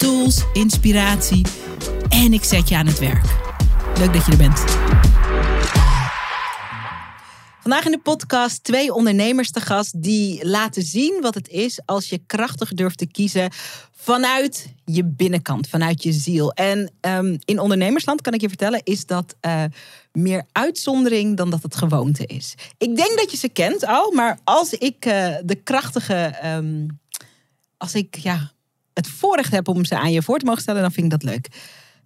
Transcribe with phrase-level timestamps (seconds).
[0.00, 1.46] tools, inspiratie
[2.08, 3.24] en ik zet je aan het werk.
[3.98, 4.58] Leuk dat je er bent.
[7.60, 12.08] Vandaag in de podcast twee ondernemers te gast die laten zien wat het is als
[12.08, 13.50] je krachtig durft te kiezen
[13.90, 16.52] vanuit je binnenkant, vanuit je ziel.
[16.52, 19.64] En um, in ondernemersland kan ik je vertellen, is dat uh,
[20.12, 22.54] meer uitzondering dan dat het gewoonte is.
[22.78, 27.00] Ik denk dat je ze kent al, maar als ik uh, de krachtige, um,
[27.76, 28.52] als ik ja,
[29.00, 31.30] het voorrecht heb om ze aan je voor te mogen stellen, dan vind ik dat
[31.30, 31.48] leuk.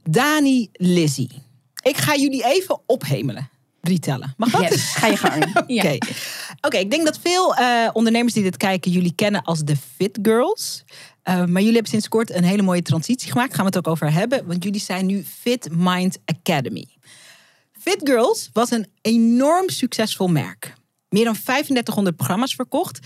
[0.02, 1.30] Dani Lizzie.
[1.82, 3.48] Ik ga jullie even ophemelen.
[3.80, 4.34] Drie tellen.
[4.36, 4.60] Mag dat?
[4.60, 5.44] Yes, ga je gang.
[5.56, 5.72] Oké.
[5.72, 6.00] Okay.
[6.60, 6.80] okay.
[6.80, 10.84] ik denk dat veel uh, ondernemers die dit kijken jullie kennen als de Fit Girls.
[11.24, 13.54] Uh, maar jullie hebben sinds kort een hele mooie transitie gemaakt.
[13.54, 14.46] Gaan we het ook over hebben.
[14.46, 16.86] Want jullie zijn nu Fit Mind Academy.
[17.72, 20.74] Fit Girls was een enorm succesvol merk.
[21.14, 22.98] Meer dan 3500 programma's verkocht.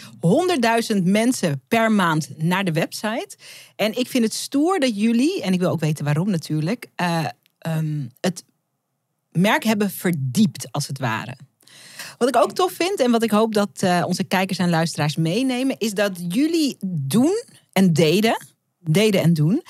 [0.94, 3.36] 100.000 mensen per maand naar de website.
[3.76, 7.26] En ik vind het stoer dat jullie, en ik wil ook weten waarom natuurlijk, uh,
[7.66, 8.44] um, het
[9.30, 11.36] merk hebben verdiept, als het ware.
[12.18, 15.16] Wat ik ook tof vind en wat ik hoop dat uh, onze kijkers en luisteraars
[15.16, 18.46] meenemen, is dat jullie doen en deden,
[18.78, 19.62] deden en doen,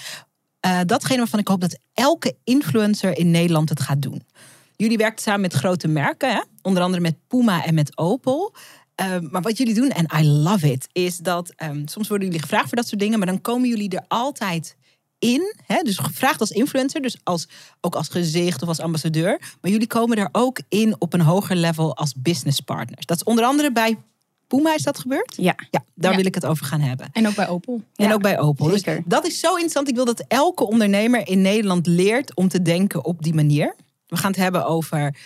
[0.66, 4.22] uh, datgene waarvan ik hoop dat elke influencer in Nederland het gaat doen.
[4.76, 6.40] Jullie werken samen met grote merken, hè?
[6.68, 8.54] Onder andere met Puma en met Opel.
[9.00, 12.42] Uh, maar wat jullie doen, en I love it, is dat um, soms worden jullie
[12.42, 14.76] gevraagd voor dat soort dingen, maar dan komen jullie er altijd
[15.18, 15.54] in.
[15.66, 15.82] Hè?
[15.82, 17.48] Dus gevraagd als influencer, dus als,
[17.80, 19.40] ook als gezicht of als ambassadeur.
[19.60, 23.06] Maar jullie komen er ook in op een hoger level als business partners.
[23.06, 23.96] Dat is onder andere bij
[24.48, 25.34] Puma is dat gebeurd?
[25.36, 25.54] Ja.
[25.70, 26.16] Ja, daar ja.
[26.16, 27.08] wil ik het over gaan hebben.
[27.12, 27.82] En ook bij Opel.
[27.96, 28.66] En Ja, ook bij Opel.
[28.66, 29.02] Dus zeker.
[29.06, 29.88] dat is zo interessant.
[29.88, 33.74] Ik wil dat elke ondernemer in Nederland leert om te denken op die manier.
[34.06, 35.16] We gaan het hebben over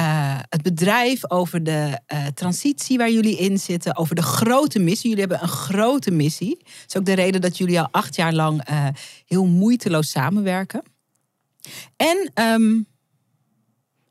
[0.00, 5.10] uh, het bedrijf, over de uh, transitie waar jullie in zitten, over de grote missie.
[5.10, 6.56] Jullie hebben een grote missie.
[6.58, 8.88] Dat is ook de reden dat jullie al acht jaar lang uh,
[9.26, 10.82] heel moeiteloos samenwerken.
[11.96, 12.86] En um,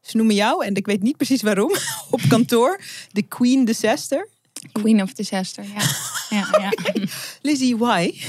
[0.01, 1.75] ze noemen jou, en ik weet niet precies waarom,
[2.11, 2.81] op kantoor
[3.11, 4.27] de Queen Disaster.
[4.71, 5.81] Queen of Disaster, ja.
[6.29, 6.69] ja, ja.
[6.69, 7.07] Okay.
[7.41, 8.21] Lizzie, why?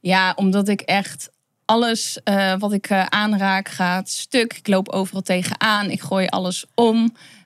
[0.00, 1.30] Ja, omdat ik echt
[1.72, 4.52] alles uh, wat ik uh, aanraak gaat stuk.
[4.52, 5.90] Ik loop overal tegenaan.
[5.90, 6.96] Ik gooi alles om.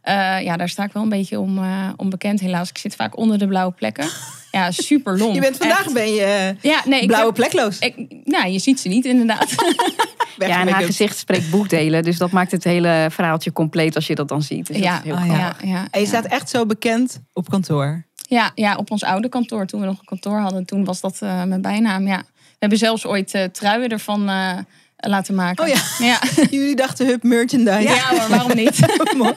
[0.04, 1.60] Uh, ja, daar sta ik wel een beetje om,
[1.97, 2.69] om bekend helaas.
[2.69, 4.09] Ik zit vaak onder de blauwe plekken.
[4.50, 5.34] Ja, super lomp.
[5.34, 5.92] Je bent vandaag Echt.
[5.92, 7.78] ben je ja, nee, blauwe plekloos.
[7.78, 7.94] Ik,
[8.25, 9.50] nou, je ziet ze niet inderdaad.
[10.38, 12.03] ja, en haar gezicht spreekt boekdelen.
[12.03, 14.66] Dus dat maakt het hele verhaaltje compleet als je dat dan ziet.
[14.66, 15.56] Dus ja, heel oh, ja.
[15.65, 18.04] ja, En je staat echt zo bekend op kantoor.
[18.28, 19.66] Ja, ja, op ons oude kantoor.
[19.66, 22.06] Toen we nog een kantoor hadden, toen was dat uh, mijn bijnaam.
[22.06, 22.22] Ja.
[22.59, 24.59] We hebben zelfs ooit uh, truien ervan uh,
[24.97, 25.65] laten maken.
[25.65, 25.81] Oh ja.
[25.99, 26.21] ja.
[26.59, 27.94] Jullie dachten hup merchandise.
[27.94, 28.78] Ja, maar waarom niet?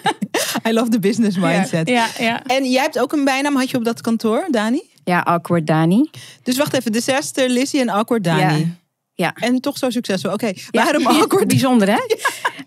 [0.68, 1.90] I love the business mindset.
[1.90, 2.44] Ja, ja.
[2.46, 4.82] En jij hebt ook een bijnaam, had je op dat kantoor, Dani?
[5.04, 6.10] Ja, Awkward Dani.
[6.44, 8.60] Dus wacht even, Disaster, Lizzie en Awkward Dani.
[8.60, 8.66] Ja.
[9.14, 9.34] Ja.
[9.36, 10.34] En toch zo succesvol.
[10.34, 10.64] Oké, okay.
[10.72, 11.48] ja, waarom awkward?
[11.48, 12.00] Bijzonder, hè?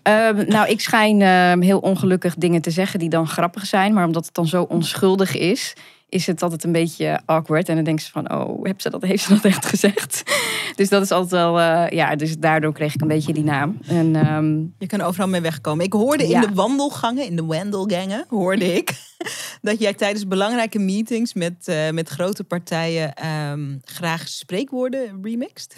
[0.03, 0.31] Ja.
[0.31, 3.93] Uh, nou, ik schijn uh, heel ongelukkig dingen te zeggen die dan grappig zijn.
[3.93, 5.73] Maar omdat het dan zo onschuldig is,
[6.13, 7.69] is het altijd een beetje awkward.
[7.69, 10.23] En dan denk ze van, oh, heeft ze dat, heeft ze dat echt gezegd?
[10.75, 13.77] Dus dat is altijd wel, uh, ja, dus daardoor kreeg ik een beetje die naam.
[13.87, 15.85] En, um, je kan overal mee wegkomen.
[15.85, 16.41] Ik hoorde ja.
[16.41, 18.93] in de wandelgangen, in de wandelgangen, hoorde ik
[19.61, 23.13] dat jij tijdens belangrijke meetings met, uh, met grote partijen
[23.51, 25.75] um, graag spreekwoorden remixed.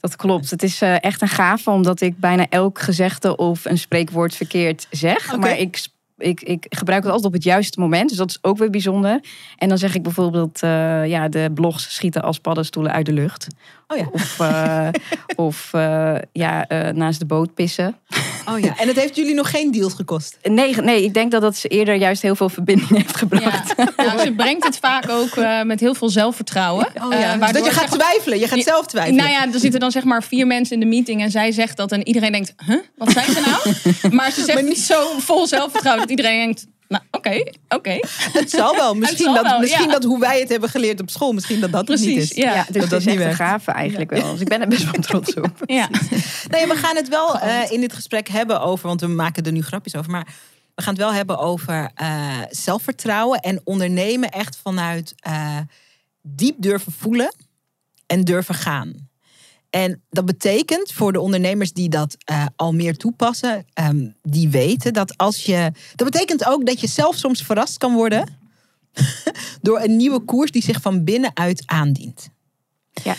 [0.00, 0.50] Dat klopt.
[0.50, 4.86] Het is uh, echt een gave, omdat ik bijna elk gezegde of een spreekwoord verkeerd
[4.90, 5.26] zeg.
[5.26, 5.38] Okay.
[5.38, 5.76] Maar ik
[6.18, 8.08] ik, ik gebruik het altijd op het juiste moment.
[8.08, 9.20] Dus dat is ook weer bijzonder.
[9.56, 13.46] En dan zeg ik bijvoorbeeld, uh, ja, de blogs schieten als paddenstoelen uit de lucht.
[13.86, 14.08] Oh ja.
[14.12, 14.88] Of, uh,
[15.46, 17.96] of uh, ja, naast de boot pissen.
[18.50, 20.38] Oh ja, en het heeft jullie nog geen deals gekost?
[20.42, 23.74] Nee, nee ik denk dat dat ze eerder juist heel veel verbinding heeft gebracht.
[23.76, 23.92] Ja.
[23.96, 26.86] Nou, ze brengt het vaak ook met heel veel zelfvertrouwen.
[27.02, 28.38] Oh ja, dus dat je gaat twijfelen.
[28.38, 29.16] Je gaat zelf twijfelen.
[29.16, 31.76] Nou ja, er zitten dan zeg maar vier mensen in de meeting en zij zegt
[31.76, 34.14] dat en iedereen denkt, huh, wat zei ze nou?
[34.14, 37.74] Maar ze zegt maar niet zo vol zelfvertrouwen dat iedereen denkt, nou, oké, okay, oké.
[37.74, 38.04] Okay.
[38.32, 38.94] Het zal wel.
[39.08, 39.92] Misschien, zal dat, wel, misschien ja.
[39.92, 42.36] dat hoe wij het hebben geleerd op school, misschien dat dat Precies, het niet is.
[42.36, 44.32] Ja, ja dus dat, dat is echt een gave eigenlijk wel.
[44.32, 45.56] Dus ik ben er best wel trots op.
[45.66, 45.88] Ja.
[46.48, 49.52] Nee, we gaan het wel uh, in dit gesprek hebben over, want we maken er
[49.52, 50.26] nu grapjes over, maar
[50.74, 55.58] we gaan het wel hebben over uh, zelfvertrouwen en ondernemen echt vanuit uh,
[56.22, 57.34] diep durven voelen
[58.06, 59.07] en durven gaan.
[59.70, 64.92] En dat betekent voor de ondernemers die dat eh, al meer toepassen, ehm, die weten
[64.92, 65.72] dat als je.
[65.94, 68.38] Dat betekent ook dat je zelf soms verrast kan worden
[69.62, 72.28] door een nieuwe koers die zich van binnenuit aandient.
[72.92, 73.12] Ja.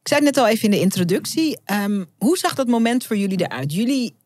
[0.00, 1.58] Ik zei het net al even in de introductie.
[1.64, 3.72] Ehm, hoe zag dat moment voor jullie eruit?
[3.72, 4.16] Jullie,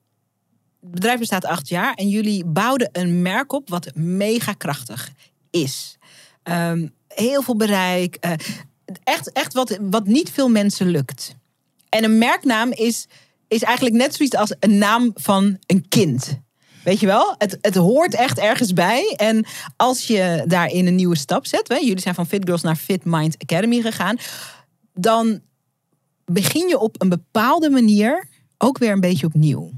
[0.81, 5.13] het bedrijf bestaat acht jaar en jullie bouwden een merk op wat mega krachtig
[5.51, 5.99] is.
[6.43, 8.17] Ehm, heel veel bereik.
[8.17, 8.33] eh,
[9.03, 11.37] echt echt wat, wat niet veel mensen lukt.
[11.89, 13.07] En een merknaam is,
[13.49, 16.41] is eigenlijk net zoiets als een naam van een kind.
[16.85, 17.35] Weet je wel?
[17.39, 19.15] Het, het hoort echt ergens bij.
[19.17, 19.47] En
[19.77, 23.05] als je daarin een nieuwe stap zet, hè, jullie zijn van Fit Girls naar Fit
[23.05, 24.17] Mind Academy gegaan,
[24.93, 25.41] dan
[26.25, 28.29] begin je op een bepaalde manier
[28.59, 29.71] ook weer een beetje opnieuw.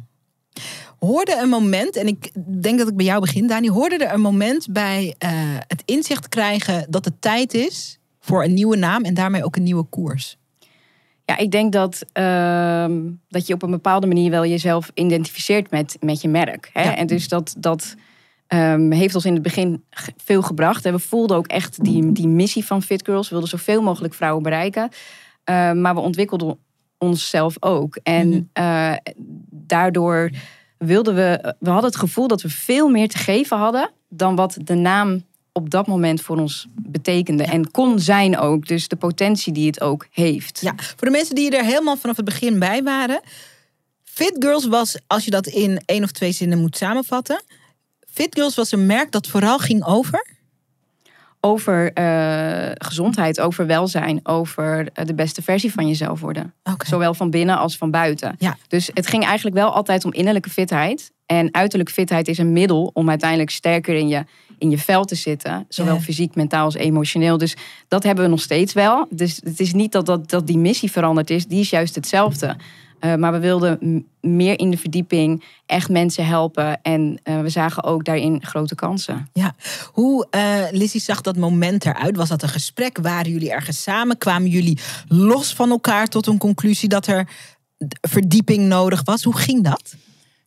[0.99, 2.31] Hoorde een moment, en ik
[2.63, 5.31] denk dat ik bij jou begin, Dani, hoorde er een moment bij eh,
[5.67, 7.98] het inzicht krijgen dat het tijd is
[8.29, 10.37] voor een nieuwe naam en daarmee ook een nieuwe koers?
[11.25, 15.97] Ja, ik denk dat, ehm, dat je op een bepaalde manier wel jezelf identificeert met,
[16.01, 16.71] met je merk.
[16.73, 16.83] Hè?
[16.83, 16.97] Ja.
[16.97, 17.95] En dus dat, dat
[18.47, 19.85] ehm, heeft ons in het begin
[20.17, 20.85] veel gebracht.
[20.85, 23.29] En we voelden ook echt die, die missie van Fit Girls.
[23.29, 24.89] We wilden zoveel mogelijk vrouwen bereiken.
[25.45, 26.59] Eh, maar we ontwikkelden
[26.99, 27.99] onszelf ook.
[28.03, 28.43] En Mhm.
[28.53, 28.93] eh,
[29.51, 30.31] daardoor
[30.79, 31.55] wilden we...
[31.59, 33.91] We hadden het gevoel dat we veel meer te geven hadden...
[34.09, 35.23] dan wat de naam
[35.59, 37.43] op dat moment voor ons betekende.
[37.43, 38.67] En kon zijn ook.
[38.67, 40.61] Dus de potentie die het ook heeft.
[40.61, 43.21] Ja, voor de mensen die er helemaal vanaf het begin bij waren.
[44.05, 47.43] Fit Girls was, als je dat in één of twee zinnen moet samenvatten.
[48.13, 50.37] Fit Girls was een merk dat vooral ging over.
[51.41, 56.55] over eh, gezondheid, over welzijn, over eh, de beste versie van jezelf worden.
[56.87, 58.35] Zowel van binnen als van buiten.
[58.39, 58.57] Ja.
[58.69, 61.13] Dus het ging eigenlijk wel altijd om innerlijke fitheid.
[61.29, 64.25] En uiterlijke fitheid is een middel om uiteindelijk sterker in je,
[64.59, 65.67] in je vel te zitten.
[65.69, 66.01] Zowel Ja.
[66.01, 67.39] fysiek, mentaal als emotioneel.
[67.39, 67.57] Dus
[67.89, 69.07] dat hebben we nog steeds wel.
[69.11, 71.47] Dus het is niet dat, dat, dat die missie veranderd is.
[71.47, 72.57] Die is juist hetzelfde.
[73.01, 76.83] Eh, maar we wilden meer in de verdieping echt mensen helpen.
[76.83, 79.29] En eh, we zagen ook daarin grote kansen.
[79.33, 79.55] Ja.
[79.93, 82.17] Hoe, eh Lizzie, zag dat moment eruit?
[82.17, 82.99] Was dat een gesprek?
[83.03, 84.19] Waren jullie ergens samen?
[84.19, 84.79] Kwamen jullie
[85.09, 87.29] los van elkaar tot een conclusie dat er
[88.01, 89.23] verdieping nodig was?
[89.23, 89.95] Hoe ging dat?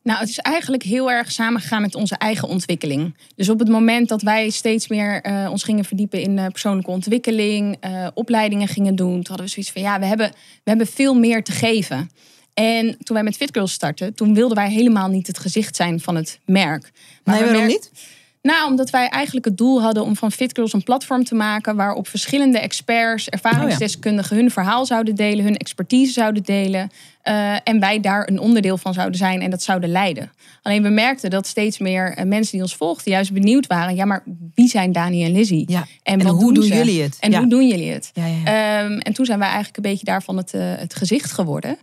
[0.03, 3.15] Nou, het is eigenlijk heel erg samengegaan met onze eigen ontwikkeling.
[3.35, 6.91] Dus op het moment dat wij steeds meer eh, ons gingen verdiepen in eh, persoonlijke
[6.91, 10.31] ontwikkeling, eh, opleidingen gingen doen, toen hadden we zoiets van ja, we hebben,
[10.63, 12.09] we hebben veel meer te geven.
[12.53, 15.99] En toen wij met Fit Girls startten, toen wilden wij helemaal niet het gezicht zijn
[15.99, 16.91] van het merk.
[17.23, 17.91] Maar nee, waarom merk- niet?
[18.41, 21.75] Nou, omdat wij eigenlijk het doel hadden om van Fit Girls een platform te maken
[21.75, 26.91] waarop verschillende experts, ervaringsdeskundigen hun verhaal zouden delen, hun expertise zouden delen.
[27.21, 30.31] eh, en wij daar een onderdeel van zouden zijn en dat zouden leiden.
[30.61, 33.95] Alleen we merkten dat steeds meer eh, mensen die ons volgden juist benieuwd waren.
[33.95, 34.23] Ja, maar
[34.55, 35.63] wie zijn Dani en Lizzie?
[35.67, 35.85] Ja.
[36.03, 37.17] En, hoe doen jullie het?
[37.19, 37.39] En Ja.
[37.39, 38.11] hoe doen jullie het?
[38.13, 38.23] Ja.
[38.23, 41.77] Ehm, en toen zijn wij eigenlijk een beetje daarvan het, eh, het gezicht geworden.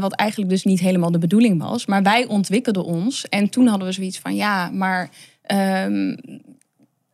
[0.00, 1.86] Wat eigenlijk dus niet helemaal de bedoeling was.
[1.86, 3.28] Maar wij ontwikkelden ons.
[3.28, 5.08] En toen hadden we zoiets van ja, maar.
[5.48, 6.16] Ehm,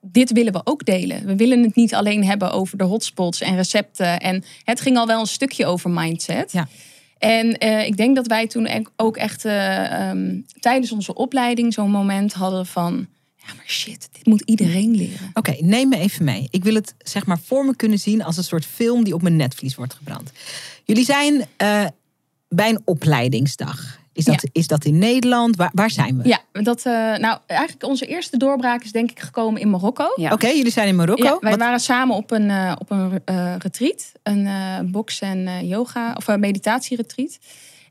[0.01, 1.27] dit willen we ook delen.
[1.27, 4.21] We willen het niet alleen hebben over de hotspots en recepten.
[4.21, 6.53] En het ging al wel een stukje over mindset.
[6.53, 6.69] Ja.
[7.19, 11.73] En eh, ik denk dat wij toen e- ook echt eh, ehm, tijdens onze opleiding
[11.73, 13.07] zo'n moment hadden van...
[13.47, 15.31] Ja, maar shit, dit moet iedereen leren.
[15.35, 16.49] Oké, neem me even mee.
[16.51, 19.23] Ik wil het zeg maar voor me kunnen zien als een soort film die op
[19.23, 20.33] mijn netvlies wordt gebrand.
[20.85, 21.87] Jullie zijn eh,
[22.49, 23.99] bij een opleidingsdag.
[24.15, 24.49] Is dat, Ja.
[24.53, 25.56] is dat in Nederland?
[25.56, 26.29] Waar, waar zijn we?
[26.29, 30.13] Ja, dat, eh, nou eigenlijk onze eerste doorbraak is denk ik gekomen in Marokko.
[30.17, 30.33] Ja.
[30.33, 31.25] Oké, jullie zijn in Marokko.
[31.25, 34.13] Ja, wij Wat- waren samen op een, eh, op een eh, retreat.
[34.23, 37.39] Een eh box- en eh, yoga, of een meditatieretreat.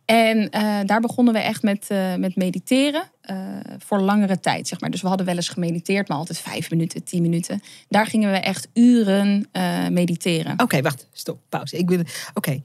[0.06, 3.12] En eh, daar begonnen we echt met, eh, met mediteren.
[3.24, 3.38] eh,
[3.78, 4.90] voor langere tijd, zeg maar.
[4.92, 7.62] Dus we hadden wel eens gemediteerd, maar altijd vijf minuten, tien minuten.
[7.90, 10.60] Daar gingen we echt uren eh, mediteren.
[10.60, 11.08] Oké, wacht.
[11.14, 11.40] Stop.
[11.50, 11.78] Pauze.
[11.78, 12.02] Ik wil.
[12.34, 12.62] Oké.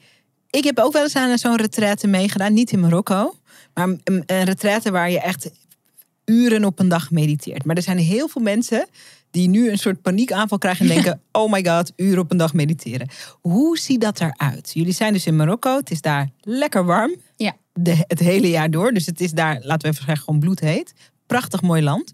[0.51, 2.53] Ik heb ook wel eens aan zo'n retraite meegedaan.
[2.53, 3.35] Niet in Marokko.
[3.79, 5.51] Maar een, een retraite waar je echt
[6.25, 7.65] uren op een dag mediteert.
[7.65, 8.89] Maar er zijn heel veel mensen
[9.31, 12.55] die nu een soort paniekaanval krijgen en denken: oh my god, uren op een dag
[12.55, 13.09] mediteren.
[13.41, 14.71] Hoe ziet dat eruit?
[14.75, 15.77] Jullie zijn dus in Marokko.
[15.77, 17.15] Het is daar lekker warm.
[17.37, 17.57] Ja.
[17.73, 18.93] De, het hele jaar door.
[18.93, 20.93] Dus het is daar, laten we even zeggen, gewoon bloedheet.
[21.27, 22.11] Prachtig mooi land.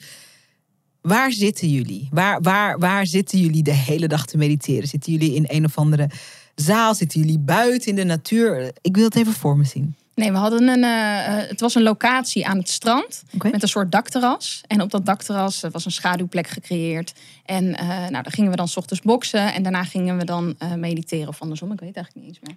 [1.00, 2.08] Waar zitten jullie?
[2.10, 4.88] Waar, waar, waar zitten jullie de hele dag te mediteren?
[4.88, 6.10] Zitten jullie in een of andere
[6.54, 6.94] zaal?
[6.94, 8.72] Zitten jullie buiten in de natuur?
[8.80, 9.94] Ik wil het even voor me zien.
[10.14, 10.84] Nee, we hadden een.
[10.84, 13.22] eh, eh, het was een locatie aan het strand.
[13.42, 14.60] Met een soort dakterras.
[14.66, 17.12] En op dat dakterras was een schaduwplek gecreëerd.
[17.44, 19.54] En eh, nou, daar gingen we dan 's ochtends boksen.
[19.54, 21.72] En daarna gingen we dan eh, mediteren of andersom.
[21.72, 22.56] Ik weet het eigenlijk niet eens meer.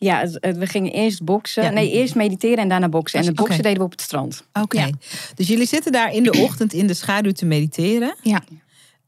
[0.00, 1.62] Ja, we gingen eerst boksen.
[1.62, 1.70] Ja.
[1.70, 3.20] Nee, eerst mediteren en daarna boksen.
[3.20, 4.42] En het boksen deden we op het strand.
[4.52, 4.78] Oké.
[4.78, 4.88] Ja.
[5.34, 8.16] Dus jullie zitten daar in de ochtend in de schaduw te mediteren.
[8.22, 8.42] Ja.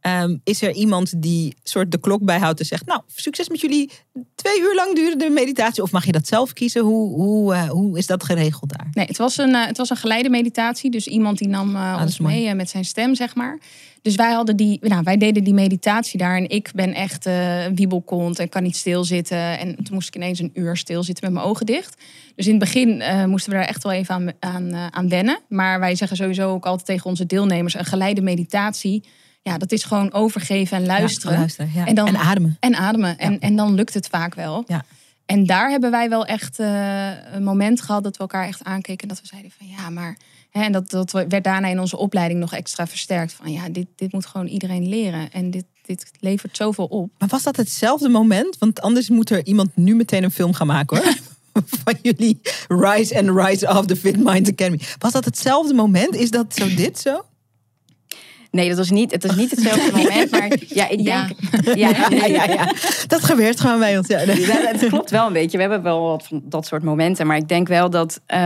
[0.01, 3.91] Ehm, is er iemand die soort de klok bijhoudt en zegt: Nou, succes met jullie
[4.35, 5.83] twee uur lang durende meditatie?
[5.83, 6.83] Of mag je dat zelf kiezen?
[6.83, 8.89] Hoe, hoe, eh, hoe is dat geregeld daar?
[8.93, 10.91] Nee, het was een, eh, het was een geleide meditatie.
[10.91, 13.59] Dus iemand die nam eh, is ons mee met zijn stem, zeg maar.
[14.03, 16.37] Dus wij, hadden die, nou, wij deden die meditatie daar.
[16.37, 17.29] En ik ben echt
[17.75, 19.59] wiebelkont en kan niet stilzitten.
[19.59, 22.03] En toen moest ik ineens een uur stilzitten met mijn ogen dicht.
[22.35, 25.39] Dus in het begin moesten we daar echt wel even aan, aan, aan wennen.
[25.49, 27.75] Maar wij zeggen sowieso ook altijd tegen onze deelnemers...
[27.75, 29.03] een geleide meditatie,
[29.43, 31.33] ja, dat is gewoon overgeven en luisteren.
[31.33, 31.87] Ja, luisteren ja.
[31.87, 32.57] En dan- ademen.
[32.61, 33.19] En ademen.
[33.19, 33.39] En, Ja.
[33.39, 34.65] en dan lukt het vaak wel.
[34.67, 34.85] Ja.
[35.27, 39.03] En daar hebben wij wel echt eh, een moment gehad dat we elkaar echt aankeken.
[39.03, 40.17] En dat we zeiden van ja, maar.
[40.51, 43.33] Hè, en dat, dat werd daarna in onze opleiding nog extra versterkt.
[43.33, 45.33] Van ja, dit, dit moet gewoon iedereen leren.
[45.33, 47.11] En dit, dit levert zoveel op.
[47.19, 48.59] Maar was dat hetzelfde moment?
[48.59, 51.15] Want anders moet er iemand nu meteen een film gaan maken hoor.
[51.85, 54.81] Van jullie Rise and Rise of the Fit Mind Academy.
[54.99, 56.15] Was dat hetzelfde moment?
[56.15, 57.25] Is dat zo dit zo?
[58.51, 60.31] Nee, dat was niet, het is niet hetzelfde moment.
[60.31, 61.29] Maar ja, ik denk.
[61.75, 62.73] Ja, Ja, ja, ja.
[63.07, 64.07] Dat gebeurt gewoon bij ons.
[64.09, 65.57] Ja, het klopt wel een beetje.
[65.57, 67.27] We hebben wel wat van dat soort momenten.
[67.27, 68.41] Maar ik denk wel dat eh,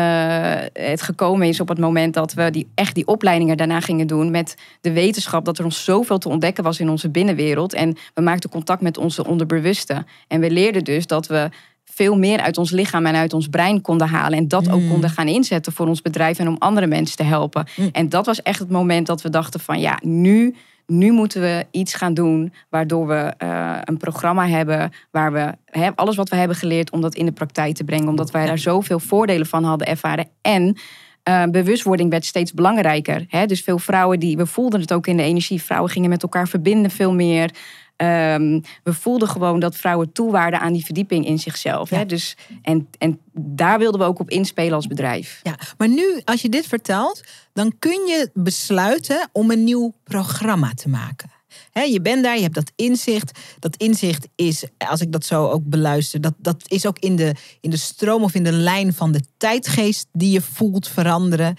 [0.73, 4.30] het gekomen is op het moment dat we die, echt die opleidingen daarna gingen doen.
[4.30, 7.73] Met de wetenschap dat er ons zoveel te ontdekken was in onze binnenwereld.
[7.73, 10.04] En we maakten contact met onze onderbewuste.
[10.28, 11.49] En we leerden dus dat we
[11.94, 14.38] veel meer uit ons lichaam en uit ons brein konden halen.
[14.38, 17.66] En dat ook konden gaan inzetten voor ons bedrijf en om andere mensen te helpen.
[17.92, 20.54] En dat was echt het moment dat we dachten van ja, nu,
[20.86, 25.54] nu moeten we iets gaan doen waardoor we eh, een programma hebben waar we
[25.94, 28.08] alles wat we hebben geleerd om dat in de praktijk te brengen.
[28.08, 30.28] Omdat wij daar zoveel voordelen van hadden ervaren.
[30.40, 30.76] En
[31.25, 33.25] eh, bewustwording werd steeds belangrijker.
[33.28, 33.47] Hè?
[33.47, 35.62] Dus veel vrouwen die, we voelden het ook in de energie.
[35.62, 37.50] Vrouwen gingen met elkaar verbinden veel meer.
[37.97, 41.90] Ehm, we voelden gewoon dat vrouwen toewaarden aan die verdieping in zichzelf.
[41.90, 41.97] Ja.
[41.97, 42.07] Hè?
[42.07, 45.40] Dus, en, en daar wilden we ook op inspelen als bedrijf.
[45.43, 50.75] Ja, maar nu, als je dit vertelt, dan kun je besluiten om een nieuw programma
[50.75, 51.31] te maken.
[51.73, 53.38] Je bent daar, je hebt dat inzicht.
[53.58, 57.34] Dat inzicht is, als ik dat zo ook beluister, dat, dat is ook in de,
[57.61, 61.56] in de stroom of in de lijn van de tijdgeest die je voelt veranderen.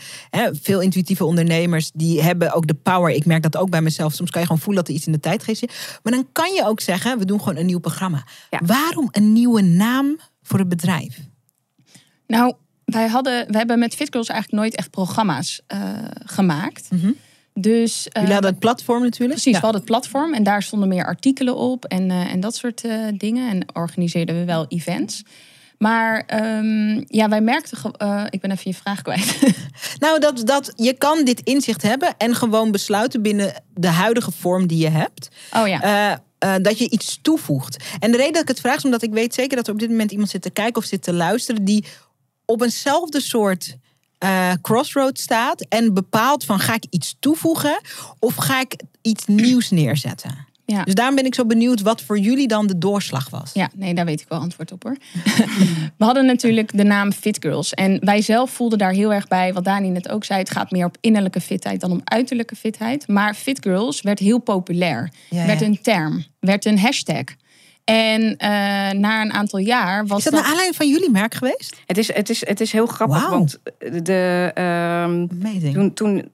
[0.62, 3.12] Veel intuïtieve ondernemers die hebben ook de power.
[3.12, 4.14] Ik merk dat ook bij mezelf.
[4.14, 6.00] Soms kan je gewoon voelen dat er iets in de tijdgeest zit.
[6.04, 8.24] Maar dan kan je ook zeggen, we doen gewoon een nieuw programma.
[8.50, 8.60] Ja.
[8.66, 11.20] Waarom een nieuwe naam voor het bedrijf?
[12.28, 12.54] Nou,
[12.86, 15.80] wij, hadden, we hebben met FitGirls eigenlijk nooit echt programma's eh,
[16.26, 16.88] gemaakt.
[17.60, 19.32] Dus, eh, Jullie hadden het platform natuurlijk.
[19.32, 19.60] Precies, Ja.
[19.60, 22.84] we hadden het platform en daar stonden meer artikelen op en, eh, en dat soort
[22.84, 23.50] eh, dingen.
[23.50, 25.24] En organiseerden we wel events.
[25.78, 27.92] Maar ehm, ja, wij merkten.
[27.98, 29.40] eh, ik ben even je vraag kwijt.
[30.00, 34.68] Nou, dat, dat je kan dit inzicht hebben en gewoon besluiten binnen de huidige vorm
[34.68, 35.30] die je hebt.
[35.56, 35.82] Oh ja.
[35.82, 37.84] eh, eh, dat je iets toevoegt.
[38.00, 39.80] En de reden dat ik het vraag is omdat ik weet zeker dat er op
[39.80, 41.86] dit moment iemand zit te kijken of zit te luisteren die
[42.46, 43.78] op eenzelfde soort
[44.18, 47.80] eh, crossroad staat en bepaalt van ga ik iets toevoegen
[48.20, 50.46] of ga ik iets nieuws neerzetten.
[50.66, 50.84] Ja.
[50.84, 53.52] Dus daarom ben ik zo benieuwd wat voor jullie dan de doorslag was.
[53.54, 54.98] Ja, nee, daar weet ik wel antwoord op hoor.
[55.98, 57.74] we hadden natuurlijk de naam Fit Girls.
[57.74, 60.40] En wij zelf voelden daar heel erg bij, wat Dani net ook zei.
[60.40, 63.08] Het gaat meer op innerlijke fitheid dan om uiterlijke fitheid.
[63.08, 65.12] Maar Fit Girls werd heel populair.
[65.30, 67.24] Ja, werd een term, werd een hashtag.
[67.86, 68.50] En eh,
[69.00, 71.76] na een aantal jaar was Is dat naar aanleiding van jullie merk geweest?
[71.86, 75.74] Het is, het is, het is heel grappig, want de, ehm, Amazing.
[75.74, 76.32] toen, toen,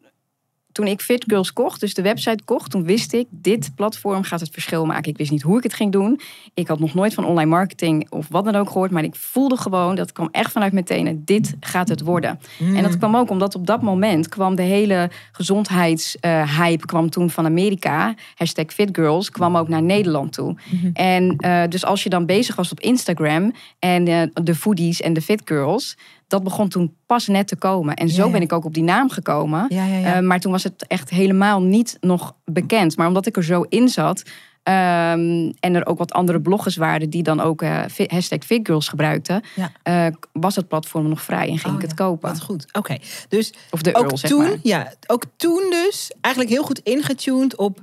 [0.71, 4.39] toen ik Fit Girls kocht, dus de website kocht, toen wist ik, dit platform gaat
[4.39, 5.11] het verschil maken.
[5.11, 6.19] Ik wist niet hoe ik het ging doen.
[6.53, 9.57] Ik had nog nooit van online marketing of wat dan ook gehoord, maar ik voelde
[9.57, 12.39] gewoon, dat kwam echt vanuit mijn tenen, dit gaat het worden.
[12.59, 17.45] En dat kwam ook omdat op dat moment kwam de hele gezondheidshype kwam toen van
[17.45, 20.55] Amerika, hashtag FitGirls, kwam ook naar Nederland toe.
[20.93, 25.13] En eh, dus als je dan bezig was op Instagram en eh, de foodies en
[25.13, 25.97] de FitGirls,
[26.31, 27.95] dat begon toen pas net te komen.
[27.95, 28.31] En zo Ja, ja.
[28.31, 29.65] ben ik ook op die naam gekomen.
[29.69, 29.87] Ja.
[30.15, 32.97] Eh, maar toen was het echt helemaal niet nog bekend.
[32.97, 34.23] Maar omdat ik er zo in zat.
[34.63, 39.41] ehm, en er ook wat andere bloggers waren die dan ook fi- hashtag FitGirls gebruikten.
[39.55, 39.71] Ja.
[39.83, 42.05] eh, was het platform nog vrij en ging Oh, ik het ja.
[42.05, 42.29] kopen.
[42.29, 42.65] Wat goed.
[42.73, 42.97] Oké.
[43.29, 44.57] Dus Of de ook Earl, zeg toen, maar.
[44.63, 47.79] ja, ook toen dus eigenlijk heel goed ingetuned op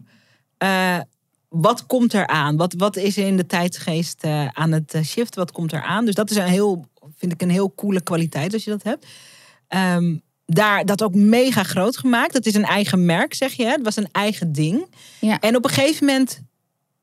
[1.48, 2.56] wat komt er aan?
[2.56, 5.34] Wat, wat is er in de tijdsgeest aan het shift?
[5.34, 6.04] Wat komt er aan?
[6.04, 6.86] Dus dat is een heel,
[7.18, 9.06] vind ik een heel coole kwaliteit als je dat hebt.
[9.68, 12.32] Ehm, daar dat ook mega groot gemaakt.
[12.32, 13.64] Het is een eigen merk, zeg je.
[13.64, 13.70] Hè?
[13.70, 14.86] Het was een eigen ding.
[15.20, 15.40] Ja.
[15.40, 16.42] En op een gegeven moment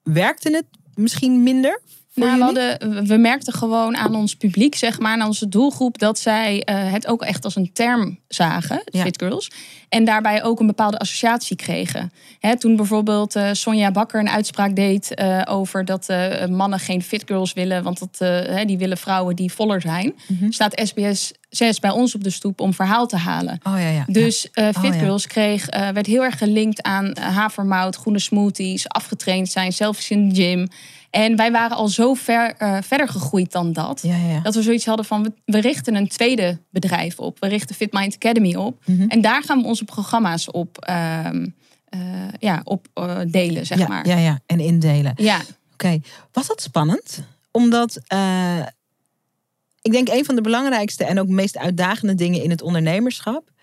[0.03, 1.81] werkte het misschien minder.
[2.13, 6.19] Nou, we, hadden, we merkten gewoon aan ons publiek, zeg maar, aan onze doelgroep, dat
[6.19, 9.01] zij eh, het ook echt als een term zagen, Ja.
[9.01, 9.51] Fit Girls.
[9.89, 12.11] En daarbij ook een bepaalde associatie kregen.
[12.39, 17.01] Hè, toen bijvoorbeeld eh, Sonja Bakker een uitspraak deed eh, over dat eh, mannen geen
[17.03, 18.17] Fit Girls willen, want dat,
[18.49, 20.51] hè, die willen vrouwen die voller zijn, Mhm.
[20.51, 23.59] staat SBS 6 bij ons op de stoep om verhaal te halen.
[23.63, 24.03] Oh ja, ja.
[24.07, 24.91] Dus Fit Oh, ja.
[24.91, 30.35] Girls kreeg, werd heel erg gelinkt aan havermout, groene smoothies, afgetraind zijn, zelfs in de
[30.35, 30.67] gym.
[31.09, 33.99] En wij waren al zo ver, verder gegroeid dan dat.
[34.03, 34.39] ja, ja, ja.
[34.39, 37.39] Dat we zoiets hadden van, we, we richten een tweede bedrijf op.
[37.39, 38.81] We richten Fit Mind Academy op.
[38.85, 39.07] Mhm.
[39.07, 41.47] En daar gaan we onze programma's op, ehm,
[41.85, 41.99] eh,
[42.39, 44.07] ja, op eh, delen, zeg ja, maar.
[44.07, 45.13] ja, ja, en indelen.
[45.15, 45.41] Ja.
[45.73, 45.99] Oké,
[46.31, 47.23] was dat spannend?
[47.51, 48.59] Omdat eh,
[49.81, 53.53] ik denk een van de belangrijkste en ook meest uitdagende dingen in het ondernemerschap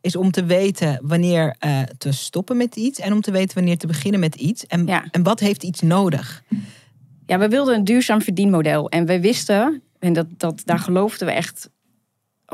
[0.00, 3.78] is om te weten wanneer eh, te stoppen met iets en om te weten wanneer
[3.78, 4.66] te beginnen met iets.
[4.66, 5.04] En, Ja.
[5.10, 6.42] en wat heeft iets nodig?
[7.26, 8.88] Ja, we wilden een duurzaam verdienmodel.
[8.90, 11.68] En we wisten, en dat, dat, daar geloofden we echt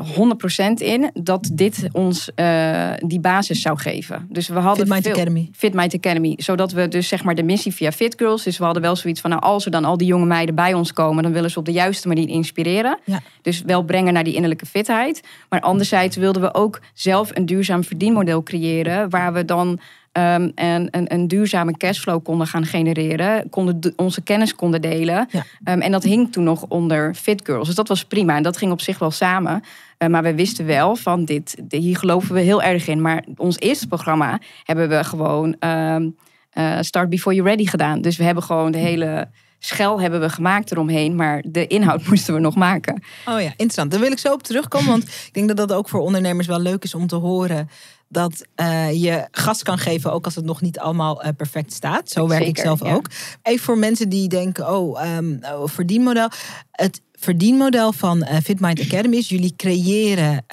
[0.03, 4.27] 100% in, dat dit ons eh, die basis zou geven.
[4.29, 5.49] Dus we hadden Fit Mind Academy.
[5.51, 6.33] Fit Mind Academy.
[6.37, 8.43] Zodat we dus zeg maar de missie via Fit Girls.
[8.43, 10.73] Dus we hadden wel zoiets van, nou als er dan al die jonge meiden bij
[10.73, 12.99] ons komen, dan willen ze op de juiste manier inspireren.
[13.03, 13.19] Ja.
[13.41, 15.23] Dus wel brengen naar die innerlijke fitheid.
[15.49, 19.09] Maar anderzijds wilden we ook zelf een duurzaam verdienmodel creëren.
[19.09, 19.79] Waar we dan
[20.19, 23.49] ehm, een, een, een duurzame cashflow konden gaan genereren.
[23.49, 25.27] Konden, onze kennis konden delen.
[25.31, 25.45] Ja.
[25.63, 27.67] Ehm, en dat hing toen nog onder Fit Girls.
[27.67, 28.35] Dus dat was prima.
[28.35, 29.63] En dat ging op zich wel samen.
[29.97, 33.01] Eh, maar we wisten wel van dit, hier geloven we heel erg in.
[33.01, 36.09] Maar ons eerste programma hebben we gewoon ehm,
[36.49, 38.01] eh, Start Before You're Ready gedaan.
[38.01, 39.27] Dus we hebben gewoon de hele
[39.59, 41.15] schel hebben we gemaakt eromheen.
[41.15, 43.03] Maar de inhoud moesten we nog maken.
[43.25, 43.91] Oh ja, interessant.
[43.91, 44.89] Daar wil ik zo op terugkomen.
[44.89, 47.69] Want ik denk dat dat ook voor ondernemers wel leuk is om te horen.
[48.11, 52.09] Dat eh, je gas kan geven, ook als het nog niet allemaal eh, perfect staat.
[52.09, 52.93] Zo werk ik zelf ja.
[52.93, 53.07] ook.
[53.41, 56.29] Even voor mensen die denken, oh, ehm, oh, verdienmodel.
[56.71, 60.45] Het verdienmodel van eh, Fit Mind Academy is, jullie creëren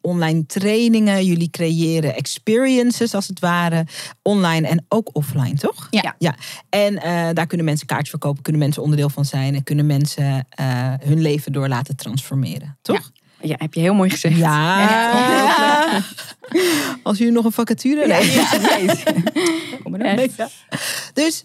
[0.00, 1.24] online trainingen.
[1.24, 3.86] Jullie creëren experiences als het ware.
[4.22, 5.86] Online en ook offline, toch?
[5.90, 6.14] Ja.
[6.18, 6.34] ja.
[6.68, 6.94] En
[7.34, 9.54] daar kunnen mensen kaartjes verkopen, kunnen mensen onderdeel van zijn.
[9.54, 10.46] En kunnen mensen
[11.04, 12.96] hun leven door laten transformeren, toch?
[13.14, 14.36] Ja, heb je heel mooi gezegd.
[14.36, 16.02] Ja.
[17.02, 18.32] Als jullie nog een vacature Ja, nee.
[18.32, 18.94] ja,
[19.82, 20.48] Kom maar dan.
[21.12, 21.44] Dus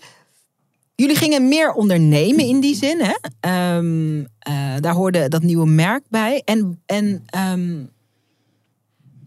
[0.95, 3.01] jullie gingen meer ondernemen in die zin.
[3.01, 3.13] Hè?
[3.39, 6.41] Ehm, eh, daar hoorde dat nieuwe merk bij.
[6.45, 7.83] En, en, ehm,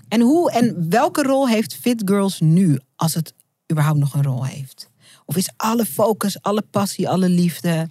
[0.08, 3.34] en, hoe, en welke rol heeft Fit Girls nu, als het
[3.72, 4.90] überhaupt nog een rol heeft?
[5.24, 7.88] Of is alle focus, alle passie, alle liefde,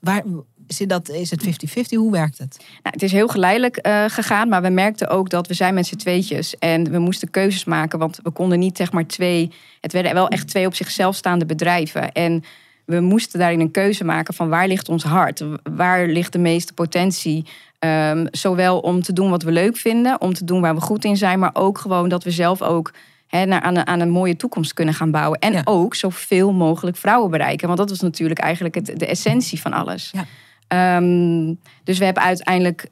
[0.00, 0.22] waar,
[0.66, 1.48] zit dat, is het 50-50?
[1.88, 2.56] Hoe werkt het?
[2.58, 5.86] Nou, het is heel geleidelijk eh, gegaan, maar we merkten ook dat we zijn met
[5.86, 9.50] z'n tweetjes en we moesten keuzes maken, want we konden niet zeg maar twee.
[9.80, 12.44] Het werden wel echt twee op zichzelf staande bedrijven en
[12.84, 16.72] we moesten daarin een keuze maken van waar ligt ons hart, waar ligt de meeste
[16.72, 17.46] potentie.
[17.78, 21.04] Ehm, zowel om te doen wat we leuk vinden, om te doen waar we goed
[21.04, 22.92] in zijn, maar ook gewoon dat we zelf ook
[23.28, 25.38] naar, aan, een, aan een mooie toekomst kunnen gaan bouwen.
[25.38, 25.60] En Ja.
[25.64, 30.10] ook zoveel mogelijk vrouwen bereiken, want dat was natuurlijk eigenlijk het, de essentie van alles.
[30.12, 30.24] Ja.
[30.68, 32.88] Ehm, dus we hebben uiteindelijk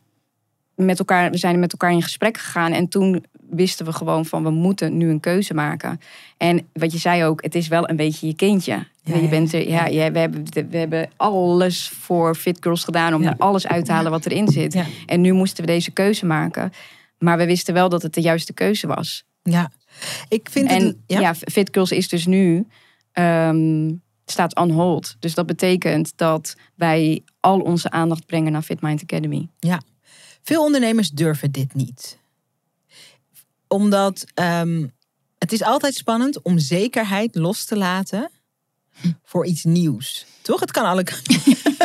[0.74, 2.72] met elkaar, we zijn met elkaar in gesprek gegaan.
[2.72, 6.00] En toen wisten we gewoon van we moeten nu een keuze maken.
[6.36, 8.86] En wat je zei ook, het is wel een beetje je kindje.
[9.04, 13.22] Ja, je bent er, ja, we, hebben, we hebben alles voor Fit Girls gedaan om
[13.22, 13.30] Ja.
[13.30, 14.82] er alles uit te halen wat erin zit.
[15.06, 16.72] En nu moesten we deze keuze maken.
[17.18, 19.24] Maar we wisten wel dat het de juiste keuze was.
[19.42, 19.70] Ja,
[20.28, 20.96] ik vind En het...
[21.06, 22.66] ja, Fit Girls is dus nu
[23.12, 23.92] ehm,
[24.26, 25.16] staat on hold.
[25.18, 29.48] Dus dat betekent dat wij al onze aandacht brengen naar Fit Mind Academy.
[30.42, 32.18] Veel ondernemers durven dit niet.
[33.68, 34.86] Omdat ehm,
[35.38, 38.30] het is altijd spannend om zekerheid los te laten
[39.24, 40.26] voor iets nieuws.
[40.42, 40.60] Toch?
[40.60, 41.04] Het kan alle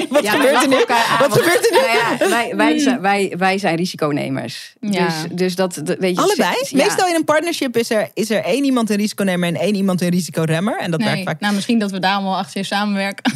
[0.10, 0.76] Wat Ja, gebeurt er nu?
[1.20, 1.78] Wat gebeurt er nu?
[1.78, 4.76] Nou ja, wij, wij, zijn, wij, wij zijn risiconemers.
[4.80, 5.06] Ja.
[5.06, 6.22] Dus, dus dat, dat weet je.
[6.22, 6.56] Allebei?
[6.70, 6.84] Ja.
[6.84, 10.02] Meestal in een partnership is er, is er één iemand een risiconemer en één iemand
[10.02, 10.80] een risicoremmer.
[10.80, 11.40] En dat werkt vaak.
[11.40, 13.34] nou, misschien dat we daarom wel achter je samenwerken.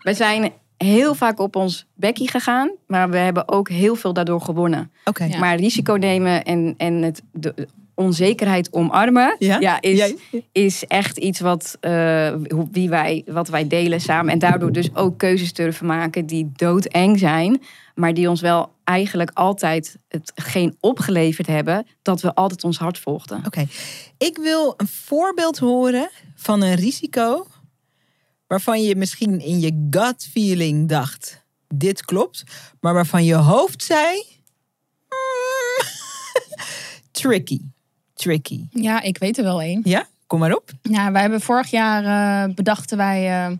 [0.00, 4.40] We zijn heel vaak op ons bekkie gegaan, maar we hebben ook heel veel daardoor
[4.40, 4.90] gewonnen.
[5.04, 5.24] Oké.
[5.24, 5.38] Ja.
[5.38, 9.80] Maar risico nemen en, en het, de onzekerheid omarmen, Ja?
[9.80, 9.98] is,
[10.30, 10.40] Ja.
[10.52, 12.34] is echt iets wat, eh,
[12.70, 14.32] wie wij, wat wij delen samen.
[14.32, 17.62] En daardoor dus ook keuzes durven maken die doodeng zijn,
[17.94, 23.42] maar die ons wel eigenlijk altijd hetgeen opgeleverd hebben dat we altijd ons hart volgden.
[23.46, 23.66] Oké.
[24.18, 27.46] Ik wil een voorbeeld horen van een risico
[28.54, 32.44] waarvan je misschien in je gut feeling dacht: dit klopt,
[32.80, 34.22] maar waarvan je hoofd zei:
[35.08, 35.86] "Hmm,
[37.20, 37.60] tricky.
[38.14, 38.60] Tricky.
[38.70, 39.80] Ja, ik weet er wel één.
[39.84, 40.70] Ja, kom maar op.
[40.82, 43.46] Ja, wij hebben vorig jaar eh, bedachten wij.
[43.46, 43.52] eh,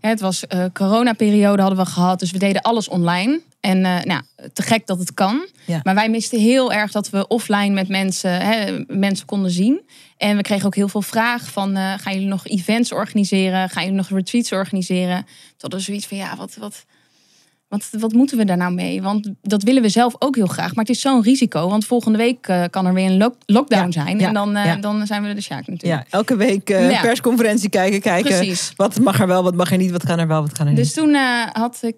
[0.00, 3.40] het was eh coronaperiode hadden we gehad, dus we deden alles online.
[3.60, 5.46] En nou, te gek dat het kan.
[5.64, 5.80] Ja.
[5.82, 9.80] Maar wij misten heel erg dat we offline met mensen, hè, mensen konden zien.
[10.18, 13.70] En we kregen ook heel veel vragen van, eh, gaan jullie nog events organiseren?
[13.70, 15.26] Gaan jullie nog retreats organiseren?
[15.58, 16.84] Hadden we zoiets van, ja, wat, wat,
[17.68, 19.02] wat, wat moeten we daar nou mee?
[19.02, 20.74] Want dat willen we zelf ook heel graag.
[20.74, 21.68] Maar het is zo'n risico.
[21.68, 24.18] Want volgende week eh, kan er weer een lock- lockdown Ja, zijn.
[24.18, 24.76] ja, en dan, eh, ja.
[24.76, 26.02] dan zijn we de sjaak natuurlijk.
[26.02, 28.36] Ja, elke week eh, persconferentie kijken, kijken.
[28.36, 28.72] Precies.
[28.76, 30.72] Wat mag er wel, wat mag er niet, wat kan er wel, wat kan er
[30.72, 30.80] niet.
[30.80, 31.14] Dus toen
[31.52, 31.96] had ik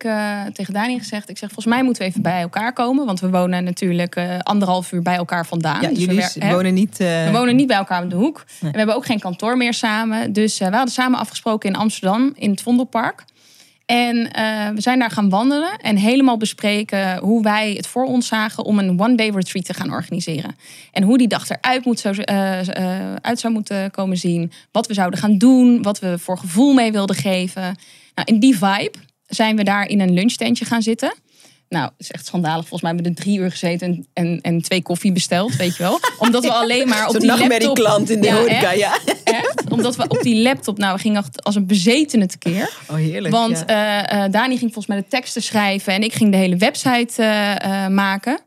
[0.52, 1.28] tegen Dani gezegd...
[1.28, 3.06] ik zeg, volgens mij moeten we even bij elkaar komen.
[3.06, 5.80] Want we wonen natuurlijk anderhalf uur bij elkaar vandaan.
[5.82, 6.96] ja, Dus we jullie hè, wonen niet...
[6.98, 8.44] We wonen niet bij elkaar op de hoek.
[8.60, 10.32] En we hebben ook geen kantoor meer samen.
[10.32, 13.24] Dus we hadden samen afgesproken in Amsterdam, in het Vondelpark.
[13.90, 18.26] En eh, we zijn daar gaan wandelen en helemaal bespreken hoe wij het voor ons
[18.26, 20.56] zagen om een one-day retreat te gaan organiseren.
[20.92, 24.52] En hoe die dag eruit moet zo, eh, eh, uit zou moeten komen zien.
[24.72, 27.62] Wat we zouden gaan doen, wat we voor gevoel mee wilden geven.
[28.14, 28.92] Nou, in die vibe
[29.26, 31.14] zijn we daar in een lunchtentje gaan zitten.
[31.70, 32.60] Nou, het is echt schandalig.
[32.60, 35.76] Volgens mij hebben we er drie uur gezeten en, en, en twee koffie besteld, weet
[35.76, 36.00] je wel.
[36.18, 37.48] Omdat we alleen maar op Zo'n die laptop...
[37.48, 38.78] nachtmerrieklant in de Ja, horeca, echt.
[38.78, 38.98] ja.
[39.24, 42.70] Echt, omdat we op die laptop, nou, we gingen echt als een bezetene tekeer.
[42.88, 43.34] Oh, heerlijk.
[43.34, 44.06] Want ja.
[44.08, 47.22] eh, eh, Dani ging volgens mij de teksten schrijven en ik ging de hele website
[47.22, 48.40] eh, eh, maken.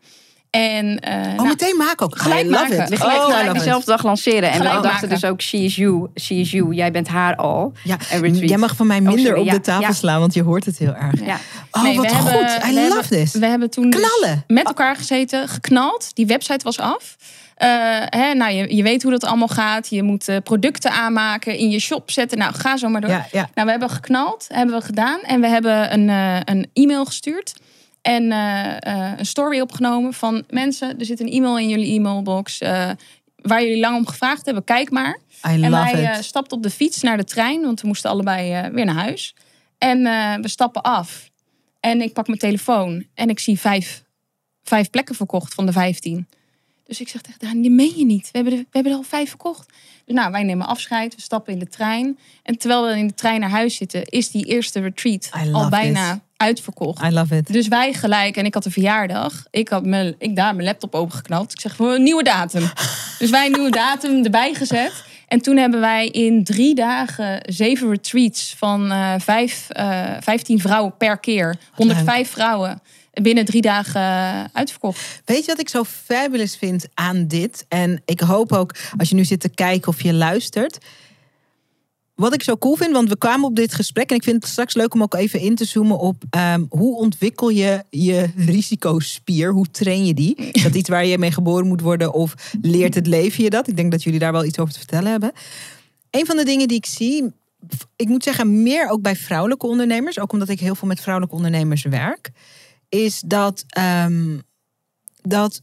[0.54, 2.18] En, eh, oh, nou, meteen maken ook.
[2.18, 2.92] gelijk maken.
[2.92, 3.02] It.
[3.02, 4.52] Oh, gelijk dezelfde dag lanceren.
[4.52, 5.10] En we dachten maken.
[5.10, 6.74] dus ook, she is you, she is you.
[6.74, 7.74] Jij bent haar al.
[7.84, 7.98] Ja,
[8.32, 9.92] jij mag van mij minder sorry, op de tafel ja.
[9.92, 11.26] slaan, want je hoort het heel erg.
[11.26, 11.38] Ja.
[11.72, 12.30] Oh, nee, wat we goed.
[12.30, 13.34] hebben- I we love hebben- this.
[13.34, 16.16] We hebben toen dus met elkaar gezeten, geknald.
[16.16, 17.16] Die website was af.
[17.56, 17.70] Eh,
[18.06, 19.90] hè, nou, je, je weet hoe dat allemaal gaat.
[19.90, 22.38] Je moet eh, producten aanmaken, in je shop zetten.
[22.38, 23.10] Nou, ga zo maar door.
[23.10, 23.50] Ja, ja.
[23.54, 25.20] Nou, we hebben geknald, hebben we gedaan.
[25.22, 27.54] En we hebben een, eh, een e-mail gestuurd.
[28.04, 31.00] En eh, eh, een story opgenomen van mensen.
[31.00, 32.60] Er zit een e-mail in jullie e-mailbox.
[32.60, 32.90] eh,
[33.36, 34.64] waar jullie lang om gevraagd hebben.
[34.64, 35.20] Kijk maar.
[35.48, 37.62] I en wij stapten op de fiets naar de trein.
[37.62, 39.36] Want we moesten allebei weer naar huis.
[39.78, 40.04] En
[40.42, 41.30] we stappen af.
[41.80, 43.06] En ik pak mijn telefoon.
[43.14, 44.04] En ik zie vijf,
[44.64, 46.28] vijf plekken verkocht van de vijftien.
[46.84, 48.32] Dus ik zeg tegen Dani, die meen je niet.
[48.32, 49.74] We hebben, we hebben er al vijf verkocht.
[50.06, 51.16] Dus nou, wij nemen afscheid.
[51.16, 52.18] We stappen in de trein.
[52.44, 54.04] En terwijl we in de trein naar huis zitten...
[54.06, 56.22] is die eerste retreat al bijna.
[56.44, 57.04] Uitverkocht.
[57.04, 57.54] I love it.
[57.54, 59.46] Dus wij gelijk, en ik had een verjaardag.
[59.52, 61.52] Ik had mijn, ik daar mijn laptop opengeknapt.
[61.52, 62.64] Ik zeg, een nieuwe datum.
[63.20, 65.04] dus wij een nieuwe datum erbij gezet.
[65.28, 70.98] En toen hebben wij in drie dagen zeven retreats van eh, vijf, eh, 15 vrouwen
[70.98, 71.56] per keer.
[71.72, 72.82] 105 vrouwen
[73.22, 75.22] binnen drie dagen eh, uitverkocht.
[75.26, 77.66] Weet je wat ik zo fabulous vind aan dit?
[77.68, 80.78] En ik hoop ook, als je nu zit te kijken of je luistert.
[82.16, 84.52] Wat ik zo cool vind, want we kwamen op dit gesprek en ik vind het
[84.52, 89.52] straks leuk om ook even in te zoomen op ehm, hoe ontwikkel je je risicospier?
[89.52, 90.36] Hoe train je die?
[90.36, 93.68] Is dat iets waar je mee geboren moet worden of leert het leven je dat?
[93.68, 95.32] Ik denk dat jullie daar wel iets over te vertellen hebben.
[96.10, 97.34] Een van de dingen die ik zie,
[97.96, 101.36] ik moet zeggen meer ook bij vrouwelijke ondernemers, ook omdat ik heel veel met vrouwelijke
[101.36, 102.32] ondernemers werk,
[102.90, 104.40] is dat, ehm,
[105.22, 105.62] dat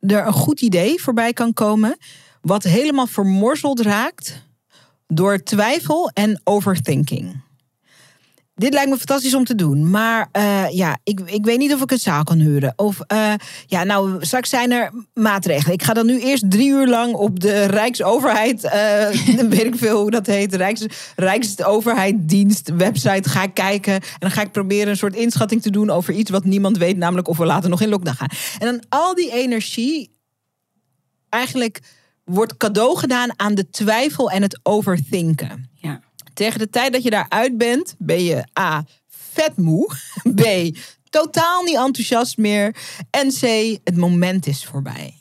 [0.00, 1.96] er een goed idee voorbij kan komen,
[2.40, 4.46] wat helemaal vermorzeld raakt
[5.08, 7.46] door twijfel en overthinking.
[8.58, 9.90] Dit lijkt me fantastisch om te doen.
[9.90, 12.72] Maar eh, ja, ik, ik weet niet of ik een zaal kan huren.
[12.76, 13.32] Of eh,
[13.66, 15.74] ja, nou, straks zijn er maatregelen.
[15.74, 19.08] Ik ga dan nu eerst drie uur lang op de Rijksoverheid, eh
[19.54, 23.94] weet ik veel hoe dat heet, Rijks, Rijksoverheiddienst website ga ik kijken.
[23.94, 26.96] En dan ga ik proberen een soort inschatting te doen over iets wat niemand weet,
[26.96, 28.30] namelijk of we later nog in lockdown gaan.
[28.58, 30.10] En dan al die energie
[31.28, 31.80] eigenlijk
[32.28, 35.70] wordt cadeau gedaan aan de twijfel en het overthinken.
[35.74, 36.00] Ja.
[36.34, 38.84] Tegen de tijd dat je daaruit bent, ben je A.
[39.08, 39.94] vet moe.
[40.42, 40.76] B.
[41.10, 42.76] totaal niet enthousiast meer.
[43.10, 43.40] En C.
[43.84, 45.14] het moment is voorbij.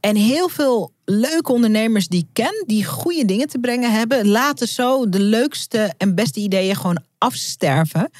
[0.00, 4.68] En heel veel leuke ondernemers die ik ken, die goede dingen te brengen hebben, laten
[4.68, 8.10] zo de leukste en beste ideeën gewoon afsterven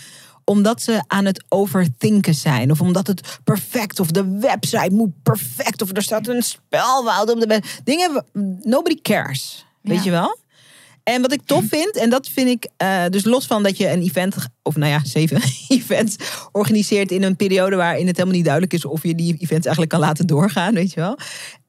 [0.51, 2.71] omdat ze aan het overthinken zijn.
[2.71, 4.01] Of omdat het perfect.
[4.01, 5.83] Of de website moet perfect.
[5.83, 7.65] Of er staat een spelwoud op de web.
[7.85, 8.25] Dingen.
[8.63, 9.67] Nobody cares.
[9.83, 10.05] Weet Ja.
[10.05, 10.39] je wel?
[11.03, 13.89] En wat ik tof vind, en dat vind ik eh, dus los van dat je
[13.91, 16.17] een event, of nou ja, zeven events
[16.53, 19.89] organiseert in een periode waarin het helemaal niet duidelijk is of je die events eigenlijk
[19.89, 21.19] kan laten doorgaan, weet je wel.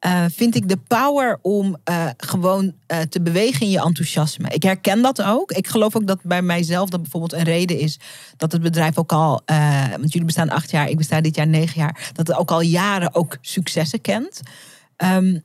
[0.02, 4.50] Eh, vind ik de power om eh, gewoon eh, te bewegen in je enthousiasme.
[4.50, 5.52] Ik herken dat ook.
[5.52, 8.00] Ik geloof ook dat bij mijzelf dat bijvoorbeeld een reden is
[8.38, 9.42] dat het bedrijf ook al,
[9.90, 12.62] want jullie bestaan acht jaar, ik besta dit jaar negen jaar, dat het ook al
[12.62, 14.42] jaren ook successen kent.
[14.96, 15.40] Ehm,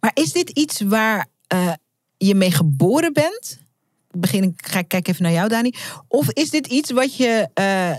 [0.00, 1.26] maar is dit iets waar
[2.16, 3.58] je mee geboren bent?
[4.10, 5.74] Begin ik, ga ik kijken even naar jou, Dani.
[6.08, 7.48] Of is dit iets wat je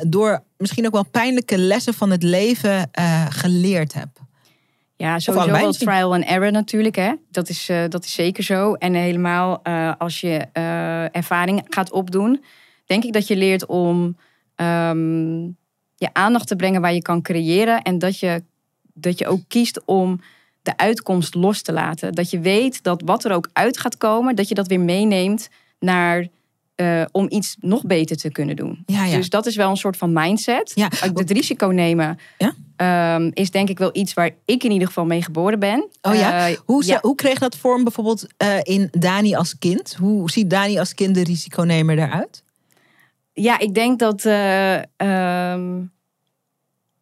[0.07, 2.89] door misschien ook wel pijnlijke lessen van het leven
[3.29, 4.19] geleerd hebt?
[5.01, 6.95] Ja, sowieso wel trial and error natuurlijk.
[6.95, 7.11] Hè?
[7.31, 8.73] Dat, is, eh, dat is zeker zo.
[8.73, 12.43] En helemaal eh, als je eh, ervaring gaat opdoen,
[12.85, 14.17] denk ik dat je leert om
[14.55, 15.41] ehm,
[15.95, 17.81] je aandacht te brengen waar je kan creëren.
[17.81, 18.43] En dat je,
[18.93, 20.21] dat je ook kiest om
[20.61, 22.13] de uitkomst los te laten.
[22.13, 25.49] Dat je weet dat wat er ook uit gaat komen, dat je dat weer meeneemt
[25.79, 26.27] naar.
[26.75, 28.83] eh, om iets nog beter te kunnen doen.
[28.85, 29.15] Ja, ja.
[29.17, 30.71] Dus dat is wel een soort van mindset.
[30.75, 30.89] Ja.
[31.05, 32.53] Ook Het risico nemen Ja.
[32.81, 35.87] Ehm, is denk ik wel iets waar ik in ieder geval mee geboren ben.
[36.01, 36.47] Oh ja?
[36.49, 36.97] Eh, Hoe, ja.
[37.01, 39.95] hoe kreeg dat vorm bijvoorbeeld eh, in Dani als kind?
[39.99, 42.43] Hoe ziet Dani als kind de risiconemer eruit?
[43.33, 44.25] Ja, ik denk dat.
[44.25, 45.81] eh, ehm,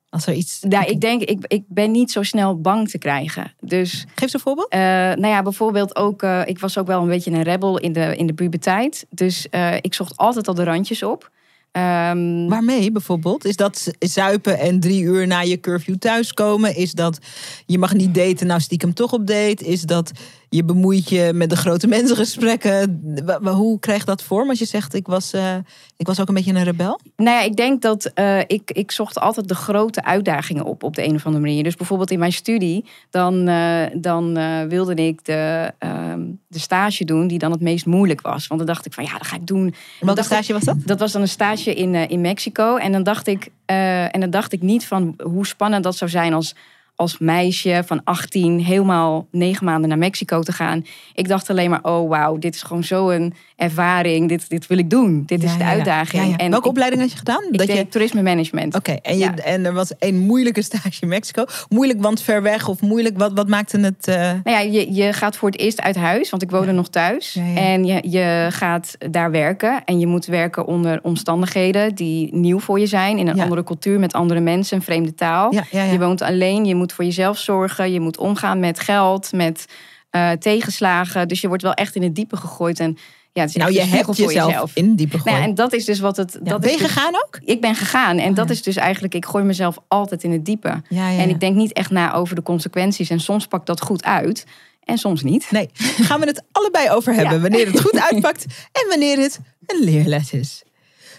[0.09, 0.65] Als er iets.
[0.69, 3.53] ja, ik denk, ik, ik ben niet zo snel bang te krijgen.
[3.61, 4.71] Dus, Geef eens een voorbeeld.
[5.19, 6.23] nou ja, bijvoorbeeld ook.
[6.45, 9.05] ik was ook wel een beetje een rebel in de, in de puberteit.
[9.09, 9.47] Dus
[9.81, 11.31] ik zocht altijd al de randjes op.
[11.71, 13.45] Ehm, Waarmee bijvoorbeeld?
[13.45, 16.75] Is dat zuipen en drie uur na je curfew thuiskomen?
[16.75, 17.19] Is dat
[17.65, 19.65] je mag niet daten, nou stiekem toch op date?
[19.65, 20.11] Is dat
[20.49, 23.01] je bemoeit je met de grote mensengesprekken?
[23.43, 25.55] Hoe krijg je dat vorm als je zegt ik was, eh,
[25.97, 26.99] ik was ook een beetje een rebel?
[27.15, 30.95] Nou ja, ik denk dat eh, ik, ik zocht altijd de grote uitdagingen op op
[30.95, 31.63] de een of andere manier.
[31.63, 34.33] Dus bijvoorbeeld in mijn studie, dan, eh, dan
[34.69, 38.47] wilde ik de, ehm, de stage doen die dan het meest moeilijk was.
[38.47, 39.73] Want dan dacht ik van ja, dat ga ik doen.
[39.99, 40.75] Welke ik- stage was dat?
[40.85, 42.75] Dat was dan een stage in, in Mexico.
[42.75, 46.33] En dan dacht ik, en dan dacht ik niet van hoe spannend dat zou zijn
[46.33, 46.55] als,
[46.99, 50.85] als meisje van 18 helemaal negen maanden naar Mexico te gaan.
[51.13, 54.29] Ik dacht alleen maar, oh wauw, dit is gewoon zo'n ervaring.
[54.29, 55.23] Dit, dit wil ik doen.
[55.25, 56.29] Dit is de ja, uitdaging.
[56.29, 56.35] Ja.
[56.37, 57.43] En Welke ik, opleiding had je gedaan?
[57.51, 57.87] ik dat je...
[57.87, 58.75] toerisme management.
[58.75, 61.43] Oké, en, je- en er was een moeilijke stage in Mexico.
[61.69, 64.07] Moeilijk, want ver weg of moeilijk, wat, wat maakte het...
[64.07, 66.87] eh, Nou ja, je, je gaat voor het eerst uit huis, want ik woonde nog
[66.89, 67.37] thuis.
[67.55, 69.83] En je, je gaat daar werken.
[69.85, 73.17] En je moet werken onder omstandigheden die nieuw voor je zijn.
[73.17, 75.53] In een andere cultuur, met andere mensen, een vreemde taal.
[75.71, 77.91] Je woont alleen, je moet voor jezelf zorgen.
[77.91, 79.65] Je moet omgaan met geld, met
[80.09, 81.27] eh, tegenslagen.
[81.27, 82.79] Dus je wordt wel echt in het diepe gegooid.
[82.79, 82.97] En
[83.31, 84.71] ja, het is nou, je hebt jezelf jezelf.
[84.75, 85.49] in diepe Nou gegooid.
[85.49, 86.39] en dat is dus wat het...
[86.43, 87.39] Ja, dat ben is je dus- gegaan ook?
[87.45, 88.17] Ik ben gegaan.
[88.17, 88.53] En Oh, dat ja.
[88.53, 89.13] is dus eigenlijk...
[89.15, 90.81] Ik gooi mezelf altijd in het diepe.
[90.89, 93.09] Ja, En ik denk niet echt na over de consequenties.
[93.09, 94.45] En soms pakt dat goed uit.
[94.83, 95.51] En soms niet.
[95.51, 97.41] Nee, gaan we het allebei over hebben.
[97.41, 100.63] Wanneer het goed uitpakt en wanneer het een leerles is.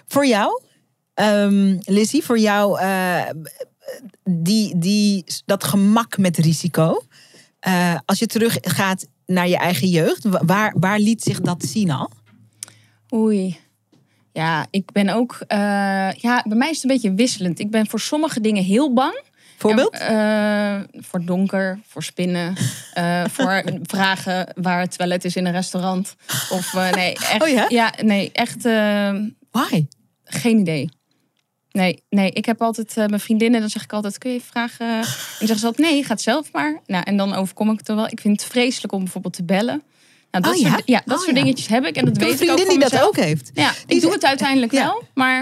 [0.06, 0.60] Voor jou,
[1.14, 3.20] ehm Lizzie, voor jou eh,
[4.24, 7.02] die, die, dat gemak met risico.
[7.60, 11.90] Eh, als je teruggaat naar je eigen jeugd, wa- waar, waar liet zich dat zien
[11.90, 12.10] al?
[13.14, 13.58] Oei.
[14.32, 15.38] Ja, ik ben ook.
[15.46, 15.58] eh,
[16.12, 17.58] ja, bij mij is het een beetje wisselend.
[17.58, 19.22] Ik ben voor sommige dingen heel bang.
[19.58, 19.92] Voorbeeld?
[19.92, 20.16] En,
[20.94, 22.54] eh, voor donker, voor spinnen,
[23.34, 26.14] voor vragen waar het toilet is in een restaurant.
[26.50, 27.42] Of eh, nee, echt.
[27.42, 27.92] Oh ja?
[28.02, 28.62] nee, echt
[29.50, 29.86] Why?
[30.24, 30.88] geen idee.
[31.72, 34.48] Nee, nee, ik heb altijd eh, mijn vriendinnen, dan zeg ik altijd, kun je even
[34.50, 34.86] vragen?
[34.88, 35.04] En dan
[35.38, 36.80] zeggen ze altijd, nee, ga het zelf maar.
[36.86, 38.06] Nou, en dan overkom ik het er wel.
[38.06, 39.82] Ik vind het vreselijk om bijvoorbeeld te bellen.
[40.30, 40.68] Nou, dat Oh ja?
[40.70, 41.42] soort, ja, dat Oh soort ja.
[41.42, 41.96] dingetjes heb ik.
[41.96, 43.50] En dat Ik heb een weet ik ook vriendin van die dat ook heeft.
[43.54, 44.84] Ja, Die ik doe het uiteindelijk Ja.
[44.84, 45.38] wel, maar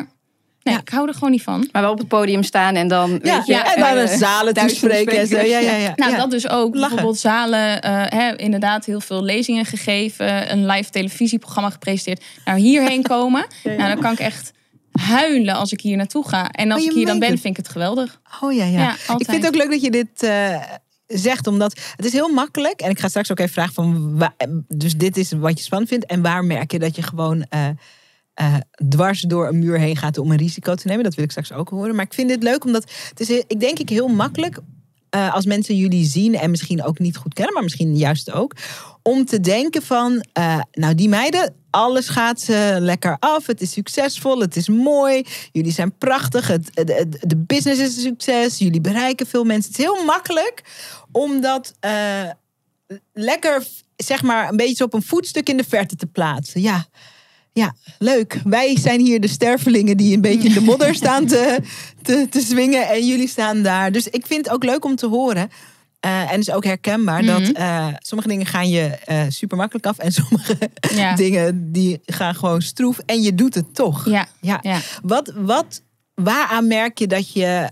[0.62, 0.80] nee, Ja.
[0.80, 1.68] ik hou er gewoon niet van.
[1.72, 3.10] Maar wel op het podium staan en dan.
[3.22, 5.36] Ja, weet je, ja, en dan eh, een zalen toespreken en zo.
[5.36, 5.92] Ja, ja, ja.
[5.96, 6.16] Nou, ja.
[6.16, 6.74] dat dus ook.
[6.74, 6.80] Lachen.
[6.80, 12.24] Bijvoorbeeld zalen, eh, hè, inderdaad heel veel lezingen gegeven, een live televisieprogramma gepresenteerd.
[12.44, 14.52] Nou, hierheen komen, nou, dan kan ik echt
[14.98, 16.50] huilen als ik hier naartoe ga.
[16.50, 18.20] En als Oh, ik hier dan ben, vind ik het geweldig.
[18.40, 18.80] Oh ja, ja.
[18.80, 20.62] Ja, ik vind het ook leuk dat je dit eh,
[21.06, 22.80] zegt, omdat het is heel makkelijk.
[22.80, 24.18] En ik ga straks ook even vragen van,
[24.68, 26.06] dus dit is wat je spannend vindt.
[26.06, 27.68] En waar merk je dat je gewoon eh,
[28.34, 28.54] eh,
[28.88, 31.04] dwars door een muur heen gaat om een risico te nemen?
[31.04, 31.94] Dat wil ik straks ook horen.
[31.94, 34.58] Maar ik vind dit leuk, omdat het is, ik denk ik heel makkelijk
[35.10, 38.54] eh, als mensen jullie zien en misschien ook niet goed kennen, maar misschien juist ook,
[39.02, 43.72] om te denken van, eh, nou die meiden, alles gaat ze lekker af, het is
[43.72, 46.70] succesvol, het is mooi, jullie zijn prachtig, het,
[47.20, 49.70] de business is een succes, jullie bereiken veel mensen.
[49.70, 50.62] Het is heel makkelijk
[51.12, 52.30] om dat eh,
[53.12, 53.66] lekker,
[53.96, 56.60] zeg maar, een beetje op een voetstuk in de verte te plaatsen.
[56.60, 56.86] Ja.
[57.52, 58.40] Ja, leuk.
[58.44, 61.58] Wij zijn hier de stervelingen die een beetje in de modder staan te,
[62.02, 62.88] te, te swingen.
[62.88, 63.92] En jullie staan daar.
[63.92, 65.48] Dus ik vind het ook leuk om te horen.
[66.00, 67.50] eh, en is ook herkenbaar dat Mhm.
[67.54, 69.98] eh, sommige dingen gaan je eh super makkelijk af.
[69.98, 70.58] En sommige
[70.94, 71.14] Ja.
[71.14, 72.98] dingen die gaan gewoon stroef.
[72.98, 74.08] En je doet het toch.
[74.08, 74.58] Ja, Ja.
[74.62, 74.78] ja.
[75.02, 75.82] Wat, wat,
[76.14, 77.68] waaraan merk je dat je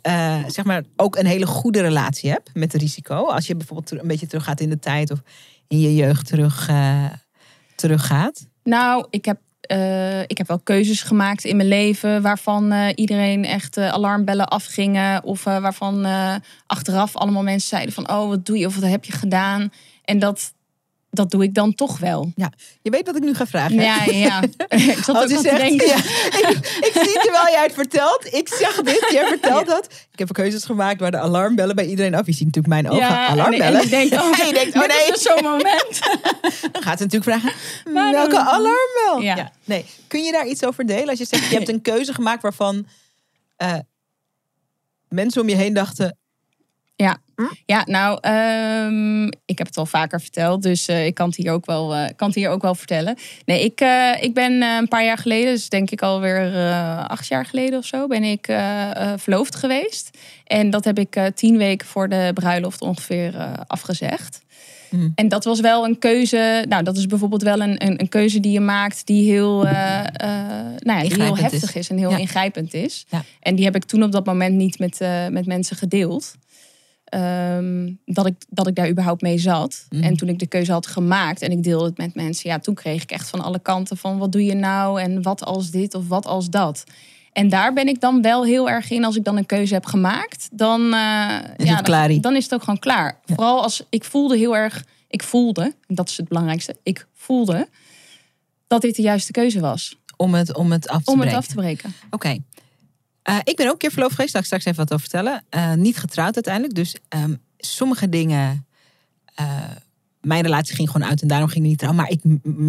[0.47, 3.15] zeg maar ook een hele goede relatie hebt met het risico?
[3.27, 5.19] Als je bijvoorbeeld een beetje teruggaat in de tijd of
[5.69, 6.71] in je jeugd terug,
[7.75, 8.47] teruggaat.
[8.65, 13.45] Nou, ik heb, eh, ik heb wel keuzes gemaakt in mijn leven waarvan eh, iedereen
[13.45, 15.25] echt eh, alarmbellen afgingen.
[15.25, 16.07] Of waarvan
[16.67, 19.73] achteraf allemaal mensen zeiden van, oh, wat doe je of wat heb je gedaan?
[20.05, 20.53] En dat,
[21.17, 22.33] dat doe ik dan toch wel.
[22.37, 22.53] Ja,
[22.83, 23.79] je weet wat ik nu ga vragen.
[23.79, 23.85] hè?
[23.85, 24.43] Ja, ja.
[24.93, 25.87] ik zat ook te denken.
[25.87, 26.49] ja, ik,
[26.81, 28.29] ik zie terwijl jij het vertelt.
[28.35, 29.89] Ik zag dit, jij vertelt dat.
[30.13, 32.27] Ik heb keuzes gemaakt waar de alarmbellen bij iedereen af.
[32.27, 33.07] Je ziet natuurlijk mijn ogen.
[33.07, 33.79] Ja, en- alarmbellen.
[33.79, 35.13] En, ik denk, oh, En je denkt, oh is nee.
[35.13, 36.01] dus zo'n moment.
[36.73, 37.53] Dan gaat ze natuurlijk vragen,
[37.93, 39.21] Maar welke dan- alarmbel?
[39.21, 39.53] Ja.
[39.65, 39.85] Nee.
[40.07, 41.09] Kun je daar iets over delen?
[41.09, 42.87] Als je zegt, je hebt een keuze gemaakt waarvan...
[43.57, 43.75] eh,
[45.09, 46.17] mensen om je heen dachten...
[47.67, 51.53] Ja, nou, ehm, ik heb het al vaker verteld, dus eh, ik kan het hier
[51.53, 53.17] ook wel, eh, kan het hier ook wel vertellen.
[53.45, 56.55] Nee, ik, eh, ik ben een paar jaar geleden, dus denk ik alweer
[57.07, 58.49] acht jaar geleden of zo, ben ik
[59.17, 60.19] verloofd geweest.
[60.45, 63.35] En dat heb ik tien weken voor de bruiloft ongeveer
[63.67, 64.45] afgezegd.
[64.89, 65.13] Hmm.
[65.15, 66.65] En dat was wel een keuze.
[66.69, 69.73] Nou, dat is bijvoorbeeld wel een, een, een keuze die je maakt die heel, nou
[70.85, 71.75] ja, die heel heftig is.
[71.75, 71.89] is.
[71.91, 72.17] en heel Ja.
[72.17, 73.07] ingrijpend is.
[73.09, 73.25] Ja.
[73.41, 74.99] En die heb ik toen op dat moment niet met,
[75.31, 76.35] met mensen gedeeld.
[77.07, 79.87] Ehm, dat, ik, dat ik daar überhaupt mee zat.
[79.89, 80.03] Mhm.
[80.03, 82.75] En toen ik de keuze had gemaakt en ik deelde het met mensen, ja, toen
[82.75, 85.95] kreeg ik echt van alle kanten van wat doe je nou en wat als dit
[85.95, 86.85] of wat als dat.
[87.33, 89.05] En daar ben ik dan wel heel erg in.
[89.05, 92.45] Als ik dan een keuze heb gemaakt, dan, eh, Is ja, het dan, dan is
[92.45, 93.21] het ook gewoon klaar.
[93.25, 97.69] Vooral als ik voelde heel erg, ik voelde, en dat is het belangrijkste, ik voelde
[98.67, 101.39] dat dit de juiste keuze was Om het, om het af te om het breken.
[101.39, 101.95] af te breken.
[102.11, 102.39] Oké.
[103.27, 104.33] Eh, ik ben ook een keer verloofd geweest.
[104.33, 105.45] Daar ga ik straks even wat over vertellen.
[105.49, 106.75] Eh, niet getrouwd uiteindelijk.
[106.75, 108.67] Dus ehm, sommige dingen...
[109.35, 109.71] eh,
[110.21, 112.03] mijn relatie ging gewoon uit en daarom ging ik niet trouwen.
[112.03, 112.21] Maar ik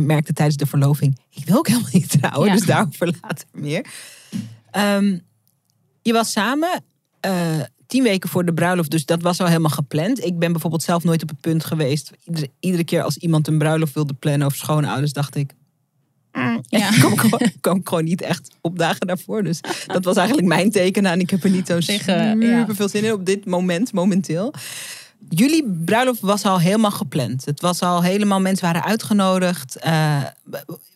[0.05, 1.19] merkte tijdens de verloving...
[1.29, 2.47] ik wil ook helemaal niet trouwen.
[2.47, 2.53] Ja.
[2.53, 3.85] Dus daarover later meer.
[4.71, 5.17] Ehm,
[6.01, 6.83] je was samen
[7.87, 8.91] tien weken voor de bruiloft.
[8.91, 10.23] Dus dat was al helemaal gepland.
[10.23, 12.11] Ik ben bijvoorbeeld zelf nooit op het punt geweest.
[12.25, 14.47] Iedere, iedere keer als iemand een bruiloft wilde plannen...
[14.47, 15.53] of schoonouders, dacht ik...
[16.67, 16.89] Ja.
[16.89, 19.43] Ik kwam gewoon, kwam gewoon niet echt op dagen daarvoor.
[19.43, 21.05] Dus dat was eigenlijk mijn teken.
[21.05, 21.81] En ik heb er niet zo ja.
[21.81, 24.53] super veel zin in op dit moment, momenteel.
[25.29, 27.45] Jullie bruiloft was al helemaal gepland.
[27.45, 29.75] Het was al helemaal, mensen waren uitgenodigd.
[29.75, 30.23] Eh,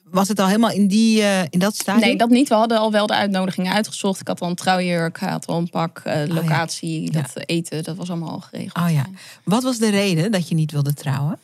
[0.03, 2.07] was het al helemaal in, die, eh, in dat stadium?
[2.07, 2.47] Nee, dat niet.
[2.49, 4.21] We hadden al wel de uitnodigingen uitgezocht.
[4.21, 7.21] Ik had al een trouwjurk, had al een pak, eh, locatie, Oh, Ja.
[7.21, 8.85] dat eten, dat was allemaal al geregeld.
[8.85, 9.05] Oh ja.
[9.43, 11.39] Wat was de reden dat je niet wilde trouwen?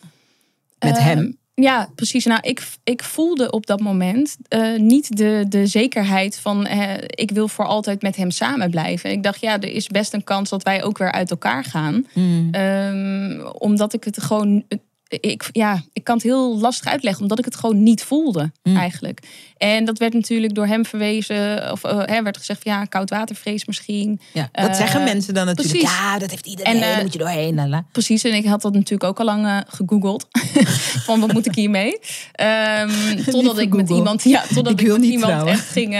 [0.80, 1.38] Met hem?
[1.62, 2.26] Ja, precies.
[2.26, 7.32] Nou, ik, ik voelde op dat moment eh, niet de, de zekerheid van eh, ik
[7.32, 9.12] wil voor altijd met hem samen blijven.
[9.12, 12.06] Ik dacht, ja, er is best een kans dat wij ook weer uit elkaar gaan.
[12.14, 12.48] Hmm.
[12.52, 14.64] Ehm, omdat ik het gewoon.
[15.10, 18.78] Ik, ja, ik kan het heel lastig uitleggen, omdat ik het gewoon niet voelde, Mm.
[18.78, 19.20] eigenlijk.
[19.58, 24.20] En dat werd natuurlijk door hem verwezen, of hè, werd gezegd van ja, koudwatervrees misschien.
[24.34, 25.78] Ja, dat eh, zeggen mensen dan natuurlijk.
[25.78, 25.98] precies.
[25.98, 26.74] Ja, dat heeft iedereen.
[26.74, 27.56] En, daar moet je doorheen.
[27.56, 27.86] lala.
[27.92, 30.28] Precies, en ik had dat natuurlijk ook al lang gegoogeld.
[31.08, 32.00] van wat moet ik hiermee?
[32.32, 32.90] Ehm
[33.32, 35.54] totdat ik met iemand, ja, totdat Ik met iemand trouwen.
[35.54, 35.98] echt ging,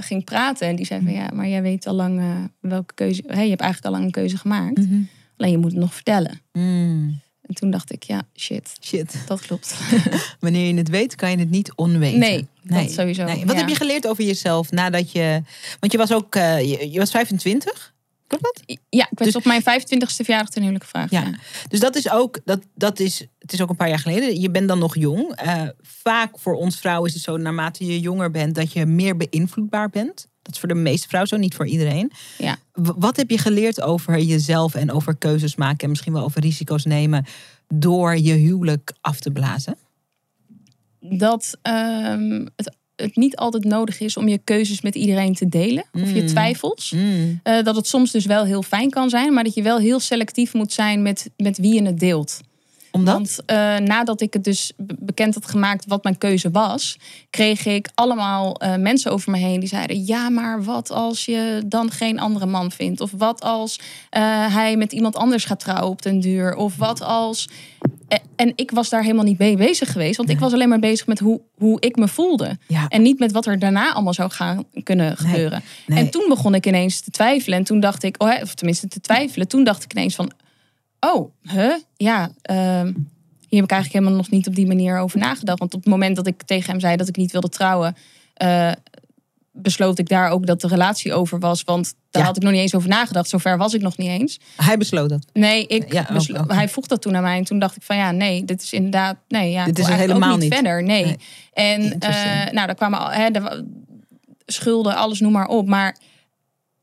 [0.00, 0.68] ging praten.
[0.68, 2.22] En die zei van ja, maar jij weet al lang
[2.60, 3.22] welke keuze.
[3.26, 4.76] Hè, je hebt eigenlijk al lang een keuze gemaakt.
[4.78, 5.00] Mhm.
[5.36, 6.40] Alleen je moet het nog vertellen.
[6.52, 7.22] Hmm.
[7.46, 9.14] En toen dacht ik, ja, shit, Shit.
[9.26, 9.74] dat klopt.
[10.40, 12.18] Wanneer je het weet, kan je het niet onweten.
[12.18, 13.44] Nee, dat sowieso, Nee.
[13.44, 13.60] Wat ja.
[13.60, 15.42] heb je geleerd over jezelf nadat je.
[15.80, 16.34] Want je was ook.
[16.34, 17.92] eh, je, je was 25?
[18.26, 18.78] Klopt dat?
[18.88, 21.10] Ja, ik werd Dus- op mijn 25ste verjaardag ten huwelijk gevraagd.
[21.10, 21.20] Ja.
[21.20, 21.34] Ja.
[21.68, 22.40] Dus dat is ook.
[22.44, 24.40] Dat, dat is, het is ook een paar jaar geleden.
[24.40, 25.34] Je bent dan nog jong.
[25.34, 29.16] Eh, vaak voor ons vrouwen is het zo, naarmate je jonger bent, dat je meer
[29.16, 30.26] beïnvloedbaar bent.
[30.42, 32.12] Dat is voor de meeste vrouwen zo, niet voor iedereen.
[32.38, 32.56] Ja.
[32.74, 36.84] Wat heb je geleerd over jezelf en over keuzes maken en misschien wel over risico's
[36.84, 37.24] nemen
[37.68, 39.76] door je huwelijk af te blazen?
[41.00, 45.84] Dat ehm, het, het niet altijd nodig is om je keuzes met iedereen te delen.
[45.92, 46.26] Of je Mm.
[46.26, 46.90] twijfels.
[46.90, 47.40] Mm.
[47.42, 50.00] Eh, dat het soms dus wel heel fijn kan zijn, maar dat je wel heel
[50.00, 52.40] selectief moet zijn met, met wie je het deelt.
[52.94, 53.14] Omdat?
[53.14, 56.98] Want eh, nadat ik het dus be- bekend had gemaakt wat mijn keuze was,
[57.30, 61.62] kreeg ik allemaal eh, mensen over me heen die zeiden: Ja, maar wat als je
[61.66, 63.00] dan geen andere man vindt?
[63.00, 63.80] Of wat als
[64.10, 64.22] eh,
[64.54, 66.56] hij met iemand anders gaat trouwen op den duur?
[66.56, 67.48] Of wat als.
[68.36, 71.06] En ik was daar helemaal niet mee bezig geweest, want ik was alleen maar bezig
[71.06, 72.58] met hoe, hoe ik me voelde.
[72.66, 72.88] ja.
[72.88, 75.62] En niet met wat er daarna allemaal zou gaan kunnen gebeuren.
[75.86, 75.98] nee.
[75.98, 77.58] En toen begon ik ineens te twijfelen.
[77.58, 79.48] En toen dacht ik, oh, of tenminste te twijfelen.
[79.48, 80.32] Toen dacht ik ineens van,
[81.12, 81.74] oh, huh?
[81.96, 82.86] Ja, ehm,
[83.48, 85.58] hier heb ik eigenlijk helemaal nog niet op die manier over nagedacht.
[85.58, 87.96] Want op het moment dat ik tegen hem zei dat ik niet wilde trouwen,
[88.34, 88.72] eh,
[89.52, 91.64] besloot ik daar ook dat de relatie over was.
[91.64, 92.28] Want daar Ja.
[92.28, 93.28] had ik nog niet eens over nagedacht.
[93.28, 94.40] Zover was ik nog niet eens.
[94.56, 95.26] Hij besloot dat.
[95.32, 96.52] Nee, ik Ja, beslo- ook.
[96.52, 97.38] hij vroeg dat toen aan mij.
[97.38, 99.16] En toen dacht ik van ja, nee, dit is inderdaad...
[99.28, 100.82] Nee, ja, Dit is helemaal niet verder.
[100.82, 101.04] Nee.
[101.04, 101.16] Nee.
[101.52, 103.62] En eh, nou, daar kwamen al, hè, wa-
[104.46, 105.66] schulden, alles noem maar op.
[105.66, 105.96] Maar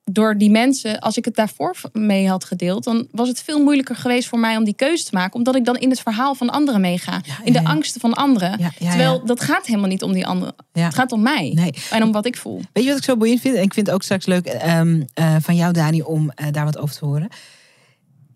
[0.04, 2.84] door die mensen, als ik het daarvoor mee had gedeeld...
[2.84, 5.34] dan was het veel moeilijker geweest voor mij om die keuze te maken.
[5.34, 7.22] Omdat ik dan in het verhaal van anderen meega.
[7.26, 8.60] Ja, in de ja, angsten van anderen.
[8.60, 10.56] Ja, Terwijl dat gaat helemaal niet om die anderen.
[10.72, 11.52] Het gaat om mij.
[11.56, 11.74] Nee.
[11.92, 12.62] En om wat ik voel.
[12.74, 13.56] Weet je wat ik zo boeiend vind?
[13.56, 16.66] En ik vind het ook straks leuk ehm, eh, van jou, Dani, om eh, daar
[16.66, 17.28] wat over te horen.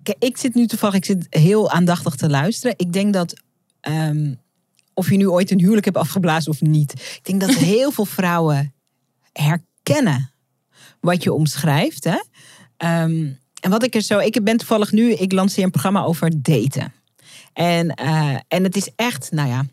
[0.03, 2.75] Kijk, ik zit nu toevallig, ik zit heel aandachtig te luisteren.
[2.77, 3.33] Ik denk dat,
[3.81, 4.33] ehm,
[4.93, 6.91] of je nu ooit een huwelijk hebt afgeblazen of niet.
[6.91, 8.73] Ik denk dat heel veel vrouwen
[9.31, 10.33] herkennen
[11.05, 12.03] wat je omschrijft.
[12.03, 12.19] Hè?
[12.77, 13.27] Ehm,
[13.61, 16.93] en wat ik er zo, ik ben toevallig nu, ik lanceer een programma over daten.
[17.53, 19.65] En, eh, en het is echt, nou ja,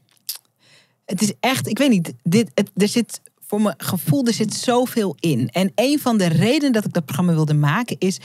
[1.04, 4.54] het is echt, ik weet niet, dit, het, er zit voor mijn gevoel, er zit
[4.54, 5.48] zoveel in.
[5.48, 8.20] En een van de redenen dat ik dat programma wilde maken is...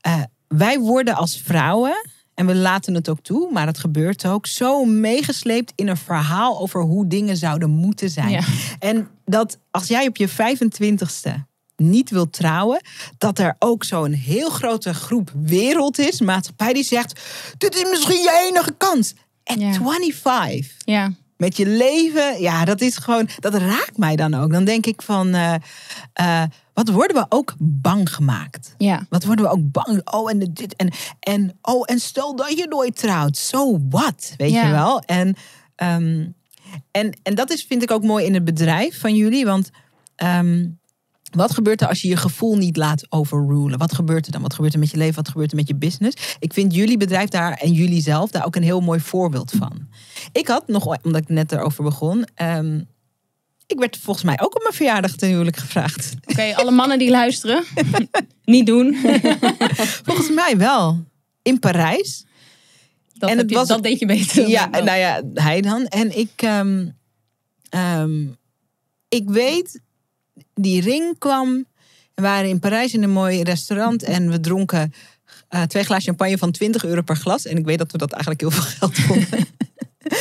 [0.00, 4.46] eh, wij worden als vrouwen, en we laten het ook toe, maar het gebeurt ook...
[4.46, 8.30] zo meegesleept in een verhaal over hoe dingen zouden moeten zijn.
[8.30, 8.42] Ja.
[8.78, 12.80] En dat als jij op je 25ste niet wilt trouwen,
[13.18, 17.20] dat er ook zo'n heel grote groep wereld is, maatschappij die zegt:
[17.58, 19.14] dit is misschien je enige kans.
[19.44, 19.72] En Ja.
[19.72, 21.12] 25 Ja.
[21.36, 24.52] met je leven, ja, dat is gewoon, dat raakt mij dan ook.
[24.52, 25.54] Dan denk ik van, eh,
[26.12, 26.42] eh,
[26.74, 28.74] wat worden we ook bang gemaakt?
[28.78, 29.06] Ja.
[29.08, 30.00] Wat worden we ook bang?
[30.12, 34.50] Oh, en dit en en oh, en stel dat je nooit trouwt, so what, weet
[34.52, 34.66] Ja.
[34.66, 35.00] je wel?
[35.00, 35.36] En,
[35.76, 36.26] ehm,
[36.90, 39.70] en en dat is, vind ik ook mooi in het bedrijf van jullie, want
[40.16, 40.66] ehm,
[41.36, 43.78] wat gebeurt er als je je gevoel niet laat overrulen?
[43.78, 44.42] Wat gebeurt er dan?
[44.42, 45.14] Wat gebeurt er met je leven?
[45.14, 46.36] Wat gebeurt er met je business?
[46.38, 49.88] Ik vind jullie bedrijf daar en jullie zelf daar ook een heel mooi voorbeeld van.
[50.32, 52.80] Ik had nog, omdat ik net erover begon, ehm,
[53.66, 56.14] ik werd volgens mij ook op mijn verjaardag ten huwelijk gevraagd.
[56.26, 57.64] Oké, alle mannen die luisteren.
[58.44, 58.94] Niet doen.
[60.06, 61.04] Volgens mij wel.
[61.42, 62.24] In Parijs.
[63.14, 64.48] Dat, En het je- was- dat deed je beter.
[64.48, 65.86] Ja, nou ja, hij dan.
[65.86, 66.88] En ik, ehm,
[67.68, 68.26] ehm,
[69.08, 69.80] ik weet,
[70.60, 71.66] die ring kwam.
[72.14, 74.92] We waren in Parijs in een mooi restaurant en we dronken
[75.48, 77.46] eh, twee glazen champagne van 20 euro per glas.
[77.46, 79.46] En ik weet dat we dat eigenlijk heel veel geld vonden.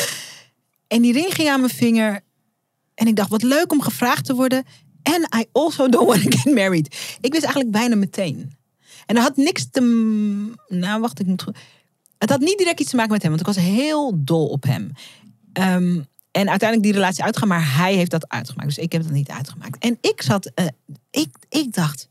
[0.96, 2.20] en die ring ging aan mijn vinger.
[2.96, 4.64] En ik dacht, wat leuk om gevraagd te worden.
[5.04, 7.18] En I also don't want to get married.
[7.22, 8.54] Ik wist eigenlijk bijna meteen.
[9.06, 9.82] En dat had niks te...
[10.68, 11.46] Nou, wacht, ik moet...
[12.18, 14.64] Het had niet direct iets te maken met hem, want ik was heel dol op
[14.64, 14.92] hem.
[15.54, 16.02] Ehm,
[16.36, 18.68] en uiteindelijk die relatie uitgaan, maar hij heeft dat uitgemaakt.
[18.68, 19.84] Dus ik heb dat niet uitgemaakt.
[19.84, 20.66] En ik zat, eh,
[21.12, 22.10] ik, ik dacht,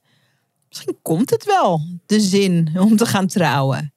[0.68, 3.94] misschien komt het wel, de zin om te gaan trouwen.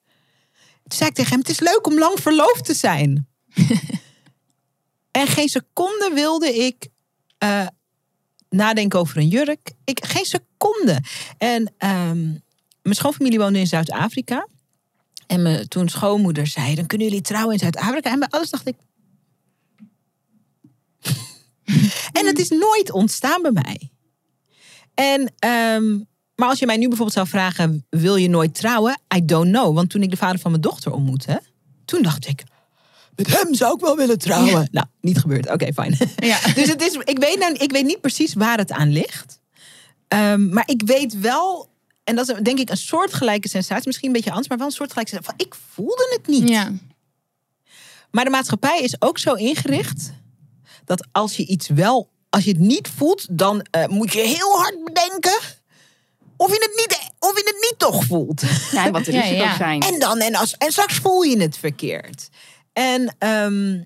[0.83, 3.27] Toen zei ik tegen hem, het is leuk om lang verloofd te zijn.
[5.19, 6.87] en geen seconde wilde ik
[7.37, 7.67] eh,
[8.49, 9.71] nadenken over een jurk.
[9.83, 11.03] Ik, geen seconde.
[11.37, 12.25] En ehm,
[12.81, 14.47] mijn schoonfamilie woonde in Zuid-Afrika.
[15.27, 18.11] En mijn toen schoonmoeder zei, dan kunnen jullie trouwen in Zuid-Afrika.
[18.11, 18.75] En bij alles dacht ik...
[22.11, 23.91] en het is nooit ontstaan bij mij.
[24.93, 25.97] En, ehm,
[26.35, 28.99] maar als je mij nu bijvoorbeeld zou vragen, wil je nooit trouwen?
[29.15, 29.75] I don't know.
[29.75, 31.41] Want toen ik de vader van mijn dochter ontmoette,
[31.85, 32.43] toen dacht ik,
[33.15, 34.67] met hem zou ik wel willen trouwen.
[34.71, 35.49] Nou, niet gebeurd.
[35.49, 35.97] Oké, fijn.
[36.15, 36.39] Ja.
[36.55, 39.39] Dus het is, ik, weet nou, ik weet niet precies waar het aan ligt.
[40.07, 41.69] Ehm, maar ik weet wel,
[42.03, 44.73] en dat is denk ik een soortgelijke sensatie, misschien een beetje anders, maar wel een
[44.73, 45.37] soortgelijke sensatie.
[45.37, 46.49] Van, ik voelde het niet.
[46.49, 46.71] Ja.
[48.11, 50.11] Maar de maatschappij is ook zo ingericht
[50.87, 54.57] dat als je iets wel, als je het niet voelt, dan eh, moet je heel
[54.57, 55.39] hard bedenken
[56.37, 58.41] of je het niet, of je het niet toch voelt.
[58.71, 59.55] Ja, en wat de Ja, risico's ja.
[59.55, 59.81] zijn.
[59.81, 62.29] En dan, en, als, en straks voel je het verkeerd.
[62.73, 63.83] En ehm,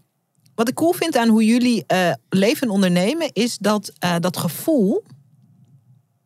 [0.55, 4.37] wat ik cool vind aan hoe jullie eh, leven en ondernemen, is dat eh, dat
[4.37, 5.03] gevoel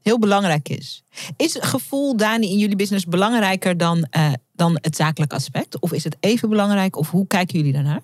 [0.02, 1.04] heel belangrijk is.
[1.38, 5.80] Is het gevoel, Dani, in jullie business belangrijker dan, eh, dan het zakelijk aspect?
[5.80, 6.96] Of is het even belangrijk?
[6.96, 8.02] Of hoe kijken jullie daarnaar?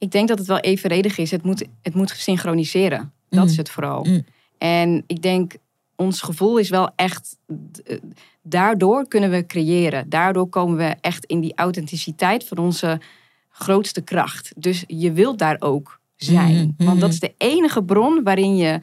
[0.00, 1.30] Ik denk dat het wel evenredig is.
[1.30, 3.12] Het moet, het moet synchroniseren.
[3.28, 3.50] Dat Mm.
[3.50, 4.04] is het vooral.
[4.04, 4.24] Mm.
[4.58, 5.54] En ik denk,
[5.96, 7.36] ons gevoel is wel echt.
[7.84, 7.96] eh,
[8.42, 10.08] Daardoor kunnen we creëren.
[10.08, 13.00] Daardoor komen we echt in die authenticiteit van onze
[13.48, 14.52] grootste kracht.
[14.56, 16.74] Dus je wilt daar ook zijn.
[16.76, 17.10] Mhm, Want dat mhm.
[17.10, 18.80] is de enige bron waarin je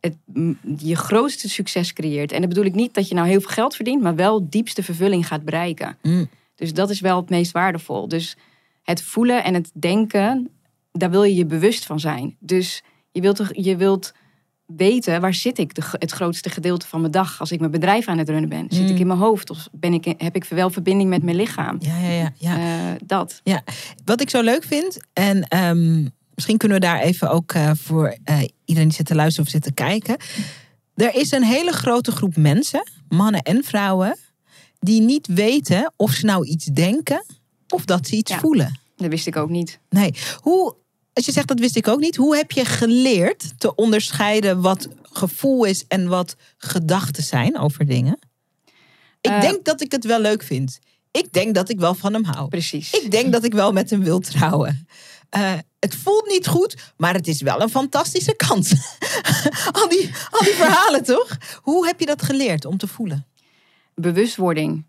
[0.00, 2.32] het, m, je grootste succes creëert.
[2.32, 4.82] En dan bedoel ik niet dat je nou heel veel geld verdient, maar wel diepste
[4.82, 5.98] vervulling gaat bereiken.
[6.02, 6.28] Mm.
[6.54, 8.08] Dus dat is wel het meest waardevol.
[8.08, 8.36] Dus
[8.86, 10.48] het voelen en het denken,
[10.92, 12.36] daar wil je je bewust van zijn.
[12.40, 12.82] Dus
[13.12, 14.12] je wilt, toch- je wilt
[14.66, 18.06] weten, waar zit ik de, het grootste gedeelte van mijn dag als ik mijn bedrijf
[18.08, 18.66] aan het runnen ben?
[18.68, 18.88] Zit Mm.
[18.94, 21.76] ik in mijn hoofd of ben ik, heb ik wel verbinding met mijn lichaam?
[21.80, 22.32] Ja, ja, ja.
[22.38, 22.56] ja.
[22.92, 23.40] Eh, dat.
[24.04, 28.16] Wat ik zo leuk vind, en ehm, misschien kunnen we daar even ook eh, voor
[28.24, 30.16] eh, iedereen die zit te luisteren of zit te kijken.
[30.94, 34.16] Er is een hele grote groep mensen, mannen en vrouwen,
[34.78, 37.24] die niet weten of ze nou iets denken
[37.68, 38.38] of dat ze iets Ja.
[38.38, 38.78] voelen.
[38.96, 39.78] Dat wist ik ook niet.
[39.88, 40.76] Nee, hoe,
[41.12, 44.88] als je zegt dat wist ik ook niet, hoe heb je geleerd te onderscheiden wat
[45.02, 48.18] gevoel is en wat gedachten zijn over dingen?
[49.20, 49.40] Ik Eh.
[49.40, 50.78] denk dat ik het wel leuk vind.
[51.10, 52.48] Ik denk dat ik wel van hem hou.
[52.48, 52.92] Precies.
[52.92, 54.88] Ik denk dat ik wel met hem wil trouwen.
[55.30, 58.70] Eh, het voelt niet goed, maar het is wel een fantastische kans.
[59.80, 61.36] al, die, al die verhalen, toch?
[61.62, 63.26] Hoe heb je dat geleerd om te voelen?
[63.94, 64.84] Bewustwording.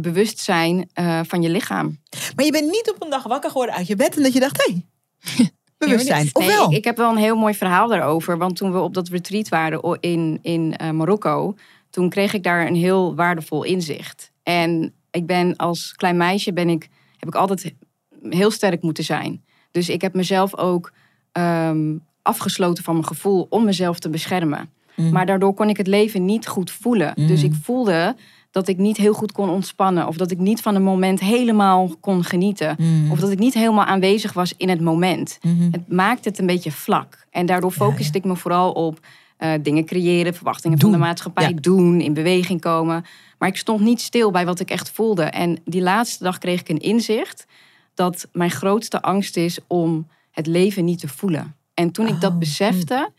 [0.00, 1.98] Bewustzijn eh, van je lichaam.
[2.36, 4.40] Maar je bent niet op een dag wakker geworden uit je bed en dat je
[4.40, 4.72] dacht, hé,
[5.18, 6.30] hey, bewustzijn.
[6.32, 6.70] Of Nee, wel?
[6.70, 8.38] ik, ik heb wel een heel mooi verhaal daarover.
[8.38, 11.54] Want toen we op dat retreat waren in, in eh, Marokko,
[11.90, 14.30] toen kreeg ik daar een heel waardevol inzicht.
[14.42, 17.74] En ik ben als klein meisje ben ik, heb ik altijd
[18.20, 19.44] heel sterk moeten zijn.
[19.70, 20.92] Dus ik heb mezelf ook
[21.32, 24.70] ehm, afgesloten van mijn gevoel om mezelf te beschermen.
[24.96, 25.10] Mm.
[25.12, 27.14] Maar daardoor kon ik het leven niet goed voelen.
[27.26, 27.46] Dus Mm.
[27.46, 28.16] ik voelde
[28.56, 30.06] dat ik niet heel goed kon ontspannen.
[30.06, 32.76] Of dat ik niet van een moment helemaal kon genieten.
[32.78, 33.10] Mm.
[33.10, 35.38] Of dat ik niet helemaal aanwezig was in het moment.
[35.42, 35.68] Mhm.
[35.70, 37.26] Het maakte het een beetje vlak.
[37.30, 39.00] En daardoor Ja, focuste ik me vooral op
[39.36, 40.90] eh, dingen creëren, verwachtingen Doen.
[40.90, 41.54] van de maatschappij Ja.
[41.60, 43.04] doen, in beweging komen.
[43.38, 45.22] Maar ik stond niet stil bij wat ik echt voelde.
[45.22, 47.46] En die laatste dag kreeg ik een inzicht
[47.94, 51.54] dat mijn grootste angst is om het leven niet te voelen.
[51.74, 53.10] En toen ik Oh, dat besefte,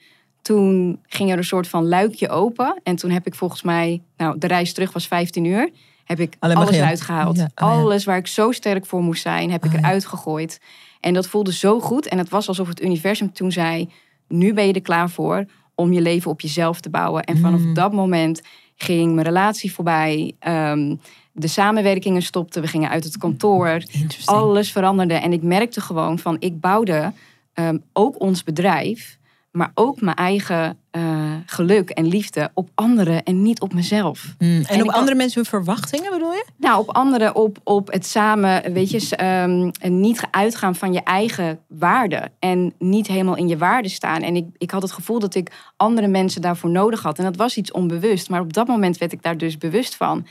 [0.48, 2.80] toen ging er een soort van luikje open.
[2.84, 5.70] En toen heb ik volgens mij, nou, de reis terug was 15 uur.
[6.04, 7.38] Heb ik Alleen alles uitgehaald.
[7.38, 7.72] Ja, oh.
[7.72, 9.78] Alles waar ik zo sterk voor moest zijn, heb ik ja.
[9.78, 10.60] eruit gegooid.
[11.00, 12.08] En dat voelde zo goed.
[12.08, 13.90] En het was alsof het universum toen zei:
[14.28, 15.46] Nu ben je er klaar voor
[15.76, 17.24] om je leven op jezelf te bouwen.
[17.24, 17.74] En vanaf Mm.
[17.74, 18.42] dat moment
[18.76, 20.36] ging mijn relatie voorbij.
[20.40, 20.96] ehm,
[21.32, 22.62] de samenwerkingen stopten.
[22.62, 23.84] We gingen uit het kantoor.
[24.26, 25.14] Alles veranderde.
[25.14, 27.14] En ik merkte gewoon van: ik bouwde
[27.54, 29.17] ehm, ook ons bedrijf.
[29.58, 34.36] Maar ook mijn eigen eh, geluk en liefde op anderen en niet op mezelf.
[34.38, 34.48] Mm.
[34.48, 36.46] En, En op andere mensen hun verwachtingen bedoel je?
[36.58, 41.60] Nou, op anderen, op, op het samen, weet je, en niet uitgaan van je eigen
[41.68, 42.32] waarde.
[42.40, 44.22] En niet helemaal in je waarde staan.
[44.22, 47.18] En ik, ik had het gevoel dat ik andere mensen daarvoor nodig had.
[47.18, 48.30] En dat was iets onbewust.
[48.30, 50.28] Maar op dat moment werd ik daar dus bewust van.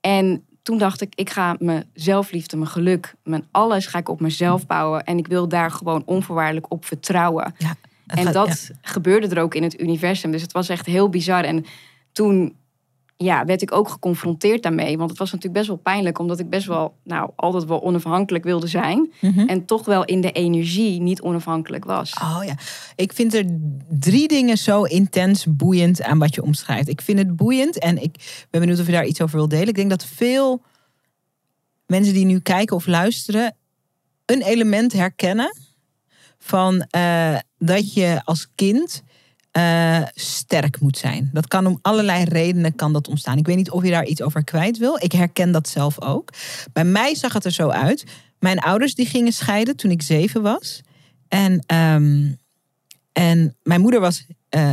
[0.00, 4.20] En toen dacht ik, ik ga mijn zelfliefde, mijn geluk, mijn alles ga ik op
[4.20, 5.04] mezelf bouwen.
[5.04, 7.54] En ik wil daar gewoon onvoorwaardelijk op vertrouwen.
[7.58, 7.74] Ja.
[8.08, 10.30] En gaat- dat gebeurde er ook in het universum.
[10.30, 11.44] Dus het was echt heel bizar.
[11.44, 11.64] En
[12.12, 12.56] toen
[13.16, 14.98] ja, werd ik ook geconfronteerd daarmee.
[14.98, 16.18] Want het was natuurlijk best wel pijnlijk.
[16.18, 19.12] Omdat ik best wel, nou, altijd wel onafhankelijk wilde zijn.
[19.20, 19.48] Mhm.
[19.48, 22.12] En toch wel in de energie niet onafhankelijk was.
[22.22, 22.54] Oh ja,
[22.96, 23.44] ik vind er
[23.88, 26.88] drie dingen zo intens boeiend aan wat je omschrijft.
[26.88, 29.68] Ik vind het boeiend en ik ben benieuwd of je daar iets over wil delen.
[29.68, 30.62] Ik denk dat veel
[31.86, 33.56] mensen die nu kijken of luisteren
[34.24, 35.56] een element herkennen
[36.48, 39.02] van eh, dat je als kind
[39.50, 41.30] eh, sterk moet zijn.
[41.32, 43.38] Dat kan om allerlei redenen kan dat ontstaan.
[43.38, 44.98] Ik weet niet of je daar iets over kwijt wil.
[45.02, 46.32] Ik herken dat zelf ook.
[46.72, 48.04] Bij mij zag het er zo uit.
[48.38, 50.80] Mijn ouders die gingen scheiden toen ik zeven was.
[51.28, 52.32] En, ehm,
[53.12, 54.70] en mijn moeder was eh,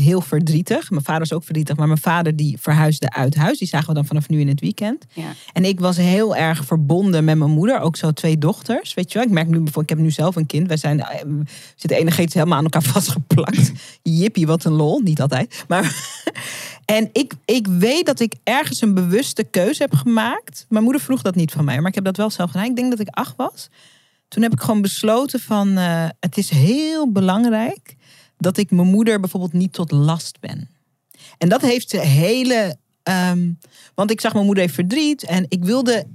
[0.00, 0.90] heel verdrietig.
[0.90, 1.76] Mijn vader was ook verdrietig.
[1.76, 3.58] Maar mijn vader die verhuisde uit huis.
[3.58, 5.04] Die zagen we dan vanaf nu in het weekend.
[5.12, 5.32] Ja.
[5.52, 7.80] En ik was heel erg verbonden met mijn moeder.
[7.80, 8.94] Ook zo twee dochters.
[8.94, 9.26] Weet je wel?
[9.26, 10.66] Ik merk nu bijvoorbeeld, ik heb nu zelf een kind.
[10.68, 11.42] Wij zijn, eh, we
[11.76, 13.72] zitten energetisch helemaal aan elkaar vastgeplakt.
[14.02, 15.00] Jippie, wat een lol.
[15.00, 15.64] Niet altijd.
[15.68, 15.96] Maar,
[16.84, 20.66] en ik, ik weet dat ik ergens een bewuste keuze heb gemaakt.
[20.68, 21.78] Mijn moeder vroeg dat niet van mij.
[21.78, 22.66] Maar ik heb dat wel zelf gedaan.
[22.66, 23.68] Ik denk dat ik acht was.
[24.28, 25.76] Toen heb ik gewoon besloten van...
[25.76, 27.96] eh, het is heel belangrijk
[28.38, 30.68] dat ik mijn moeder bijvoorbeeld niet tot last ben.
[31.38, 32.76] En dat heeft hele.
[33.02, 33.52] ehm,
[33.94, 36.06] want ik zag mijn moeder heeft verdriet en ik wilde.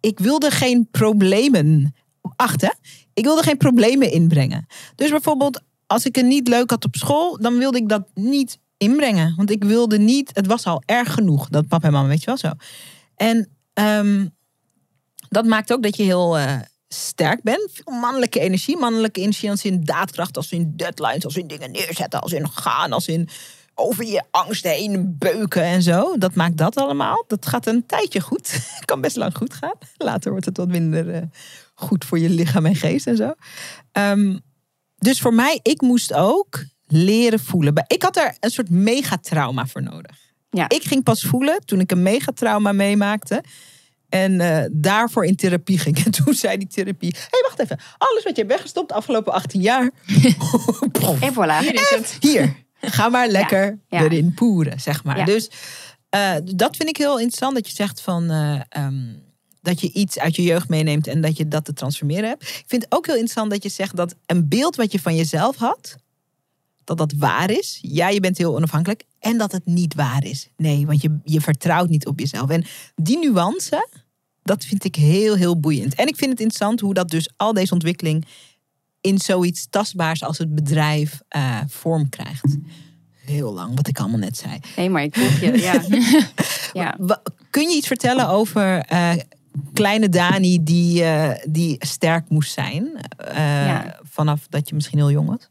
[0.00, 1.94] Ik, wilde geen problemen.
[2.36, 2.70] Acht, hè?
[3.14, 4.66] Ik wilde geen problemen inbrengen.
[4.94, 8.58] Dus bijvoorbeeld, als ik het niet leuk had op school, dan wilde ik dat niet
[8.76, 9.34] inbrengen.
[9.36, 10.30] Want ik wilde niet.
[10.34, 12.50] Het was al erg genoeg, dat papa en mama, weet je wel zo.
[13.16, 14.26] En ehm,
[15.28, 16.38] dat maakt ook dat je heel.
[16.38, 16.58] eh,
[16.96, 17.70] sterk bent.
[17.72, 18.76] Veel mannelijke energie.
[18.76, 22.92] Mannelijke energie als in daadkracht, als in deadlines, als in dingen neerzetten, als in gaan,
[22.92, 23.28] als in
[23.78, 26.18] over je angst heen beuken en zo.
[26.18, 27.24] Dat maakt dat allemaal.
[27.26, 28.60] Dat gaat een tijdje goed.
[28.84, 29.74] kan best lang goed gaan.
[29.96, 31.22] Later wordt het wat minder eh,
[31.74, 33.34] goed voor je lichaam en geest en zo.
[33.92, 34.38] Ehm,
[34.96, 37.84] dus voor mij, ik moest ook leren voelen.
[37.86, 40.16] Ik had er een soort megatrauma voor nodig.
[40.50, 40.68] Ja.
[40.68, 43.42] Ik ging pas voelen toen ik een megatrauma meemaakte.
[44.08, 45.98] En eh, daarvoor in therapie ging.
[46.04, 47.78] En toen zei die therapie: Hé, hey, wacht even.
[47.98, 49.90] Alles wat je hebt weggestopt de afgelopen 18 jaar.
[51.20, 51.58] En voilà.
[51.60, 52.16] Hier is het.
[52.20, 54.02] Hier, ga maar lekker ja.
[54.02, 55.18] erin poeren, zeg maar.
[55.18, 55.24] Ja.
[55.24, 55.50] Dus
[56.08, 58.30] eh, dat vind ik heel interessant dat je zegt van.
[58.30, 59.24] eh, ehm,
[59.66, 62.42] dat je iets uit je jeugd meeneemt en dat je dat te transformeren hebt.
[62.42, 65.16] Ik vind het ook heel interessant dat je zegt dat een beeld wat je van
[65.16, 65.96] jezelf had,
[66.86, 67.78] dat dat waar is.
[67.82, 69.04] Ja, je bent heel onafhankelijk.
[69.18, 70.48] En dat het niet waar is.
[70.56, 72.50] Nee, want je, je vertrouwt niet op jezelf.
[72.50, 72.64] En
[72.94, 73.88] die nuance,
[74.42, 75.94] dat vind ik heel, heel boeiend.
[75.94, 78.26] En ik vind het interessant hoe dat dus al deze ontwikkeling
[79.00, 82.56] in zoiets tastbaars als het bedrijf eh, vorm krijgt.
[83.24, 84.58] Heel lang, wat ik allemaal net zei.
[84.76, 85.58] Nee, maar ik volg je.
[85.58, 85.82] Ja.
[86.82, 87.18] ja.
[87.50, 89.12] Kun je iets vertellen over eh,
[89.72, 92.90] kleine Dani die, eh, die sterk moest zijn?
[93.34, 93.98] Ja.
[94.02, 95.50] Vanaf dat je misschien heel jong was?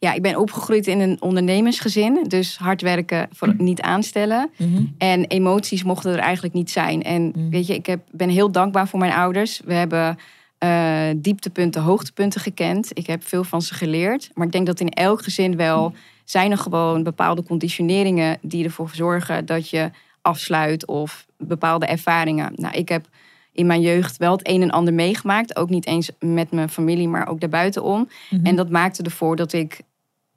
[0.00, 2.24] Ja, ik ben opgegroeid in een ondernemersgezin.
[2.28, 4.50] Dus hard werken, voor niet aanstellen.
[4.98, 7.02] En emoties mochten er eigenlijk niet zijn.
[7.02, 7.50] En Mm.
[7.50, 9.60] weet je, ik heb, ben heel dankbaar voor mijn ouders.
[9.64, 10.18] We hebben
[10.58, 12.90] eh, dieptepunten, hoogtepunten gekend.
[12.98, 14.30] Ik heb veel van ze geleerd.
[14.34, 15.92] Maar ik denk dat in elk gezin wel
[16.24, 19.90] zijn er gewoon bepaalde conditioneringen die ervoor zorgen dat je
[20.22, 22.52] afsluit of bepaalde ervaringen.
[22.54, 23.08] Nou, ik heb
[23.52, 25.56] in mijn jeugd wel het een en ander meegemaakt.
[25.56, 28.08] Ook niet eens met mijn familie, maar ook daarbuitenom.
[28.30, 28.46] Mhm.
[28.46, 29.80] En dat maakte ervoor dat ik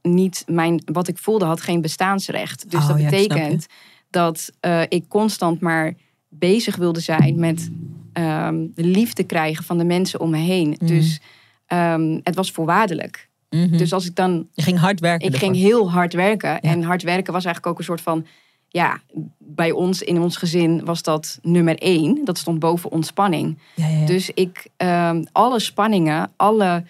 [0.04, 2.72] niet mijn, wat ik voelde had geen bestaansrecht.
[2.72, 3.68] Dus Oh, dat ja, betekent
[4.10, 5.94] dat eh, ik constant maar
[6.30, 7.70] bezig wilde zijn met
[8.14, 10.70] ehm, de liefde krijgen van de mensen om me heen.
[10.70, 10.86] Mhm.
[10.86, 11.20] Dus
[11.66, 13.30] ehm, het was voorwaardelijk.
[13.50, 13.78] Mhm.
[13.78, 15.28] Dus als ik dan je ging hard werken.
[15.28, 15.50] ik ervoor.
[15.50, 16.62] ging heel hard werken.
[16.62, 18.26] En hard werken was eigenlijk ook een soort van.
[18.68, 19.02] Ja,
[19.38, 22.26] bij ons in ons gezin was dat nummer één.
[22.26, 23.58] Dat stond boven ontspanning.
[23.76, 24.06] Ja.
[24.06, 26.84] Dus ik, ehm, alle spanningen, alle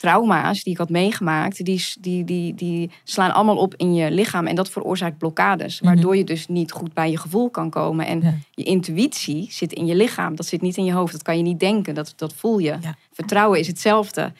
[0.00, 4.46] trauma's die ik had meegemaakt, die, die, die, die slaan allemaal op in je lichaam.
[4.46, 5.80] En dat veroorzaakt blokkades.
[5.80, 8.06] Waardoor je dus niet goed bij je gevoel kan komen.
[8.06, 8.26] En Mhm.
[8.26, 8.34] Ja.
[8.50, 10.36] je intuïtie zit in je lichaam.
[10.36, 11.12] Dat zit niet in je hoofd.
[11.12, 11.94] Dat kan je niet denken.
[11.94, 12.76] Dat, dat voel je.
[12.80, 12.96] Ja.
[13.12, 14.32] Vertrouwen is hetzelfde.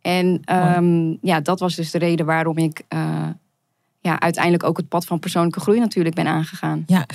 [0.00, 3.28] En ehm, ja, dat was dus de reden waarom ik eh,
[4.00, 6.84] ja, uiteindelijk ook het pad van persoonlijke groei natuurlijk ben aangegaan.
[6.86, 7.06] Ja.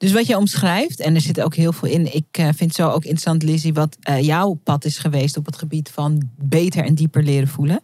[0.00, 2.14] Dus wat je omschrijft, en er zit ook heel veel in.
[2.14, 5.46] Ik eh, vind het zo ook interessant, Lizzie, wat eh, jouw pad is geweest op
[5.46, 7.80] het gebied van beter en dieper leren voelen.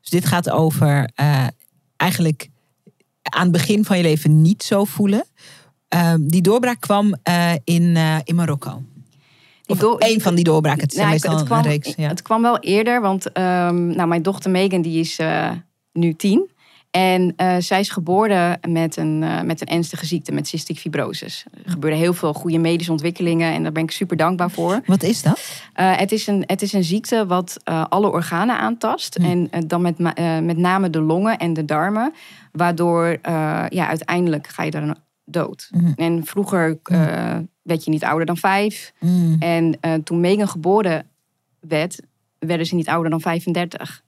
[0.00, 1.46] Dus dit gaat over eh,
[1.96, 2.48] eigenlijk
[3.22, 5.24] aan het begin van je leven niet zo voelen.
[5.88, 7.14] Ehm, die doorbraak kwam
[7.64, 8.82] in, in Marokko.
[9.66, 10.82] Of één van die doorbraken.
[10.82, 11.94] Het is Nou, het, kwam, een reeks.
[11.96, 12.08] Ja.
[12.08, 15.18] het kwam wel eerder, want ehm, nou, mijn dochter Megan die is
[15.92, 16.50] nu tien.
[16.96, 21.44] En eh, zij is geboren met een, eh, met een ernstige ziekte, met cystic fibrosis.
[21.64, 24.80] Er gebeurden heel veel goede medische ontwikkelingen en daar ben ik super dankbaar voor.
[24.86, 25.62] Wat is dat?
[25.72, 29.16] Eh, het, is een, het is een ziekte wat alle organen aantast.
[29.16, 29.98] En eh, dan met,
[30.42, 32.12] met name de longen en de darmen.
[32.52, 33.18] Waardoor
[33.68, 35.68] ja, uiteindelijk ga je dan dood.
[35.70, 35.92] Mhm.
[35.96, 38.92] En vroeger eh, werd je niet ouder dan vijf.
[39.00, 39.36] Mm.
[39.38, 41.06] En toen Megan geboren
[41.60, 42.00] werd,
[42.38, 44.02] werden ze niet ouder dan 35.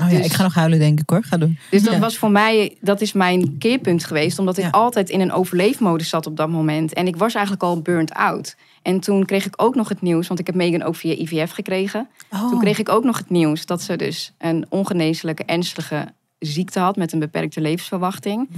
[0.00, 1.22] Oh ja, Dus- ik ga nog huilen, denk ik hoor.
[1.22, 1.58] Ga doen.
[1.70, 1.98] Dus dat Ja.
[1.98, 4.38] was voor mij, dat is mijn keerpunt geweest.
[4.38, 4.70] Omdat ik Ja.
[4.70, 6.92] altijd in een overleefmodus zat op dat moment.
[6.92, 8.56] En ik was eigenlijk al burnt out.
[8.82, 11.50] En toen kreeg ik ook nog het nieuws, want ik heb Megan ook via IVF
[11.50, 12.08] gekregen.
[12.30, 12.48] Oh.
[12.50, 16.96] Toen kreeg ik ook nog het nieuws dat ze dus een ongeneeslijke, ernstige ziekte had
[16.96, 18.48] met een beperkte levensverwachting.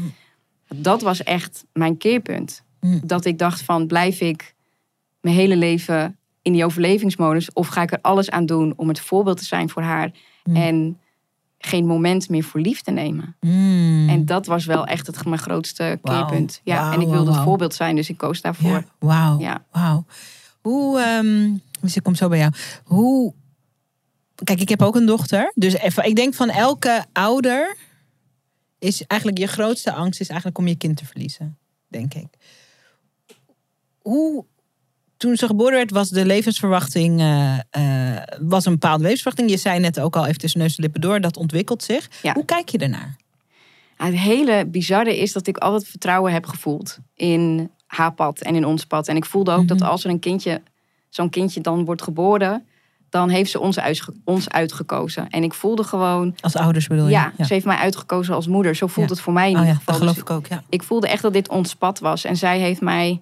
[0.74, 2.62] Dat was echt mijn keerpunt.
[2.80, 3.00] Mm.
[3.04, 4.54] Dat ik dacht van, blijf ik
[5.20, 7.52] mijn hele leven in die overlevingsmodus?
[7.52, 10.10] Of ga ik er alles aan doen om het voorbeeld te zijn voor haar?
[10.44, 10.56] Mm.
[10.56, 10.98] En
[11.62, 13.36] geen moment meer voor lief te nemen.
[13.40, 14.08] Mm.
[14.08, 16.60] En dat was wel echt het, mijn grootste keerpunt.
[16.64, 18.70] Ja, en ik wilde het voorbeeld zijn, dus ik koos daarvoor.
[18.70, 19.38] Ja, wauw.
[19.38, 19.64] Ja.
[19.70, 20.04] Wauw.
[20.60, 22.52] Hoe, ehm, dus ik kom zo bij jou.
[22.84, 23.34] Hoe,
[24.44, 25.52] kijk, ik heb ook een dochter.
[25.54, 27.76] Dus even, ik denk van elke ouder
[28.78, 31.58] is eigenlijk je grootste angst is eigenlijk om je kind te verliezen,
[31.88, 32.28] denk ik.
[33.98, 34.44] Hoe,
[35.20, 39.50] toen ze geboren werd, was de levensverwachting eh, eh, was een bepaalde levensverwachting.
[39.50, 42.08] Je zei net ook al even tussen neus en lippen door, dat ontwikkelt zich.
[42.22, 42.32] Ja.
[42.32, 43.16] Hoe kijk je ernaar?
[43.96, 48.64] Het hele bizarre is dat ik altijd vertrouwen heb gevoeld in haar pad en in
[48.64, 49.08] ons pad.
[49.08, 49.88] En ik voelde ook dat Mhm.
[49.88, 50.62] als er een kindje,
[51.08, 52.66] zo'n kindje dan wordt geboren,
[53.10, 55.30] dan heeft ze ons, uitge- ons uitgekozen.
[55.30, 57.10] En ik voelde gewoon, Als ouders bedoel je?
[57.10, 58.74] ja, ze heeft mij uitgekozen als moeder.
[58.74, 59.14] Zo voelt Ja.
[59.14, 59.92] het voor mij in Oh ieder ja, geval.
[59.94, 60.62] dat geloof Dus ik ook, ja.
[60.68, 62.24] ik voelde echt dat dit ons pad was.
[62.24, 63.20] En zij heeft mij,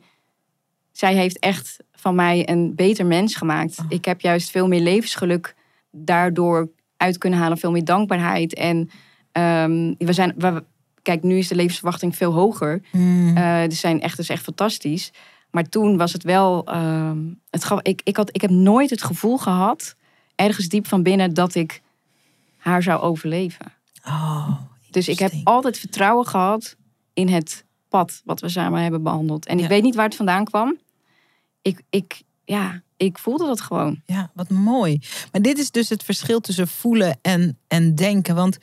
[0.92, 1.76] zij heeft echt
[2.08, 3.78] van mij een beter mens gemaakt.
[3.78, 3.84] Oh.
[3.88, 5.54] Ik heb juist veel meer levensgeluk
[5.90, 8.54] daardoor uit kunnen halen, veel meer dankbaarheid.
[8.54, 8.90] En
[9.32, 10.64] ehm, we zijn, we,
[11.02, 12.82] kijk, nu is de levensverwachting veel hoger.
[12.92, 13.34] Mm.
[13.68, 15.10] Die zijn echt, dus echt fantastisch.
[15.50, 17.18] Maar toen was het wel, ehm,
[17.50, 19.96] het, gaf- ik, ik, had, ik heb nooit het gevoel gehad,
[20.34, 21.82] ergens diep van binnen, dat ik
[22.56, 23.66] haar zou overleven.
[24.06, 24.50] Oh,
[24.90, 26.76] Dus ik heb altijd vertrouwen gehad
[27.14, 29.46] in het pad wat we samen hebben behandeld.
[29.46, 29.62] En Ja.
[29.62, 30.76] ik weet niet waar het vandaan kwam.
[31.62, 34.02] Ik, ik, ja, ik voelde dat gewoon.
[34.06, 35.00] Ja, wat mooi.
[35.32, 38.34] Maar dit is dus het verschil tussen voelen en, en denken.
[38.34, 38.58] Want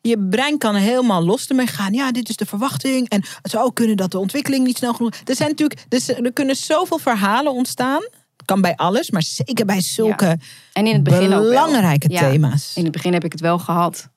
[0.00, 1.92] je brein kan helemaal los ermee gaan.
[1.92, 3.08] Ja, dit is de verwachting.
[3.08, 5.14] En het zou ook kunnen dat de ontwikkeling niet snel genoeg...
[5.24, 8.02] Er, zijn natuurlijk, dus er kunnen zoveel verhalen ontstaan.
[8.44, 10.38] Kan bij alles, maar zeker bij zulke
[10.72, 12.20] En in het begin ook belangrijke Ja.
[12.20, 12.76] thema's.
[12.76, 14.08] In het begin heb ik het wel gehad.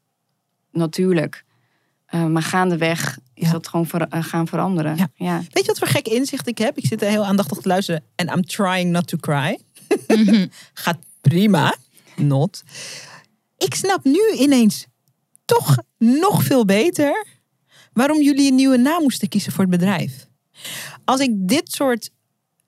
[0.71, 1.44] Natuurlijk.
[2.05, 3.51] Eh, maar gaandeweg is Ja.
[3.51, 4.97] dat gewoon ver- eh, gaan veranderen.
[4.97, 5.07] Ja.
[5.15, 5.37] Ja.
[5.37, 6.77] Weet je wat voor gek inzicht ik heb?
[6.77, 8.03] Ik zit er heel aandachtig te luisteren.
[8.15, 9.59] En I'm trying not to cry.
[10.73, 11.75] Gaat prima.
[12.15, 12.63] Not.
[13.57, 14.85] Ik snap nu ineens
[15.45, 17.25] toch nog veel beter
[17.93, 20.27] waarom jullie een nieuwe naam moesten kiezen voor het bedrijf.
[21.05, 22.09] Als ik dit soort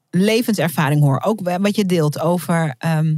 [0.10, 3.16] levenservaring hoor, ook wat je deelt over ehm,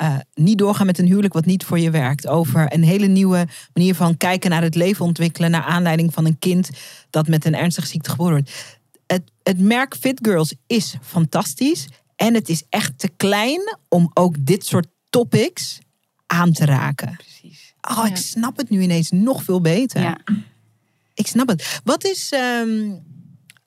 [0.00, 3.46] eh, niet doorgaan met een huwelijk wat niet voor je werkt, over een hele nieuwe
[3.74, 6.70] manier van kijken naar het leven ontwikkelen naar aanleiding van een kind
[7.10, 8.78] dat met een ernstige ziekte geboren wordt.
[9.06, 14.34] Het, het merk Fit Girls is fantastisch en het is echt te klein om ook
[14.38, 15.78] dit soort topics
[16.26, 17.16] aan te raken.
[17.16, 17.74] Precies.
[17.90, 20.00] Oh, ik snap het nu ineens nog veel beter.
[20.00, 20.18] Ja.
[21.14, 21.80] Ik snap het.
[21.84, 22.92] Wat is, ehm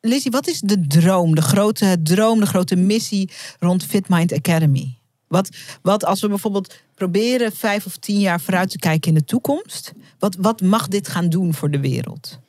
[0.02, 3.30] Lizzie, wat is de droom, de grote droom, de grote missie
[3.60, 5.02] rond Fit Mind Academy?
[5.34, 5.50] Wat,
[5.82, 9.94] wat als we bijvoorbeeld proberen vijf of tien jaar vooruit te kijken in de toekomst.
[10.20, 12.40] Wat, wat mag dit gaan doen voor de wereld?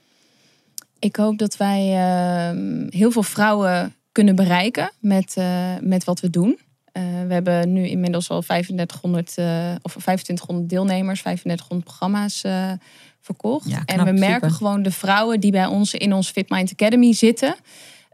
[0.98, 6.30] Ik hoop dat wij ehm, heel veel vrouwen kunnen bereiken met, eh, met wat we
[6.30, 6.58] doen.
[6.92, 9.46] Eh, we hebben nu inmiddels al 3500 eh,
[9.82, 12.44] of 2500 deelnemers, 3500 programma's
[13.20, 13.68] verkocht.
[13.68, 14.50] Ja, en we merken super.
[14.50, 17.54] gewoon de vrouwen die bij ons in ons Fit Mind Academy zitten.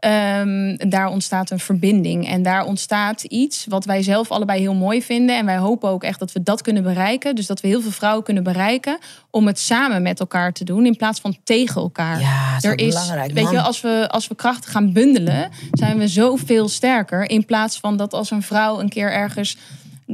[0.01, 2.27] Ehm, daar ontstaat een verbinding.
[2.27, 5.37] En daar ontstaat iets wat wij zelf allebei heel mooi vinden.
[5.37, 7.35] En wij hopen ook echt dat we dat kunnen bereiken.
[7.35, 8.97] Dus dat we heel veel vrouwen kunnen bereiken
[9.29, 12.77] om het samen met elkaar te doen in plaats van tegen elkaar Ja, dat er
[12.77, 13.31] is, belangrijk.
[13.31, 13.53] weet man.
[13.53, 17.29] je, als we, als we krachten gaan bundelen, zijn we zoveel sterker.
[17.29, 19.57] In plaats van dat als een vrouw een keer ergens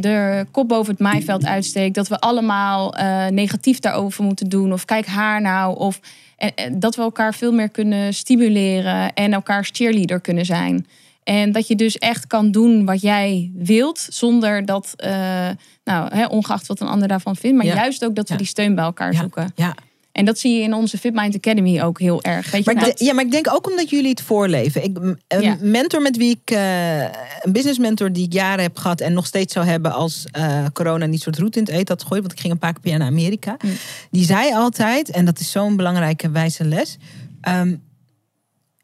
[0.01, 4.73] de kop boven het maaiveld uitsteekt, dat we allemaal eh, negatief daarover moeten doen.
[4.73, 5.77] Of kijk haar nou.
[5.77, 5.99] Of
[6.37, 10.87] en, en dat we elkaar veel meer kunnen stimuleren en elkaars cheerleader kunnen zijn.
[11.23, 15.49] En dat je dus echt kan doen wat jij wilt, zonder dat, eh,
[15.83, 17.75] nou, hè, ongeacht wat een ander daarvan vindt, maar Ja.
[17.75, 18.39] juist ook dat we Ja.
[18.39, 19.19] die steun bij elkaar Ja.
[19.19, 19.51] zoeken.
[19.55, 19.75] Ja.
[20.17, 22.51] En dat zie je in onze Fit Mind Academy ook heel erg.
[22.51, 24.83] Weet je, Maar de- ja, maar ik denk ook omdat jullie het voorleven.
[24.83, 24.97] Ik,
[25.27, 25.57] een Ja.
[25.61, 29.25] mentor met wie ik, eh, een business mentor die ik jaren heb gehad en nog
[29.25, 32.33] steeds zou hebben als eh, corona niet soort roet in het eten had gegooid, want
[32.33, 33.57] ik ging een paar keer naar Amerika.
[33.63, 33.71] Mm.
[34.11, 36.97] Die zei altijd, en dat is zo'n belangrijke wijze les,
[37.41, 37.75] ehm,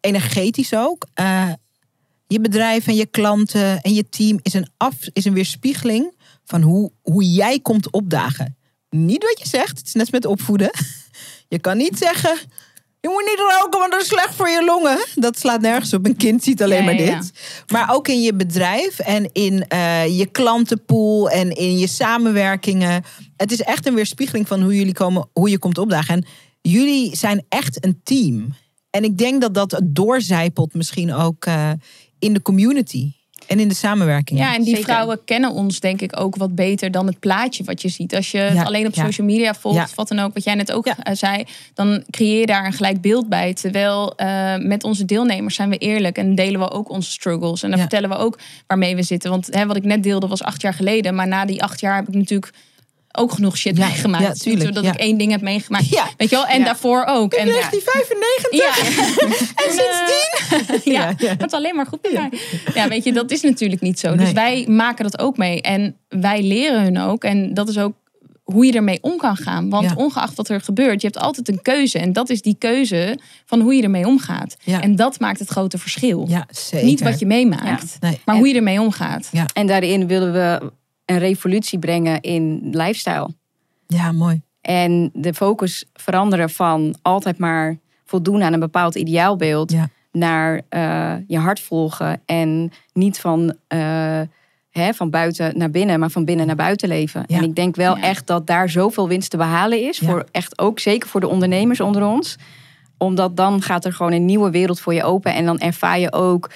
[0.01, 1.07] energetisch ook.
[1.13, 1.49] eh,
[2.27, 6.11] je bedrijf en je klanten en je team is een, af, is een weerspiegeling
[6.45, 8.57] van hoe, hoe jij komt opdagen.
[8.89, 10.69] Niet wat je zegt, het is net met opvoeden.
[11.53, 12.37] Je kan niet zeggen,
[12.99, 15.05] je moet niet roken, want dat is slecht voor je longen.
[15.15, 16.05] Dat slaat nergens op.
[16.05, 17.19] Een kind ziet alleen Ja, maar ja, ja.
[17.19, 17.31] dit.
[17.71, 23.03] Maar ook in je bedrijf en in eh, je klantenpool en in je samenwerkingen.
[23.37, 26.15] Het is echt een weerspiegeling van hoe jullie komen, hoe je komt opdagen.
[26.15, 26.25] En
[26.61, 28.53] jullie zijn echt een team.
[28.89, 31.71] En ik denk dat dat doorzijpelt misschien ook eh,
[32.19, 33.11] in de community
[33.47, 34.39] en in de samenwerking.
[34.39, 34.83] Ja, en die Zeker.
[34.91, 38.15] vrouwen kennen ons denk ik ook wat beter dan het plaatje wat je ziet.
[38.15, 39.05] Als je het alleen op ja.
[39.05, 39.87] social media volgt, Ja.
[39.95, 40.97] wat dan ook, wat jij net ook Ja.
[41.03, 43.53] eh, zei, dan creëer je daar een gelijk beeld bij.
[43.53, 47.63] Terwijl eh, met onze deelnemers zijn we eerlijk en delen we ook onze struggles.
[47.63, 47.85] En dan Ja.
[47.87, 49.29] vertellen we ook waarmee we zitten.
[49.29, 51.95] Want hè, wat ik net deelde was acht jaar geleden, maar na die acht jaar
[51.95, 52.51] heb ik natuurlijk
[53.17, 54.23] ook genoeg shit Ja, meegemaakt.
[54.23, 54.91] ja, tuurlijk, dat ja.
[54.93, 55.89] ik één ding heb meegemaakt.
[55.89, 56.05] Ja.
[56.17, 56.45] Weet je wel?
[56.45, 56.65] En Ja.
[56.65, 57.33] daarvoor ook.
[57.33, 58.51] En, 1995.
[58.51, 58.73] ja.
[59.65, 60.81] En sindsdien.
[60.93, 61.27] ja, Ja, ja.
[61.29, 62.29] het is alleen maar goed met mij.
[62.73, 64.07] Ja, weet je, dat is natuurlijk niet zo.
[64.15, 64.17] Nee.
[64.17, 65.61] Dus wij maken dat ook mee.
[65.61, 67.23] En wij leren hun ook.
[67.23, 67.93] En dat is ook
[68.43, 69.69] hoe je ermee om kan gaan.
[69.69, 69.95] Want Ja.
[69.95, 71.99] ongeacht wat er gebeurt, je hebt altijd een keuze.
[71.99, 74.55] En dat is die keuze van hoe je ermee omgaat.
[74.63, 74.81] Ja.
[74.81, 76.25] En dat maakt het grote verschil.
[76.29, 76.85] Ja, zeker.
[76.87, 78.19] Niet wat je meemaakt, Nee.
[78.25, 79.29] maar En- hoe je ermee omgaat.
[79.31, 79.45] Ja.
[79.53, 80.71] En daarin willen we
[81.05, 83.29] een revolutie brengen in lifestyle.
[83.87, 84.41] Ja, mooi.
[84.61, 89.89] En de focus veranderen van altijd maar voldoen aan een bepaald ideaalbeeld Ja.
[90.11, 92.21] naar eh, je hart volgen.
[92.25, 94.21] En niet van, eh,
[94.69, 97.23] hè, van buiten naar binnen, maar van binnen naar buiten leven.
[97.27, 97.37] Ja.
[97.37, 98.03] En ik denk wel Ja.
[98.03, 99.97] echt dat daar zoveel winst te behalen is.
[99.99, 100.07] Ja.
[100.07, 102.35] Voor echt ook zeker voor de ondernemers onder ons.
[102.97, 105.33] Omdat dan gaat er gewoon een nieuwe wereld voor je open.
[105.33, 106.49] En dan ervaar je ook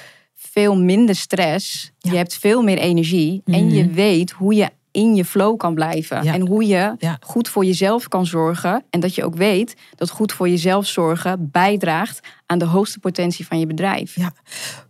[0.52, 1.92] veel minder stress.
[1.98, 2.12] Ja.
[2.12, 3.42] Je hebt veel meer energie.
[3.46, 3.94] En je Mhm.
[3.94, 6.24] weet hoe je in je flow kan blijven.
[6.24, 6.34] Ja.
[6.34, 7.18] En hoe je Ja.
[7.22, 8.84] goed voor jezelf kan zorgen.
[8.90, 13.46] En dat je ook weet dat goed voor jezelf zorgen bijdraagt aan de hoogste potentie
[13.48, 14.16] van je bedrijf.
[14.16, 14.34] Ja.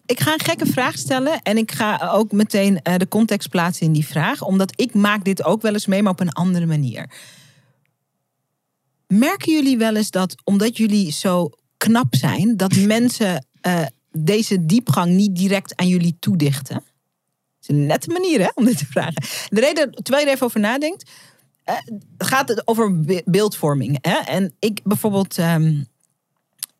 [0.05, 3.85] Ik ga een gekke vraag stellen en ik ga ook meteen eh, de context plaatsen
[3.85, 6.65] in die vraag, omdat ik maak dit ook wel eens mee, maar op een andere
[6.65, 7.09] manier.
[9.07, 13.85] Merken jullie wel eens dat omdat jullie zo knap zijn, dat mensen eh,
[14.23, 16.75] deze diepgang niet direct aan jullie toedichten?
[16.75, 16.85] Dat
[17.61, 19.23] is een nette manier hè, om dit te vragen.
[19.49, 21.09] De reden, terwijl je er even over nadenkt,
[21.63, 21.75] eh,
[22.17, 23.97] gaat het over be- beeldvorming.
[24.01, 24.17] Hè?
[24.17, 25.37] En ik bijvoorbeeld.
[25.37, 25.81] ehm,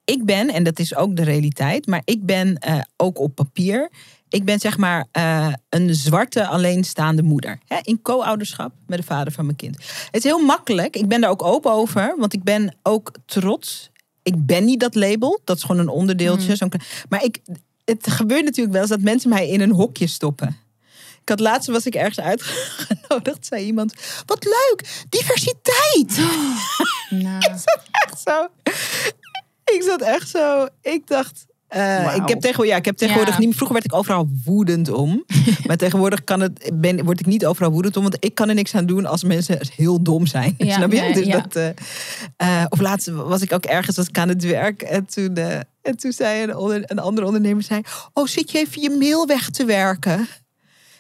[0.06, 3.90] ik ben, en dat is ook de realiteit, maar ik ben eh, ook op papier.
[4.30, 7.60] Ik ben zeg maar eh, een zwarte alleenstaande moeder.
[7.66, 9.76] Hè, in co-ouderschap met de vader van mijn kind.
[9.76, 10.96] Het is heel makkelijk.
[10.96, 13.90] Ik ben daar ook open over, want ik ben ook trots.
[14.28, 15.42] Ik ben niet dat label.
[15.44, 16.56] Dat is gewoon een onderdeeltje.
[16.56, 17.40] zo'n klein- Maar ik,
[17.86, 20.58] het gebeurt natuurlijk wel eens dat mensen mij in een hokje stoppen.
[21.22, 23.94] Ik had laatst was ik ergens uitgenodigd, zei iemand:
[24.26, 26.18] Wat leuk, diversiteit.
[27.10, 27.38] Nou,
[27.92, 28.48] echt zo.
[29.74, 30.68] Ik zat echt zo.
[30.82, 31.46] Ik dacht.
[31.68, 33.40] Eh, ik heb tegenwoordig, ja, ik heb tegenwoordig Ja.
[33.40, 33.56] niet.
[33.56, 35.24] Vroeger werd ik overal woedend om.
[35.68, 38.04] maar tegenwoordig kan het, ben, word ik niet overal woedend om.
[38.04, 40.56] Want ik kan er niks aan doen als mensen heel dom zijn.
[40.58, 41.00] Ja, Snap je?
[41.00, 41.40] nee, dus ja.
[41.42, 41.70] dat, eh,
[42.62, 44.82] eh, of laatst was ik ook ergens was ik aan het werk.
[44.82, 47.82] En toen, eh, en toen zei een, onder, een andere ondernemer: zei,
[48.14, 50.28] Oh, zit je even je mail weg te werken?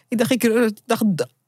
[0.07, 1.03] Ik dacht, ik dacht,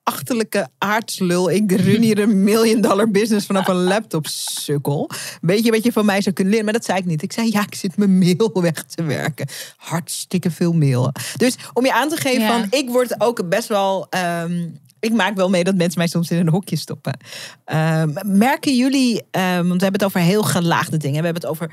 [0.10, 1.50] achterlijke aardslul.
[1.52, 5.10] Ik run hier een million dollar business vanaf een laptop, sukkel.
[5.42, 6.66] Weet je wat je van mij zou kunnen leren?
[6.70, 7.22] Maar dat zei ik niet.
[7.22, 9.48] Ik zei, ja, ik zit mijn mail weg te werken.
[9.78, 11.12] Hartstikke veel mail.
[11.36, 12.60] Dus om je aan te geven Ja.
[12.60, 14.08] van, ik word ook best wel...
[14.10, 14.68] ehm,
[15.00, 17.18] ik maak wel mee dat mensen mij soms in een hokje stoppen.
[17.66, 21.20] Ehm, merken jullie, ehm, want we hebben het over heel gelaagde dingen.
[21.20, 21.72] We hebben het over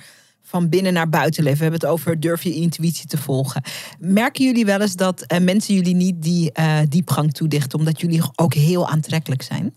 [0.60, 1.58] van binnen naar buiten leven.
[1.58, 3.62] We hebben het over durf je intuïtie te volgen.
[3.98, 8.22] Merken jullie wel eens dat eh, mensen jullie niet die eh, diepgang toedichten, omdat jullie
[8.34, 9.74] ook heel aantrekkelijk zijn?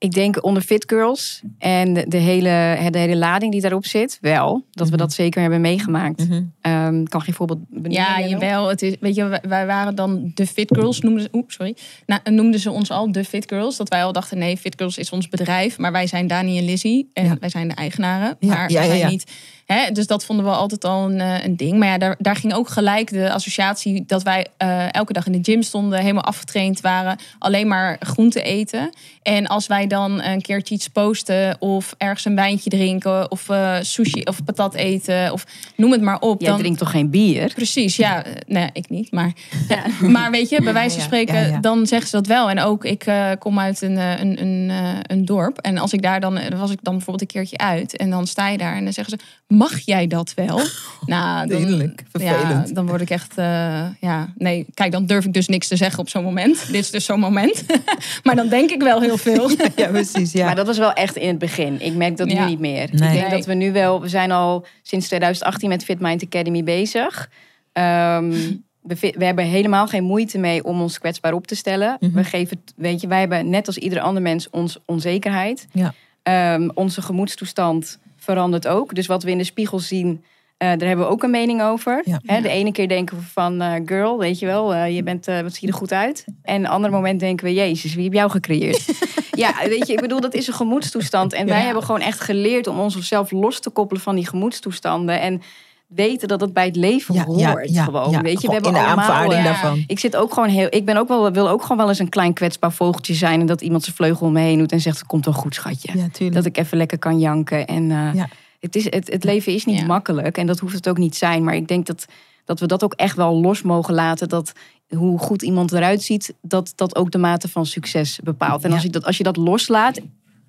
[0.00, 4.64] Ik denk onder Fit Girls en de hele, de hele lading die daarop zit, wel.
[4.70, 5.02] Dat we Mhm.
[5.02, 6.26] dat zeker hebben meegemaakt.
[6.60, 7.90] Ehm, kan geen voorbeeld benoemen.
[7.92, 8.68] Ja, jawel.
[8.68, 11.76] Het is, weet je, wij- wij waren dan de Fit Girls, noemden ze, oep, sorry.
[12.06, 13.76] Nou, noemden ze ons al de Fit Girls.
[13.76, 15.78] Dat wij al dachten, nee, Fit Girls is ons bedrijf.
[15.78, 17.10] Maar wij zijn Dani en Lizzie.
[17.12, 17.36] En Ja.
[17.40, 18.36] wij zijn de eigenaren.
[18.40, 19.08] Ja, Maar ja, ja, zijn ja.
[19.08, 19.24] niet...
[19.72, 21.78] Hè, dus dat vonden we altijd al een, eh, een ding.
[21.78, 24.04] Maar ja, daar, daar ging ook gelijk de associatie...
[24.06, 26.00] dat wij eh, elke dag in de gym stonden.
[26.00, 27.18] Helemaal afgetraind waren.
[27.38, 28.92] Alleen maar groente eten.
[29.22, 31.56] En als wij dan een keertje iets posten...
[31.58, 33.30] of ergens een wijntje drinken...
[33.30, 35.32] of eh, sushi of patat eten...
[35.32, 35.46] of
[35.76, 36.40] noem het maar op.
[36.40, 37.52] Jij dan, drinkt toch geen bier?
[37.54, 38.24] Precies, ja.
[38.46, 39.12] Nee, ik niet.
[39.12, 39.32] Maar,
[40.00, 41.60] maar weet je, bij wijze van Ja, spreken, ja, ja.
[41.60, 42.50] dan zeggen ze dat wel.
[42.50, 45.58] En ook, ik kom uit een, een, een, een dorp.
[45.58, 47.96] En als ik daar dan was ik dan bijvoorbeeld een keertje uit.
[47.96, 49.24] En dan sta je daar en dan zeggen ze,
[49.58, 50.60] mag jij dat wel?
[51.06, 52.74] nou, dan, Lelijk, ja, vervelend.
[52.74, 54.66] dan word ik echt, eh, ja, nee.
[54.74, 56.66] Kijk, dan durf ik dus niks te zeggen op zo'n moment.
[56.66, 57.64] Dit is dus zo'n moment.
[58.24, 59.50] maar dan denk ik wel heel veel.
[59.76, 60.32] Ja, precies.
[60.32, 60.44] Ja.
[60.44, 61.80] Maar dat was wel echt in het begin.
[61.80, 62.44] Ik merk dat Ja.
[62.44, 62.76] nu niet meer.
[62.76, 62.86] Nee.
[62.86, 63.30] Ik denk Nee.
[63.30, 64.00] dat we nu wel...
[64.00, 67.30] We zijn al sinds 2018 met Fit Mind Academy bezig.
[67.72, 68.34] Ehm,
[68.82, 71.96] we, hebben helemaal geen moeite mee om ons kwetsbaar op te stellen.
[72.00, 72.12] Mhm.
[72.12, 75.66] We geven, weet je, wij hebben net als ieder ander mens ons onzekerheid.
[75.72, 75.94] Ja.
[76.22, 77.98] Ehm, onze gemoedstoestand
[78.28, 78.94] verandert ook.
[78.94, 80.24] Dus wat we in de spiegel zien,
[80.56, 82.02] eh, daar hebben we ook een mening over.
[82.04, 82.40] Ja.
[82.40, 85.54] De ene keer denken we van, eh, girl, weet je wel, eh, je bent, wat
[85.54, 86.24] zie je er goed uit.
[86.42, 88.84] En een ander moment denken we, jezus, wie heb jou gecreëerd?
[89.44, 91.32] ja, weet je, ik bedoel, dat is een gemoedstoestand.
[91.32, 95.20] En wij hebben gewoon echt geleerd om onszelf los te koppelen van die gemoedstoestanden.
[95.20, 95.42] En
[95.88, 97.40] weten dat het bij het leven ja, hoort.
[97.40, 98.20] ja, ja, gewoon, ja.
[98.20, 99.04] weet je, we hebben in de allemaal...
[99.04, 99.50] aanvaarding eh, ja.
[99.50, 99.84] daarvan.
[99.86, 100.66] ik zit ook gewoon heel.
[100.70, 103.40] Ik ben ook wel, wil ook gewoon wel eens een klein kwetsbaar vogeltje zijn.
[103.40, 105.54] En dat iemand zijn vleugel om me heen doet en zegt: Het komt wel goed,
[105.54, 106.08] schatje.
[106.30, 107.66] Dat ik even lekker kan janken.
[107.66, 108.28] En eh, Ja.
[108.60, 109.86] het, is, het, het leven is niet Ja.
[109.86, 110.36] makkelijk.
[110.38, 111.44] En dat hoeft het ook niet zijn.
[111.44, 112.04] Maar ik denk dat,
[112.44, 114.28] dat we dat ook echt wel los mogen laten.
[114.28, 114.52] Dat
[114.88, 118.62] hoe goed iemand eruit ziet, dat dat ook de mate van succes bepaalt.
[118.62, 118.74] En Ja.
[118.74, 120.00] als, je dat, als je dat loslaat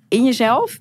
[0.08, 0.78] in jezelf,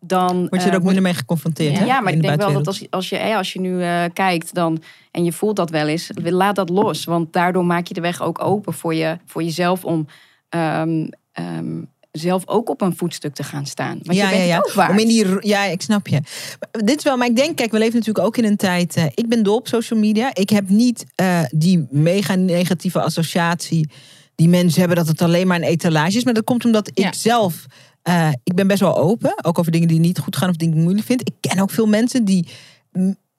[0.00, 0.36] dan.
[0.48, 1.72] Word je er eh, ook minder mee geconfronteerd.
[1.72, 1.78] Ja.
[1.78, 1.84] hè?
[1.84, 4.04] ja, maar in ik de denk wel dat als, als, je, als je nu eh,
[4.12, 7.04] kijkt dan, en je voelt dat wel eens, laat dat los.
[7.04, 10.06] Want daardoor maak je de weg ook open voor, je, voor jezelf om
[10.48, 11.82] ehm, ehm,
[12.12, 13.98] zelf ook op een voetstuk te gaan staan.
[14.02, 14.90] Want je bent ook waard.
[14.90, 16.20] Om in die, ja, ik snap je.
[16.60, 18.96] Maar Dit is wel, maar ik denk, kijk, we leven natuurlijk ook in een tijd.
[18.96, 20.30] eh, ik ben dol op social media.
[20.34, 23.90] Ik heb niet eh, die mega negatieve associatie
[24.34, 26.24] die mensen hebben dat het alleen maar een etalage is.
[26.24, 27.12] Maar dat komt omdat ik Ja.
[27.12, 27.66] zelf.
[28.06, 30.72] Eh, ik ben best wel open, ook over dingen die niet goed gaan of dingen
[30.74, 31.20] die ik moeilijk vind.
[31.28, 32.48] Ik ken ook veel mensen die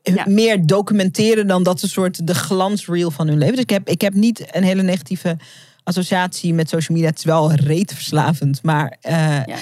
[0.04, 0.24] Ja.
[0.28, 3.54] meer documenteren dan dat ze soort de glansreel van hun leven.
[3.54, 5.38] Dus ik heb, ik heb niet een hele negatieve
[5.84, 7.10] associatie met social media.
[7.12, 9.16] Het is wel reet verslavend, maar eh,
[9.46, 9.56] Ja.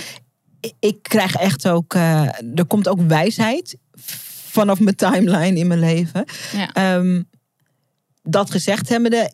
[0.60, 2.22] ik- ik krijg echt ook, eh,
[2.56, 3.78] er komt ook wijsheid
[4.50, 6.26] vanaf mijn timeline in mijn leven.
[6.56, 6.74] Ja.
[6.74, 7.22] Ehm,
[8.24, 9.34] dat gezegd hebbende,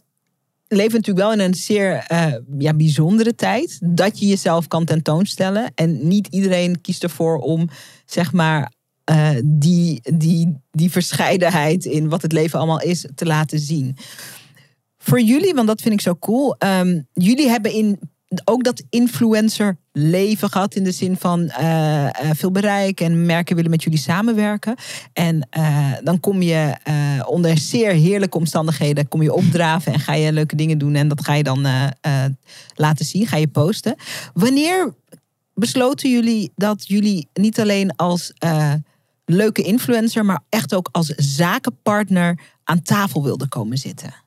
[0.71, 3.79] leven natuurlijk wel in een zeer eh, ja, bijzondere tijd.
[3.83, 5.71] Dat je jezelf kan tentoonstellen.
[5.75, 7.69] En niet iedereen kiest ervoor om,
[8.05, 8.71] zeg maar,
[9.03, 13.97] eh, die, die, die verscheidenheid in wat het leven allemaal is te laten zien.
[14.97, 16.55] Voor jullie, want dat vind ik zo cool.
[16.57, 17.99] ehm, jullie hebben in
[18.43, 23.55] ook dat influencer leven gehad in de zin van eh, eh, veel bereik en merken
[23.55, 24.75] willen met jullie samenwerken.
[25.13, 26.75] En eh, dan kom je
[27.25, 31.23] onder zeer heerlijke omstandigheden kom je opdraven en ga je leuke dingen doen en dat
[31.23, 31.67] ga je dan
[32.75, 33.95] laten zien, ga je posten.
[34.33, 34.93] Wanneer
[35.53, 38.33] besloten jullie dat jullie niet alleen als
[39.25, 44.20] leuke influencer, maar echt ook als zakenpartner aan tafel wilden komen zitten?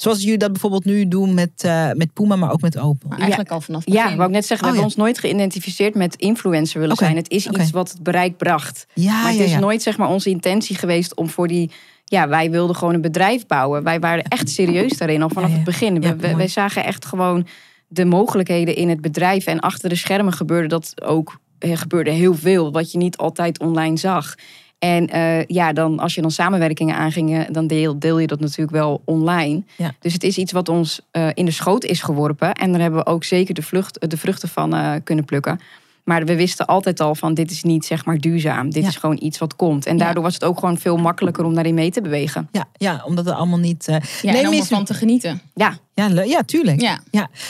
[0.00, 3.08] Zoals jullie dat bijvoorbeeld nu doen met, eh, met Puma, maar ook met Opel.
[3.08, 4.16] Maar eigenlijk al vanaf het Ja, begin.
[4.16, 7.16] wou ik net zeggen, we Oh, hebben ons nooit geïdentificeerd met influencer willen zijn.
[7.16, 8.86] Het is iets wat het bereik bracht.
[8.94, 9.58] Ja, maar het ja, is ja.
[9.58, 11.70] nooit zeg maar onze intentie geweest om voor die.
[12.04, 13.82] Ja, wij wilden gewoon een bedrijf bouwen.
[13.82, 15.54] Wij waren echt serieus daarin al vanaf Ja, ja.
[15.54, 15.94] het begin.
[16.02, 16.34] Ja, We- mooi.
[16.36, 17.46] wij zagen echt gewoon
[17.88, 19.46] de mogelijkheden in het bedrijf.
[19.46, 21.38] En achter de schermen gebeurde dat ook.
[21.58, 24.34] Er gebeurde heel veel, wat je niet altijd online zag.
[24.80, 28.70] En eh, ja, dan, als je dan samenwerkingen aangingen, dan deel, deel je dat natuurlijk
[28.70, 29.62] wel online.
[29.76, 29.92] Ja.
[30.00, 32.52] Dus het is iets wat ons eh, in de schoot is geworpen.
[32.52, 35.60] En daar hebben we ook zeker de, vlucht, de vruchten van eh, kunnen plukken.
[36.04, 38.70] Maar we wisten altijd al van dit is niet zeg maar duurzaam.
[38.70, 38.88] Dit Ja.
[38.88, 39.86] is gewoon iets wat komt.
[39.86, 40.04] En Ja.
[40.04, 42.48] daardoor was het ook gewoon veel makkelijker om daarin mee te bewegen.
[42.52, 43.88] Ja, ja, omdat het allemaal niet.
[43.88, 45.40] eh, Ja, neem en om eens- ervan te genieten.
[45.54, 46.80] Ja, ja, ja, tuurlijk.
[46.80, 47.00] Ja.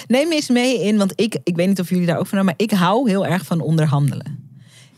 [0.07, 2.39] Neem me eens mee in, want ik, ik weet niet of jullie daar ook van
[2.39, 4.40] hebben, maar ik hou heel erg van onderhandelen.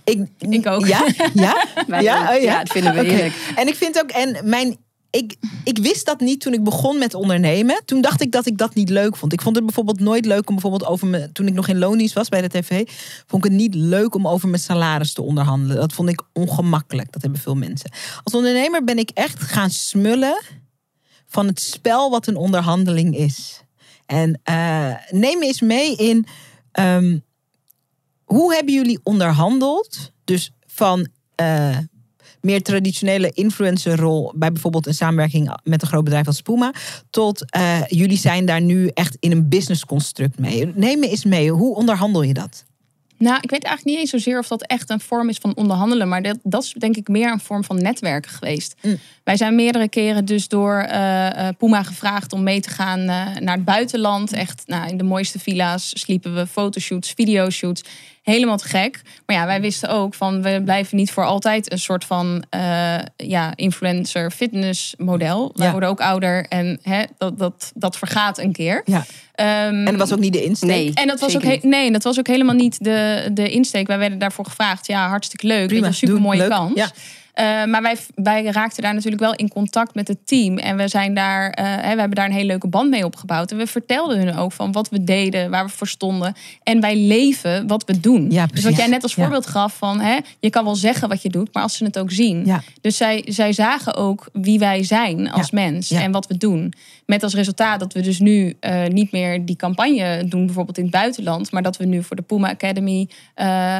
[0.04, 0.86] Ik, Ik ook.
[0.86, 1.06] Ja?
[1.34, 1.66] Ja?
[1.86, 2.22] wij Ja?
[2.22, 2.28] ook.
[2.28, 2.52] Oh, ja?
[2.52, 3.52] ja, dat vinden we heerlijk.
[3.56, 4.76] En ik vind ook, en mijn
[5.12, 7.82] ik, ik wist dat niet toen ik begon met ondernemen.
[7.84, 9.32] Toen dacht ik dat ik dat niet leuk vond.
[9.32, 11.32] Ik vond het bijvoorbeeld nooit leuk om bijvoorbeeld over me.
[11.32, 12.88] Toen ik nog in loondienst was bij de tv,
[13.26, 15.76] vond ik het niet leuk om over mijn salaris te onderhandelen.
[15.76, 17.12] Dat vond ik ongemakkelijk.
[17.12, 17.90] Dat hebben veel mensen.
[18.22, 20.42] Als ondernemer ben ik echt gaan smullen
[21.26, 23.62] van het spel wat een onderhandeling is.
[24.06, 26.26] En uh, neem eens mee in.
[26.72, 27.18] ehm,
[28.24, 30.12] hoe hebben jullie onderhandeld?
[30.24, 31.76] Dus van eh,
[32.42, 36.72] meer traditionele influencerrol bij bijvoorbeeld een samenwerking met een groot bedrijf als Puma,
[37.10, 40.72] tot eh, jullie zijn daar nu echt in een business construct mee.
[40.74, 42.64] Neem me eens mee, hoe onderhandel je dat?
[43.18, 46.08] Nou, ik weet eigenlijk niet eens zozeer of dat echt een vorm is van onderhandelen.
[46.08, 48.74] Maar dat, dat is denk ik meer een vorm van netwerken geweest.
[48.82, 48.98] Mm.
[49.24, 53.64] Wij zijn meerdere keren dus door eh, Puma gevraagd om mee te gaan naar het
[53.64, 54.32] buitenland.
[54.32, 57.82] Echt nou, in de mooiste villa's sliepen we fotoshoots, videoshoots.
[58.22, 59.00] Helemaal te gek.
[59.26, 62.94] Maar ja, wij wisten ook van we blijven niet voor altijd een soort van eh,
[63.16, 65.50] ja, influencer fitness model.
[65.54, 65.72] Wij Ja.
[65.72, 68.82] worden ook ouder en hè, dat, dat, dat vergaat een keer.
[68.84, 69.04] Ja.
[69.34, 70.68] Ehm, En dat was ook niet de insteek.
[70.68, 70.90] Nee.
[70.94, 73.86] en dat was, ook he- nee, dat was ook helemaal niet de, de insteek.
[73.86, 74.86] Wij werden daarvoor gevraagd.
[74.86, 75.66] Ja, hartstikke leuk.
[75.68, 76.74] Prima, een super mooie kans.
[76.74, 76.90] Ja.
[77.32, 80.58] Eh, maar wij, wij raakten daar natuurlijk wel in contact met het team.
[80.58, 83.50] En we, zijn daar, eh, we hebben daar een hele leuke band mee opgebouwd.
[83.50, 86.34] En we vertelden hun ook van wat we deden, waar we voor stonden.
[86.62, 88.30] En wij leven wat we doen.
[88.30, 89.22] Ja, dus wat jij net als Ja.
[89.22, 90.00] voorbeeld gaf van...
[90.00, 92.46] Hè, je kan wel zeggen wat je doet, maar als ze het ook zien.
[92.46, 92.62] Ja.
[92.80, 96.72] Dus zij, zij zagen ook wie wij zijn als mens en wat we doen.
[97.06, 100.84] Met als resultaat dat we dus nu eh, niet meer die campagne doen, bijvoorbeeld in
[100.84, 101.52] het buitenland.
[101.52, 103.08] Maar dat we nu voor de Puma Academy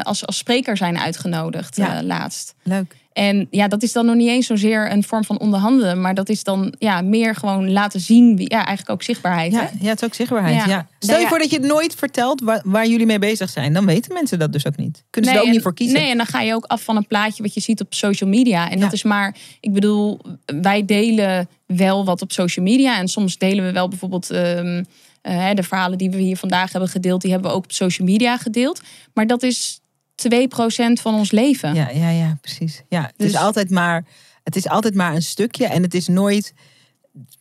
[0.03, 2.55] als, als spreker zijn uitgenodigd laatst.
[2.63, 3.01] Leuk.
[3.13, 6.01] En ja, dat is dan nog niet eens zozeer een vorm van onderhandelen.
[6.01, 8.37] Maar dat is dan ja, meer gewoon laten zien.
[8.37, 9.53] Wie, ja, eigenlijk ook zichtbaarheid.
[9.53, 9.67] Ja, hè?
[9.81, 10.55] ja, het is ook zichtbaarheid.
[10.55, 10.67] Ja.
[10.67, 10.87] Ja.
[10.99, 13.73] Stel je voor dat je het nooit vertelt waar, waar jullie mee bezig zijn.
[13.73, 15.05] Dan weten mensen dat dus ook niet.
[15.11, 15.99] Kunnen ze er ook en, niet voor kiezen.
[15.99, 18.31] Nee, en dan ga je ook af van een plaatje wat je ziet op social
[18.31, 18.71] media.
[18.71, 20.21] En dat is maar, ik bedoel,
[20.61, 22.99] wij delen wel wat op social media.
[22.99, 24.83] En soms delen we wel bijvoorbeeld ehm,
[25.23, 27.21] eh, de verhalen die we hier vandaag hebben gedeeld.
[27.21, 28.81] Die hebben we ook op social media gedeeld.
[29.15, 29.82] Maar dat is
[30.15, 31.75] 2% van ons leven.
[31.75, 32.83] Ja, ja, ja, precies.
[32.89, 34.05] Ja, het, is Dus- altijd maar,
[34.43, 36.55] het is altijd maar een stukje en het is nooit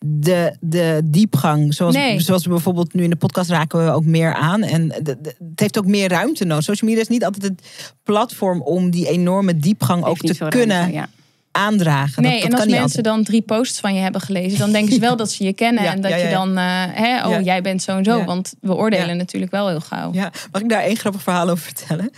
[0.05, 1.73] de, de diepgang.
[1.73, 2.19] Zoals, Nee.
[2.19, 4.63] zoals we bijvoorbeeld nu in de podcast raken we ook meer aan.
[4.63, 6.63] En de- de- het heeft ook meer ruimte nodig.
[6.63, 7.61] Social media is niet altijd het
[8.03, 11.09] platform om die enorme diepgang ook te kunnen ruimte, ja.
[11.51, 12.23] Aandragen.
[12.23, 13.05] Nee, dat, dat en als mensen altijd.
[13.05, 15.83] dan drie posts van je hebben gelezen, dan denken ze wel dat ze je kennen.
[15.91, 18.23] Ja, en dat ja, ja, je dan, eh, hè, oh, jij bent zo en zo.
[18.23, 20.13] Want we oordelen natuurlijk wel heel gauw.
[20.13, 22.11] Ja, mag ik daar één grappig verhaal over vertellen?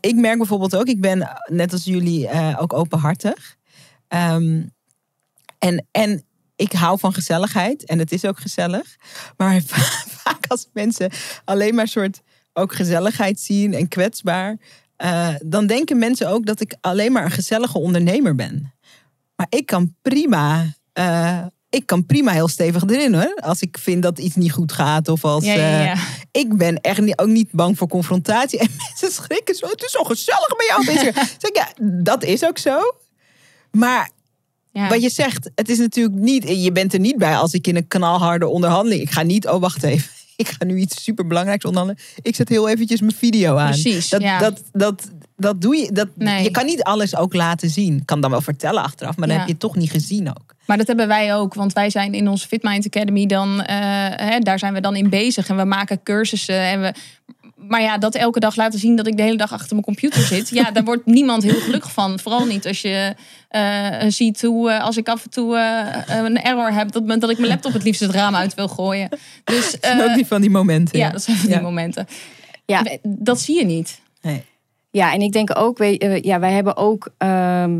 [0.00, 3.56] Ik merk bijvoorbeeld ook, ik ben net als jullie eh, ook openhartig.
[4.08, 4.62] Ehm,
[5.58, 6.24] en, en
[6.56, 8.96] ik hou van gezelligheid en het is ook gezellig.
[9.36, 9.60] Maar
[10.22, 11.10] vaak als mensen
[11.44, 12.20] alleen maar soort
[12.52, 14.56] ook gezelligheid zien en kwetsbaar,
[15.02, 18.72] eh, dan denken mensen ook dat ik alleen maar een gezellige ondernemer ben.
[19.36, 20.64] Maar ik kan prima.
[20.92, 21.38] eh,
[21.70, 23.34] ik kan prima heel stevig erin hoor.
[23.40, 25.08] Als ik vind dat iets niet goed gaat.
[25.08, 25.44] Of als.
[25.44, 26.00] Ja, ja, eh,
[26.30, 28.58] ik ben echt niet, ook niet bang voor confrontatie.
[28.62, 29.66] En mensen schrikken zo.
[29.66, 30.80] Het is zo gezellig bij jou.
[30.80, 31.68] op Instagram." zeg ja,
[32.02, 32.80] dat is ook zo.
[33.70, 34.10] Maar
[34.72, 34.88] Ja.
[34.88, 36.48] wat je zegt, het is natuurlijk niet.
[36.48, 39.00] Je bent er niet bij als ik in een knalharde onderhandeling.
[39.02, 39.48] Ik ga niet.
[39.48, 40.10] Oh, wacht even.
[40.48, 42.02] Ik ga nu iets superbelangrijks onderhandelen.
[42.22, 43.70] Ik zet heel eventjes mijn video aan.
[43.70, 44.38] Precies, Dat, ja.
[44.38, 45.92] dat, dat, dat doe je.
[45.92, 46.42] Dat, Nee.
[46.42, 47.96] Je kan niet alles ook laten zien.
[47.96, 49.42] Ik kan dan wel vertellen achteraf, maar dan Ja.
[49.42, 50.54] heb je het toch niet gezien ook.
[50.66, 53.76] Maar dat hebben wij ook, want wij zijn in onze Fitmind Academy dan, eh,
[54.28, 56.92] hè, daar zijn we dan in bezig en we maken cursussen en we.
[57.68, 60.22] Maar ja, dat elke dag laten zien dat ik de hele dag achter mijn computer
[60.22, 60.48] zit.
[60.48, 62.18] Ja, daar wordt niemand heel gelukkig van.
[62.18, 63.14] Vooral niet als je
[63.48, 67.30] eh, ziet hoe, eh, als ik af en toe eh, een error heb, dat, dat
[67.30, 69.08] ik mijn laptop het liefst het raam uit wil gooien.
[69.44, 69.74] Dus
[70.08, 70.98] ook die van die momenten.
[70.98, 71.62] ja, dat zijn van die Ja.
[71.62, 72.06] momenten.
[72.66, 72.84] Ja.
[73.02, 74.00] Dat zie je niet.
[74.22, 74.44] Nee.
[74.90, 77.78] Ja, en ik denk ook, we- ja, wij hebben ook ehm,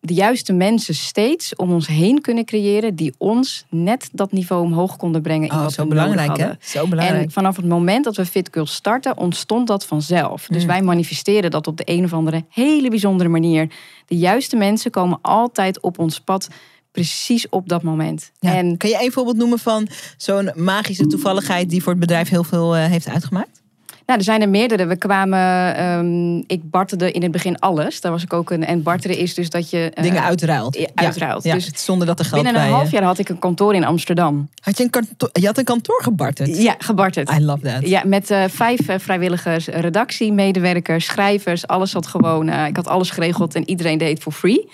[0.00, 4.96] de juiste mensen steeds om ons heen kunnen creëren die ons net dat niveau omhoog
[4.96, 5.48] konden brengen.
[5.48, 6.42] In Oh, wat zo we belangrijk hè?
[6.42, 6.58] hadden.
[6.60, 7.24] Zo belangrijk.
[7.24, 10.46] En vanaf het moment dat we Fit Girls starten, ontstond dat vanzelf.
[10.46, 10.68] Dus Mm.
[10.68, 13.70] wij manifesteren dat op de een of andere hele bijzondere manier.
[14.06, 16.48] De juiste mensen komen altijd op ons pad,
[16.92, 18.30] precies op dat moment.
[18.38, 18.54] Ja.
[18.54, 22.44] En Kan je één voorbeeld noemen van zo'n magische toevalligheid die voor het bedrijf heel
[22.44, 23.62] veel eh, heeft uitgemaakt?
[24.08, 24.86] Nou, er zijn er meerdere.
[24.86, 28.00] We kwamen, ehm, ik barterde in het begin alles.
[28.00, 28.64] Daar was ik ook een.
[28.64, 29.90] En barteren is dus dat je.
[29.94, 30.76] eh, Dingen uitruilt.
[30.78, 31.44] ja, uitruilt.
[31.44, 33.74] Ja, Dus zonder dat er geld binnen een half eh, jaar had ik een kantoor
[33.74, 34.48] in Amsterdam.
[34.62, 36.62] Had je, een kantoor, je had een kantoor gebarterd?
[36.62, 37.30] Ja, gebarterd.
[37.30, 37.88] I love that.
[37.88, 41.66] Ja, met eh, vijf vrijwilligers, redactiemedewerkers, schrijvers.
[41.66, 42.48] Alles zat gewoon.
[42.48, 44.68] ik had alles geregeld en iedereen deed het voor free.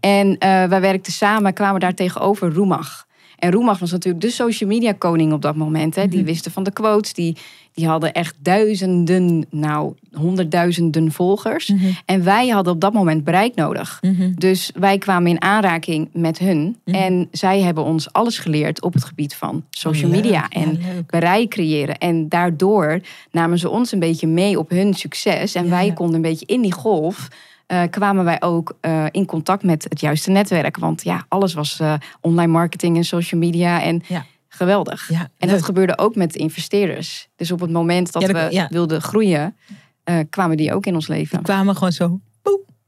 [0.00, 3.06] En wij werkten samen, kwamen daar tegenover Roemag.
[3.38, 5.94] En Roemag was natuurlijk de social media koning op dat moment.
[5.94, 6.08] Hè.
[6.08, 6.26] Die Mhm.
[6.28, 7.12] wisten van de quotes.
[7.12, 7.36] Die,
[7.74, 11.68] die hadden echt duizenden, nou honderdduizenden volgers.
[11.68, 11.84] Mhm.
[12.04, 13.98] En wij hadden op dat moment bereik nodig.
[14.00, 14.32] Mhm.
[14.34, 16.76] Dus wij kwamen in aanraking met hun.
[16.84, 16.96] Mhm.
[16.96, 20.48] En zij hebben ons alles geleerd op het gebied van social media.
[20.48, 21.98] En bereik creëren.
[21.98, 23.00] En daardoor
[23.30, 25.54] namen ze ons een beetje mee op hun succes.
[25.54, 25.70] En Ja.
[25.70, 27.28] wij konden een beetje in die golf.
[27.66, 30.76] eh, kwamen wij ook eh, in contact met het juiste netwerk.
[30.76, 33.82] Want ja, alles was eh, online marketing en social media.
[33.82, 34.24] En Ja.
[34.54, 35.08] Geweldig.
[35.08, 37.28] Ja, En dat gebeurde ook met de investeerders.
[37.36, 38.66] Dus op het moment dat Ja, dat- we ja.
[38.70, 39.56] wilden groeien,
[40.04, 41.42] eh, kwamen die ook in ons Die leven.
[41.42, 42.20] kwamen gewoon zo.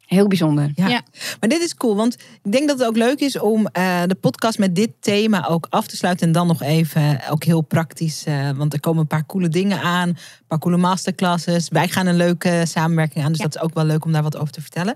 [0.05, 0.71] Heel bijzonder.
[0.75, 0.89] Ja.
[0.89, 1.03] Ja.
[1.41, 4.15] Maar dit is cool, want ik denk dat het ook leuk is om eh, de
[4.15, 6.27] podcast met dit thema ook af te sluiten.
[6.27, 9.81] En dan nog even, ook heel praktisch, eh, want er komen een paar coole dingen
[9.81, 10.09] aan.
[10.09, 10.17] Een
[10.49, 11.69] paar coole masterclasses.
[11.69, 13.45] Wij gaan een leuke samenwerking aan, dus Ja.
[13.47, 14.95] dat is ook wel leuk om daar wat over te vertellen.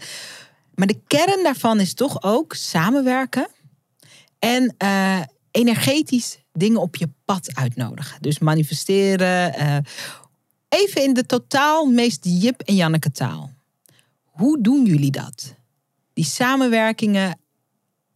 [0.74, 3.48] Maar de kern daarvan is toch ook samenwerken
[4.38, 5.18] en eh,
[5.50, 8.22] energetisch dingen op je pad uitnodigen.
[8.22, 9.54] Dus manifesteren.
[9.54, 9.76] eh,
[10.68, 13.50] even in de totaal meest Jip en Janneke taal.
[14.24, 15.54] Hoe doen jullie dat?
[16.12, 17.38] Die samenwerkingen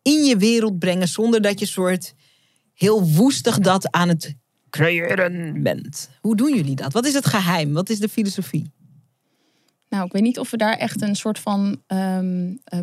[0.03, 2.15] in je wereld brengen zonder dat je soort
[2.75, 4.35] heel woestig dat aan het
[4.71, 6.11] creëren bent.
[6.21, 6.93] Hoe doen jullie dat?
[6.93, 7.73] Wat is het geheim?
[7.73, 8.71] Wat is de filosofie?
[9.89, 12.79] Nou, ik weet niet of we daar echt een soort van ehm, eh,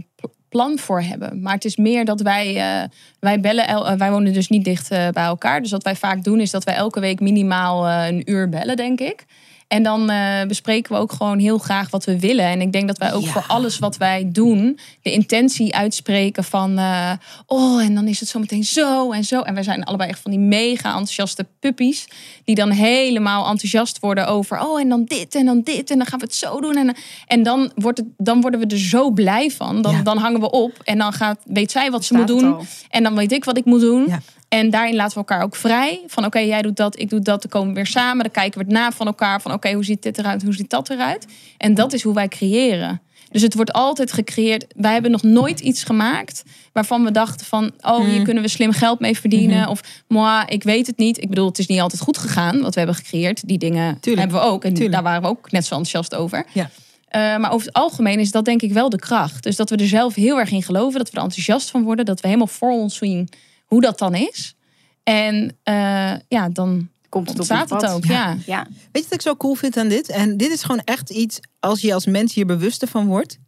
[0.50, 1.42] plan voor hebben.
[1.42, 2.90] Maar het is meer dat wij, eh,
[3.20, 5.62] wij bellen, el- eh, wij wonen dus niet dicht eh, bij elkaar.
[5.62, 9.00] Dus wat wij vaak doen is dat wij elke week minimaal een uur bellen, denk
[9.00, 9.26] ik.
[9.70, 12.46] En dan eh, bespreken we ook gewoon heel graag wat we willen.
[12.46, 13.32] En ik denk dat wij ook Ja.
[13.32, 16.78] voor alles wat wij doen, de intentie uitspreken van...
[16.78, 17.12] eh,
[17.46, 19.42] oh, en dan is het zometeen zo en zo.
[19.42, 22.08] En wij zijn allebei echt van die mega enthousiaste puppies.
[22.44, 24.60] Die dan helemaal enthousiast worden over...
[24.62, 26.76] oh, en dan dit en dan dit en dan gaan we het zo doen.
[26.76, 26.96] En,
[27.28, 29.82] en dan, wordt het, dan worden we er zo blij van.
[29.82, 30.02] Dan, Ja.
[30.02, 32.58] dan hangen we op en dan gaat, weet zij wat ze moet doen.
[32.90, 34.06] En dan weet ik wat ik moet doen.
[34.08, 34.20] Ja.
[34.50, 36.02] En daarin laten we elkaar ook vrij.
[36.08, 37.42] Van oké, jij doet dat, ik doe dat.
[37.42, 38.24] Dan komen we weer samen.
[38.24, 39.42] Dan kijken we het na van elkaar.
[39.42, 40.44] Van oké, hoe ziet dit eruit?
[40.44, 41.28] Hoe ziet dat eruit?
[41.58, 43.02] En dat is hoe wij creëren.
[43.32, 44.66] Dus het wordt altijd gecreëerd.
[44.76, 46.44] Wij hebben nog nooit iets gemaakt
[46.74, 47.72] waarvan we dachten van...
[47.82, 48.24] oh, hier Mm.
[48.24, 49.60] kunnen we slim geld mee verdienen.
[49.62, 49.70] Mhm.
[49.70, 51.22] Of, moi, ik weet het niet.
[51.22, 53.48] Ik bedoel, het is niet altijd goed gegaan wat we hebben gecreëerd.
[53.48, 54.30] Die dingen Tuurlijk.
[54.30, 54.64] hebben we ook.
[54.64, 54.94] En Tuurlijk.
[54.94, 56.46] daar waren we ook net zo enthousiast over.
[56.54, 56.70] Ja.
[57.08, 59.44] Eh, maar over het algemeen is dat denk ik wel de kracht.
[59.44, 60.98] Dus dat we er zelf heel erg in geloven.
[60.98, 62.06] Dat we er enthousiast van worden.
[62.06, 63.30] Dat we helemaal voor ons zien
[63.70, 64.56] hoe dat dan is.
[65.04, 67.92] En eh, ja, dan Komt het op ontstaat ons het pad.
[67.96, 68.06] ook.
[68.06, 68.38] Ja.
[68.46, 68.68] Ja.
[68.92, 70.10] Weet je wat ik zo cool vind aan dit?
[70.10, 73.40] En dit is gewoon echt iets, als je als mens hier bewuster van wordt.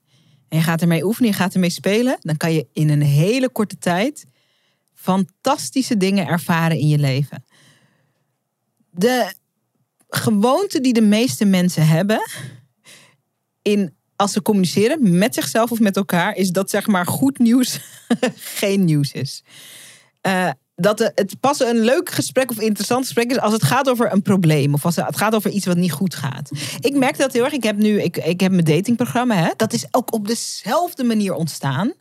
[0.50, 2.18] En je gaat ermee oefenen, je gaat ermee spelen.
[2.20, 4.26] Dan kan je in een hele korte tijd
[4.94, 7.44] fantastische dingen ervaren in je leven.
[8.90, 9.34] De
[10.10, 12.22] gewoonte die de meeste mensen hebben.
[13.62, 16.36] In, als ze communiceren met zichzelf of met elkaar.
[16.36, 17.80] Is dat zeg maar goed nieuws
[18.60, 19.44] geen nieuws is.
[20.22, 24.14] Eh, dat het pas een leuk gesprek of interessant gesprek is als het gaat over
[24.14, 26.50] een probleem of als het gaat over iets wat niet goed gaat.
[26.80, 27.54] Ik merk dat heel erg.
[27.54, 29.50] Ik heb nu, ik, ik heb mijn datingprogramma, hè.
[29.56, 31.94] dat is ook op dezelfde manier ontstaan.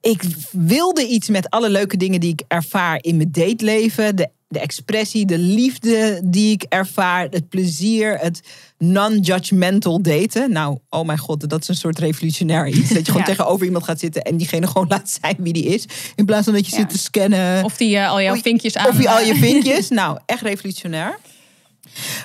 [0.00, 4.16] Ik wilde iets met alle leuke dingen die ik ervaar in mijn dateleven.
[4.16, 8.40] De, de expressie, de liefde die ik ervaar, het plezier, het
[8.78, 10.52] non-judgmental daten.
[10.52, 12.88] Nou, oh mijn god, dat is een soort revolutionair iets.
[12.88, 13.34] Dat je gewoon Ja.
[13.34, 15.84] tegenover iemand gaat zitten en diegene gewoon laat zijn wie die is.
[16.16, 16.78] In plaats van dat je Ja.
[16.80, 17.64] zit te scannen.
[17.64, 18.88] Of die eh, al jouw vinkjes aan.
[18.88, 19.88] Of je al je vinkjes.
[19.88, 21.18] Nou, echt revolutionair.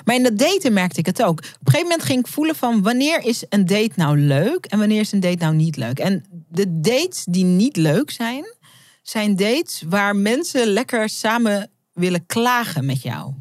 [0.04, 1.38] Maar in dat daten merkte ik het ook.
[1.38, 4.78] Op een gegeven moment ging ik voelen van wanneer is een date nou leuk en
[4.78, 5.98] wanneer is een date nou niet leuk.
[5.98, 8.44] En de dates die niet leuk zijn,
[9.02, 13.32] zijn dates waar mensen lekker samen willen klagen met jou.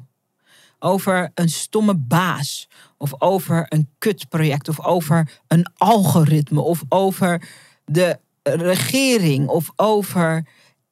[0.79, 2.67] Over een stomme baas.
[2.97, 4.69] Of over een kutproject.
[4.69, 6.61] Of over een algoritme.
[6.61, 7.49] Of over
[7.85, 9.47] de regering.
[9.47, 10.47] Of over.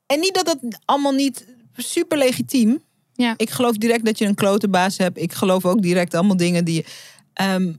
[0.06, 1.46] En niet dat dat allemaal niet
[1.76, 2.84] super legitiem.
[3.14, 3.34] Ja.
[3.38, 5.18] Ik geloof direct dat je een klote baas hebt.
[5.18, 6.86] Ik geloof ook direct allemaal dingen die.
[7.34, 7.74] ehm,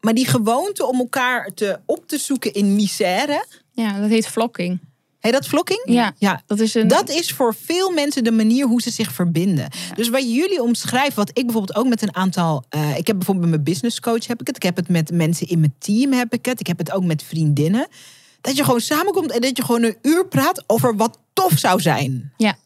[0.00, 3.46] maar die gewoonte om elkaar te, op te zoeken in misère.
[3.70, 4.80] Ja, dat heet vlokking.
[5.24, 5.82] Heet dat vlokking?
[5.84, 6.14] Ja.
[6.18, 6.42] ja.
[6.46, 6.88] Dat is een.
[6.88, 9.68] Dat is voor veel mensen de manier hoe ze zich verbinden.
[9.94, 12.64] Dus wat jullie omschrijven, wat ik bijvoorbeeld ook met een aantal.
[12.68, 14.56] eh, ik heb bijvoorbeeld met mijn business coach heb ik het.
[14.56, 16.60] Ik heb het met mensen in mijn team heb ik het.
[16.60, 17.86] Ik heb het ook met vriendinnen.
[18.40, 21.80] Dat je gewoon samenkomt en dat je gewoon een uur praat over wat tof zou
[21.80, 22.32] zijn.
[22.36, 22.56] Ja.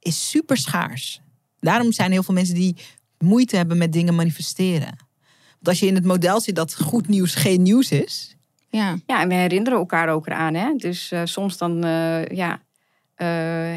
[0.00, 1.20] Is super schaars.
[1.60, 2.76] Daarom zijn heel veel mensen die
[3.18, 4.96] moeite hebben met dingen manifesteren.
[5.52, 8.36] Want als je in het model zit dat goed nieuws geen nieuws is.
[8.76, 8.96] Ja.
[9.06, 10.54] Ja, en we herinneren elkaar ook eraan.
[10.54, 10.74] Hè?
[10.76, 12.60] Dus eh, soms dan eh, ja,
[13.14, 13.26] eh,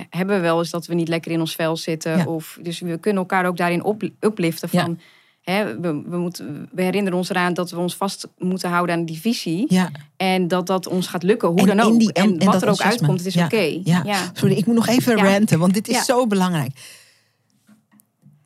[0.10, 2.18] hebben we wel eens dat we niet lekker in ons vel zitten.
[2.18, 2.26] Ja.
[2.26, 4.82] Of, dus we kunnen elkaar ook daarin op, upliften Ja.
[4.84, 5.00] van...
[5.42, 9.06] Hè, we, we, moeten, we herinneren ons eraan dat we ons vast moeten houden aan
[9.06, 9.66] die visie.
[9.74, 9.92] Ja.
[10.18, 12.00] En dat dat ons gaat lukken, hoe En dan ook.
[12.00, 13.80] die- en- en, wat dat er ook uitkomt, het is oké.
[13.84, 14.02] Ja.
[14.06, 14.32] Ja.
[14.34, 16.72] Sorry, ik moet nog even ranten, want dit is zo belangrijk.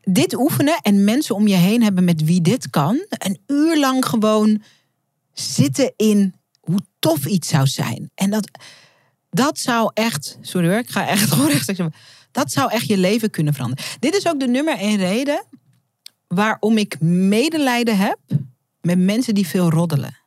[0.02, 3.06] Dit oefenen en mensen om je heen hebben met wie dit kan.
[3.10, 4.62] Een uur lang gewoon
[5.34, 8.12] zitten in hoe tof iets zou zijn.
[8.16, 8.50] En dat,
[9.30, 11.80] dat zou echt, sorry hoor, ik ga echt gewoon rechtstreeks.
[12.32, 13.86] Dat zou echt je leven kunnen veranderen.
[14.00, 15.46] Dit is ook de nummer één reden
[16.28, 18.18] waarom ik medelijden heb
[18.82, 20.18] met mensen die veel roddelen.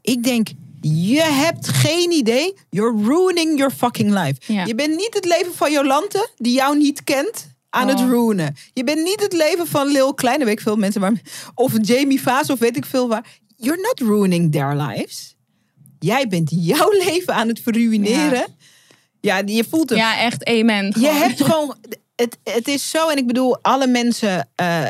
[0.00, 0.48] Ik denk,
[0.80, 2.54] je hebt geen idee.
[2.70, 4.52] You're ruining your fucking life.
[4.52, 4.64] Ja.
[4.64, 8.10] Je bent niet het leven van Jolante, die jou niet kent, aan het Oh.
[8.10, 8.56] ruinen.
[8.72, 11.12] Je bent niet het leven van Lil Kleine, weet ik veel mensen, maar,
[11.54, 13.26] of Jamie Vaas of weet ik veel waar.
[13.56, 15.36] You're not ruining their lives.
[15.98, 18.44] Jij bent jouw leven aan het verruineren.
[19.20, 19.98] Ja, je voelt het.
[19.98, 20.94] Ja, echt amen.
[21.00, 21.76] Je hebt gewoon.
[22.16, 24.82] Het, het is zo, en ik bedoel, alle mensen, eh,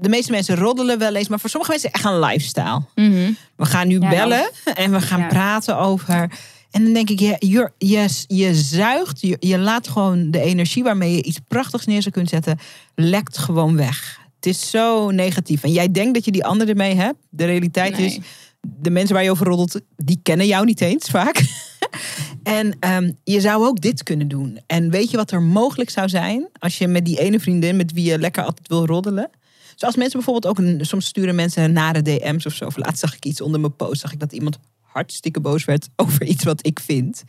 [0.00, 2.82] de meeste mensen roddelen wel eens, maar voor sommige mensen echt een lifestyle.
[2.94, 3.32] Mhm.
[3.56, 5.26] We gaan nu Ja, bellen en we gaan Ja.
[5.26, 6.30] praten over.
[6.70, 10.82] En dan denk ik, je, je, je, je zuigt, je, je laat gewoon de energie
[10.82, 12.58] waarmee je iets prachtigs neer zou kunnen zetten,
[12.94, 14.19] lekt gewoon weg.
[14.40, 15.62] Het is zo negatief.
[15.62, 17.18] En jij denkt dat je die ander ermee hebt.
[17.30, 18.06] De realiteit Nee.
[18.06, 18.18] is,
[18.60, 21.42] de mensen waar je over roddelt, die kennen jou niet eens vaak.
[22.42, 24.60] en ehm, je zou ook dit kunnen doen.
[24.66, 27.92] En weet je wat er mogelijk zou zijn als je met die ene vriendin met
[27.92, 29.30] wie je lekker altijd wil roddelen?
[29.74, 32.64] Zoals mensen bijvoorbeeld ook, soms sturen mensen nare DM's of zo.
[32.66, 35.88] Of laatst zag ik iets onder mijn post, zag ik dat iemand hartstikke boos werd
[35.96, 37.22] over iets wat ik vind.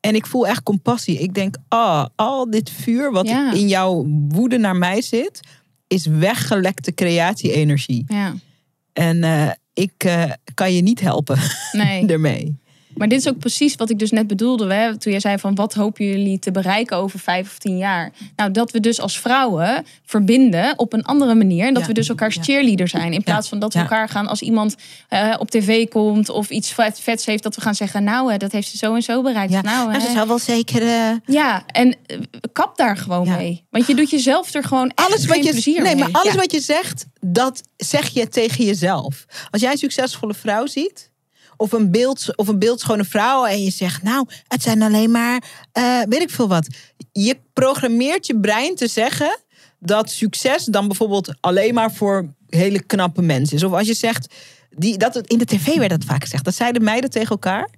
[0.00, 1.18] En ik voel echt compassie.
[1.18, 3.52] Ik denk, ah, al dit vuur wat Ja.
[3.52, 5.40] in jouw woede naar mij zit,
[5.92, 8.04] is weggelekte creatie-energie.
[8.08, 8.34] Ja,
[8.92, 11.38] En eh, ik eh, kan je niet helpen
[11.72, 12.06] nee.
[12.12, 12.60] ermee.
[12.94, 14.74] Maar dit is ook precies wat ik dus net bedoelde.
[14.74, 14.98] Hè?
[14.98, 18.12] Toen jij zei van wat hopen jullie te bereiken over vijf of tien jaar.
[18.36, 21.66] Nou, dat we dus als vrouwen verbinden op een andere manier.
[21.66, 21.88] En dat Ja.
[21.88, 23.12] we dus elkaars cheerleader zijn.
[23.12, 24.76] In plaats van dat we elkaar gaan als iemand
[25.08, 27.42] eh, op tv komt of iets vet, vets heeft.
[27.42, 29.52] Dat we gaan zeggen, nou hè, dat heeft ze zo en zo bereikt.
[29.52, 30.00] Ja, Nou, hè.
[30.00, 30.82] ze zou wel zeker.
[30.82, 32.16] eh, ja en eh,
[32.52, 33.64] kap daar gewoon mee.
[33.70, 36.04] Want je doet jezelf er gewoon echt alles wat je, plezier nee, mee.
[36.04, 39.24] maar alles wat je zegt, dat zeg je tegen jezelf.
[39.50, 41.10] Als jij een succesvolle vrouw ziet,
[41.62, 45.42] of een, beeld, of een beeldschone vrouw, en je zegt, nou, het zijn alleen maar,
[45.72, 46.68] eh, weet ik veel wat.
[47.12, 49.38] Je programmeert je brein te zeggen
[49.78, 53.62] dat succes dan bijvoorbeeld alleen maar voor hele knappe mensen is.
[53.62, 54.34] Of als je zegt,
[54.70, 57.68] die, dat in de tv werd dat vaak gezegd, dat zeiden meiden tegen elkaar.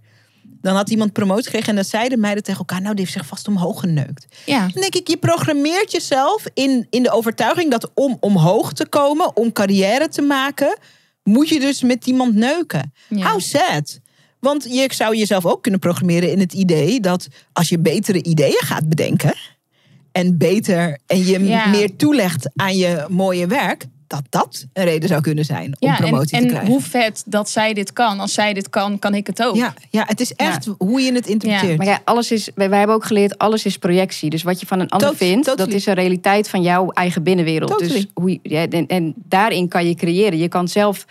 [0.43, 3.27] Dan had iemand promotie gekregen en dan zeiden meiden tegen elkaar, nou, die heeft zich
[3.27, 4.27] vast omhoog geneukt.
[4.47, 4.61] Ja.
[4.61, 9.37] Dan denk ik, je programmeert jezelf in, in de overtuiging dat om omhoog te komen,
[9.37, 10.79] om carrière te maken,
[11.25, 12.93] moet je dus met iemand neuken.
[13.09, 13.31] Ja.
[13.31, 14.01] How sad.
[14.41, 18.61] Want je zou jezelf ook kunnen programmeren in het idee dat als je betere ideeën
[18.65, 19.35] gaat bedenken
[20.13, 21.67] en beter en je Ja.
[21.69, 25.99] meer toelegt aan je mooie werk, dat dat een reden zou kunnen zijn om Ja,
[25.99, 26.69] en, promotie te en krijgen.
[26.71, 28.21] hoe vet dat zij dit kan.
[28.21, 29.57] Als zij dit kan, kan ik het ook.
[29.57, 31.77] ja, ja, het is echt hoe je het interpreteert.
[31.79, 34.31] Maar ja, alles is, wij, wij hebben ook geleerd, alles is projectie.
[34.31, 35.67] Dus wat je van een ander Tot- vindt, totally.
[35.71, 37.71] dat is een realiteit van jouw eigen binnenwereld.
[37.71, 37.93] Totally.
[37.93, 40.39] Dus hoe, je- ja, en, en daarin kan je creëren.
[40.39, 41.05] Je kan zelf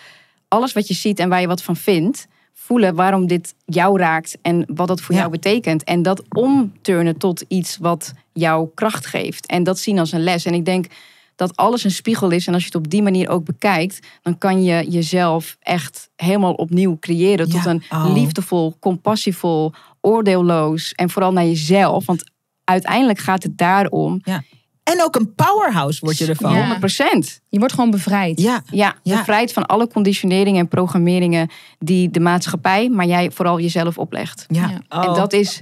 [0.48, 4.38] alles wat je ziet en waar je wat van vindt, voelen waarom dit jou raakt
[4.42, 5.20] en wat dat voor Ja.
[5.22, 5.84] jou betekent.
[5.84, 9.46] En dat omturnen tot iets wat jou kracht geeft.
[9.46, 10.46] En dat zien als een les.
[10.46, 10.86] En ik denk
[11.36, 12.48] dat alles een spiegel is.
[12.48, 16.54] En als je het op die manier ook bekijkt, dan kan je jezelf echt helemaal
[16.54, 17.50] opnieuw creëren.
[17.50, 17.70] Tot Ja.
[17.70, 18.14] een Oh.
[18.14, 20.92] liefdevol, compassievol, oordeelloos.
[20.94, 22.06] En vooral naar jezelf.
[22.06, 22.24] Want
[22.64, 24.20] uiteindelijk gaat het daarom.
[24.24, 24.44] Ja.
[24.84, 26.52] En ook een powerhouse word je ervan.
[26.52, 26.58] Ja.
[26.60, 27.42] 100 procent.
[27.50, 28.42] Je wordt gewoon bevrijd.
[28.42, 29.18] Ja, Ja, Ja.
[29.18, 31.50] bevrijd van alle conditioneringen en programmeringen
[31.80, 34.46] die de maatschappij, maar jij vooral jezelf oplegt.
[34.48, 34.70] ja.
[34.70, 35.00] Ja.
[35.00, 35.06] Oh.
[35.08, 35.62] En dat is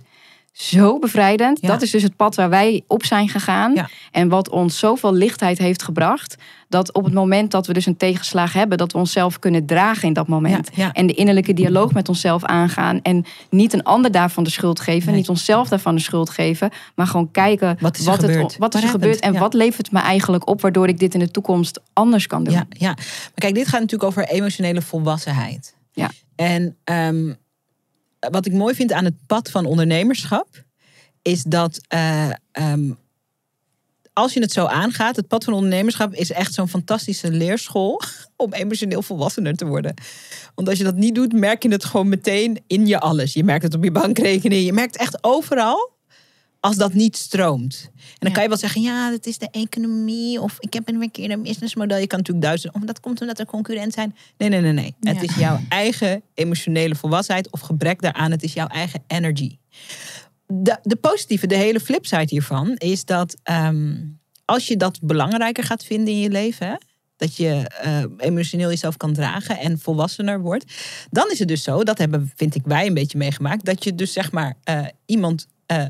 [0.52, 1.62] zo bevrijdend.
[1.62, 1.68] Ja.
[1.68, 3.74] Dat is dus het pad waar wij op zijn gegaan.
[3.74, 3.90] Ja.
[4.12, 6.36] En wat ons zoveel lichtheid heeft gebracht.
[6.70, 10.08] Dat op het moment dat we dus een tegenslag hebben, dat we onszelf kunnen dragen
[10.08, 10.70] in dat moment.
[10.74, 10.92] Ja.
[10.92, 13.02] En de innerlijke dialoog met onszelf aangaan.
[13.02, 15.08] En niet een ander daarvan de schuld geven.
[15.08, 15.18] Nee.
[15.18, 16.70] Niet onszelf daarvan de schuld geven.
[16.96, 18.58] Maar gewoon kijken Wat is er het, gebeurd?
[18.58, 19.20] wat is er gebeurd.
[19.20, 22.54] En wat levert me eigenlijk op, waardoor ik dit in de toekomst anders kan doen.
[22.54, 22.94] Ja, ja.
[22.94, 25.76] Maar kijk, dit gaat natuurlijk over emotionele volwassenheid.
[25.92, 26.10] Ja.
[26.36, 27.34] En ehm,
[28.30, 30.48] wat ik mooi vind aan het pad van ondernemerschap,
[31.22, 32.92] is dat eh, ehm,
[34.14, 38.02] als je het zo aangaat, het pad van ondernemerschap is echt zo'n fantastische leerschool
[38.36, 39.94] om emotioneel volwassener te worden.
[40.56, 43.34] Want als je dat niet doet, merk je het gewoon meteen in je alles.
[43.34, 46.00] Je merkt het op je bankrekening, je merkt echt overal
[46.62, 47.82] als dat niet stroomt.
[47.94, 48.34] En dan Ja.
[48.34, 50.42] kan je wel zeggen, ja, dat is de economie.
[50.42, 51.98] Of ik heb een verkeerde businessmodel.
[51.98, 52.74] Je kan natuurlijk duizend.
[52.74, 54.16] Of dat komt omdat er concurrent zijn.
[54.38, 54.96] Nee, nee, nee, nee.
[55.00, 58.32] Het is jouw eigen emotionele volwassenheid of gebrek daaraan.
[58.32, 59.58] Het is jouw eigen energy.
[60.48, 63.96] De, de positieve, de hele flipside hiervan is dat ehm,
[64.46, 66.76] als je dat belangrijker gaat vinden in je leven, hè,
[67.16, 70.66] Dat je eh, emotioneel jezelf kan dragen en volwassener wordt.
[71.10, 73.66] Dan is het dus zo, dat hebben, vind ik, wij een beetje meegemaakt.
[73.66, 75.48] Dat je dus zeg maar eh, iemand.
[75.66, 75.86] eh,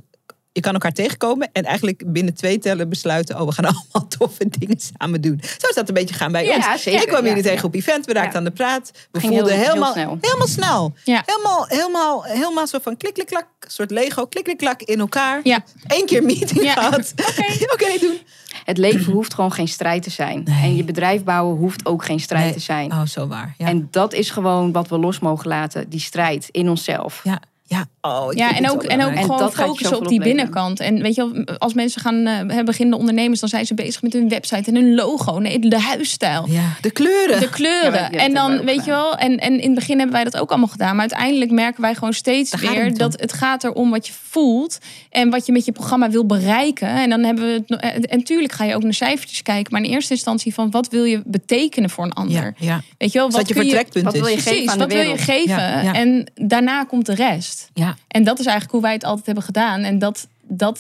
[0.54, 4.46] je kan elkaar tegenkomen en eigenlijk binnen twee tellen besluiten: oh, we gaan allemaal toffe
[4.60, 5.40] dingen samen doen.
[5.58, 6.82] Zo is dat een beetje gaan bij Ja, ons.
[6.84, 7.02] zeker.
[7.02, 7.64] Ik kwam jullie Ja, tegen ja.
[7.68, 8.92] op event, we raakten aan de praat.
[9.12, 10.18] We Ging voelden heel- heel helemaal, snel.
[10.22, 10.94] helemaal snel.
[11.04, 13.48] Helemaal, helemaal, helemaal zo van klik, klik, klak.
[13.68, 15.42] Soort Lego, klik, klik, klak in elkaar.
[15.88, 17.14] Eén keer meeting gehad.
[17.74, 18.20] Oké, doen.
[18.66, 20.44] Het leven hoeft gewoon geen strijd te zijn.
[20.44, 20.64] Nee.
[20.64, 22.54] En je bedrijf bouwen hoeft ook geen strijd Nee.
[22.54, 22.92] te zijn.
[22.92, 23.56] Oh, zo waar.
[23.58, 25.90] En dat is gewoon wat we los mogen laten.
[25.90, 27.22] Die strijd in onszelf.
[27.24, 27.42] ja.
[27.72, 29.12] Ja, oh, ik Ja, en ook, en ook.
[29.14, 30.80] En gewoon focussen op die binnenkant.
[30.80, 34.02] En weet je wel, als mensen gaan eh, hebben beginnende ondernemers, dan zijn ze bezig
[34.02, 36.46] met hun website en hun logo, nee, de huisstijl.
[36.50, 37.40] Ja, de kleuren.
[37.40, 37.92] De kleuren.
[37.92, 40.50] Ja, en dan, weet je wel, en, en in het begin hebben wij dat ook
[40.50, 40.92] allemaal gedaan.
[40.92, 42.98] Maar uiteindelijk merken wij gewoon steeds Daar het om.
[42.98, 44.78] dat het gaat erom wat je voelt.
[45.10, 46.88] En wat je met je programma wil bereiken.
[46.88, 47.70] En dan hebben we het.
[47.70, 49.72] no- En en tuurlijk ga je ook naar cijfertjes kijken.
[49.74, 52.54] Maar in eerste instantie van wat wil je betekenen voor een ander?
[52.58, 52.82] ja, ja.
[52.98, 54.44] Weet je wel, Wat je vertrekpunt wat wil je is.
[54.44, 55.50] geven Precies, aan de wat wil je geven?
[55.50, 55.94] Ja, ja.
[55.94, 57.61] En daarna komt de rest.
[57.74, 59.82] Ja, En dat is eigenlijk hoe wij het altijd hebben gedaan.
[59.82, 60.80] En dat, dat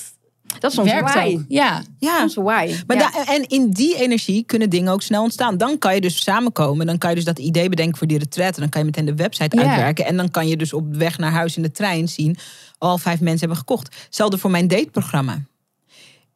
[0.59, 1.33] Dat is ons werkt why.
[1.37, 1.43] ook.
[1.47, 2.21] Ja, ja.
[2.21, 2.75] Onze why.
[2.87, 3.11] Maar Ja.
[3.11, 5.57] da- en in die energie kunnen dingen ook snel ontstaan.
[5.57, 6.85] Dan kan je dus samenkomen.
[6.85, 8.53] Dan kan je dus dat idee bedenken voor die retreat.
[8.55, 9.63] En dan kan je meteen de website Ja.
[9.63, 10.05] uitwerken.
[10.05, 12.37] En dan kan je dus op weg naar huis in de trein zien...
[12.77, 13.95] al vijf mensen hebben gekocht.
[14.05, 15.41] Hetzelfde voor mijn dateprogramma.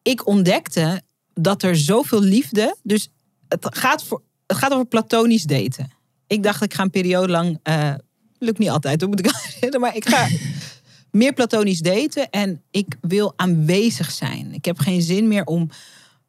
[0.02, 1.02] Ik ontdekte
[1.34, 2.76] dat er zoveel liefde...
[2.84, 3.10] Dus
[3.48, 5.92] het gaat, voor, het gaat over platonisch daten.
[6.28, 7.60] Ik dacht, ik ga een periode lang...
[7.64, 7.94] eh,
[8.46, 9.80] lukt niet altijd, hoor, moet ik zeggen.
[9.80, 10.28] Maar ik ga
[11.12, 12.30] meer platonisch daten.
[12.30, 14.54] En ik wil aanwezig zijn.
[14.54, 15.70] Ik heb geen zin meer om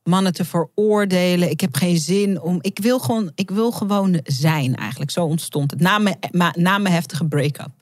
[0.02, 1.50] mannen te veroordelen.
[1.50, 2.58] Ik heb geen zin om.
[2.60, 5.10] Ik wil gewoon, ik wil gewoon zijn eigenlijk.
[5.10, 5.80] Zo ontstond het.
[5.80, 6.18] Na mijn,
[6.52, 7.72] na mijn heftige break-up.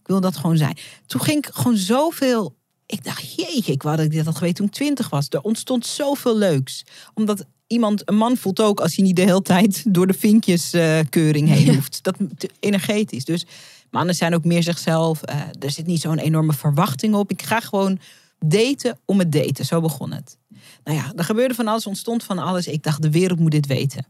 [0.00, 0.76] Ik wil dat gewoon zijn.
[1.06, 2.56] Toen ging ik gewoon zoveel.
[2.86, 5.26] Ik dacht, jeetje, ik wou dat ik dit had geweten toen ik twintig was.
[5.28, 6.84] Er ontstond zoveel leuks.
[7.14, 11.48] Omdat iemand, een man voelt ook als hij niet de hele tijd door de vinkjeskeuring
[11.48, 12.02] heen hoeft.
[12.02, 12.16] Dat
[12.60, 13.24] energetisch.
[13.24, 13.46] Dus
[13.92, 15.22] mannen zijn ook meer zichzelf.
[15.22, 17.30] Eh, er zit niet zo'n enorme verwachting op.
[17.30, 17.98] Ik ga gewoon
[18.38, 19.64] daten om het daten.
[19.64, 20.38] Zo begon het.
[20.84, 22.66] Nou ja, er gebeurde van alles, ontstond van alles.
[22.66, 24.06] Ik dacht, de wereld moet dit weten.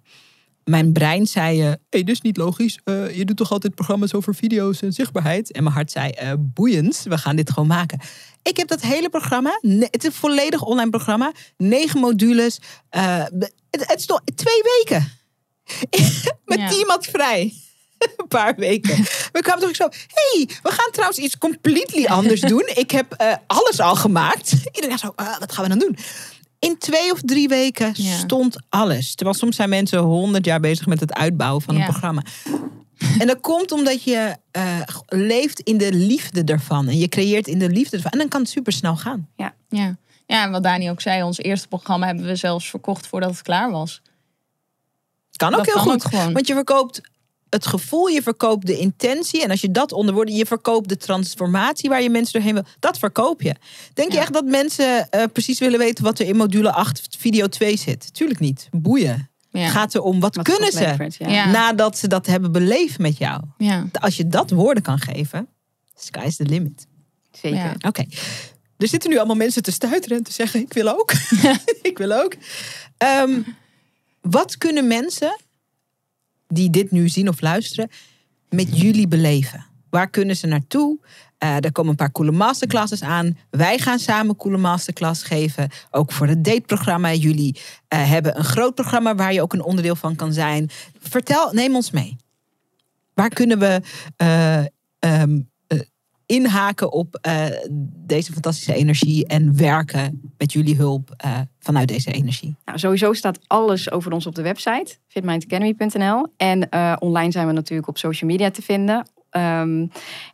[0.64, 2.78] Mijn brein zei, eh hey, dit is niet logisch.
[2.84, 5.52] Eh, je doet toch altijd programma's over video's en zichtbaarheid?
[5.52, 8.00] En mijn hart zei, eh boeiend, we gaan dit gewoon maken.
[8.42, 11.32] Ik heb dat hele programma, het is een volledig online programma.
[11.56, 12.60] Negen modules.
[12.90, 15.08] het, het is nog twee weken.
[16.44, 16.72] Met Ja.
[16.72, 17.52] iemand vrij.
[18.16, 18.96] Een paar weken.
[19.32, 19.88] We kwamen toch zo.
[20.08, 22.70] hey, we gaan trouwens iets completely anders doen.
[22.74, 24.52] Ik heb eh, alles al gemaakt.
[24.76, 25.96] Iedereen zo, eh, wat gaan we dan doen?
[26.58, 28.16] In twee of drie weken Ja.
[28.16, 29.14] stond alles.
[29.14, 31.86] Terwijl soms zijn mensen honderd jaar bezig met het uitbouwen van een Ja.
[31.86, 32.22] programma.
[33.18, 36.88] En dat komt omdat je eh, leeft in de liefde ervan.
[36.88, 38.10] En je creëert in de liefde ervan.
[38.12, 39.28] En dan kan het super snel gaan.
[39.36, 39.54] ja.
[40.26, 43.42] Ja, en wat Dani ook zei, ons eerste programma hebben we zelfs verkocht voordat het
[43.42, 44.02] klaar was.
[45.36, 45.92] Kan ook Dat heel kan goed.
[46.04, 46.32] ook gewoon.
[46.32, 47.00] Want je verkoopt
[47.52, 49.42] het gevoel, je verkoopt de intentie.
[49.42, 52.64] En als je dat onder woorden, je verkoopt de transformatie waar je mensen doorheen wil.
[52.78, 53.54] Dat verkoop je.
[53.94, 57.48] Denk je echt dat mensen eh, precies willen weten wat er in module 8 video
[57.48, 58.14] 2 zit?
[58.14, 58.68] Tuurlijk niet.
[58.70, 59.30] Boeien.
[59.50, 59.60] Ja.
[59.60, 61.50] Het gaat erom, wat Wat kunnen ze ja.
[61.50, 63.42] Nadat ze dat hebben beleefd met jou?
[63.58, 63.86] Ja.
[63.92, 65.48] Als je dat woorden kan geven,
[65.96, 66.86] sky's the limit.
[67.32, 67.58] Zeker.
[67.58, 67.74] Ja.
[67.78, 68.04] Oké.
[68.76, 71.12] Er zitten nu allemaal mensen te stuiteren en te zeggen: Ik wil ook.
[71.90, 72.34] ik wil ook.
[72.96, 73.40] Ehm,
[74.20, 75.36] wat kunnen mensen
[76.52, 77.90] die dit nu zien of luisteren
[78.48, 79.66] met jullie beleven?
[79.90, 80.98] Waar kunnen ze naartoe?
[81.38, 83.38] Eh, er komen een paar coole masterclasses aan.
[83.50, 85.68] Wij gaan samen coole masterclass geven.
[85.90, 87.12] Ook voor het dateprogramma.
[87.12, 90.70] Jullie eh, hebben een groot programma waar je ook een onderdeel van kan zijn.
[91.00, 92.16] Vertel, neem ons mee.
[93.14, 93.80] Waar kunnen we
[94.16, 94.68] eh, ehm,
[94.98, 95.24] eh,
[96.32, 97.44] inhaken op eh,
[98.06, 102.56] deze fantastische energie en werken met jullie hulp eh, vanuit deze energie?
[102.64, 106.26] Nou, sowieso staat alles over ons op de website, fitmindacademy.nl.
[106.36, 109.06] En eh, online zijn we natuurlijk op social media te vinden.
[109.30, 109.86] Ehm,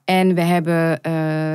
[0.05, 0.99] en we, hebben,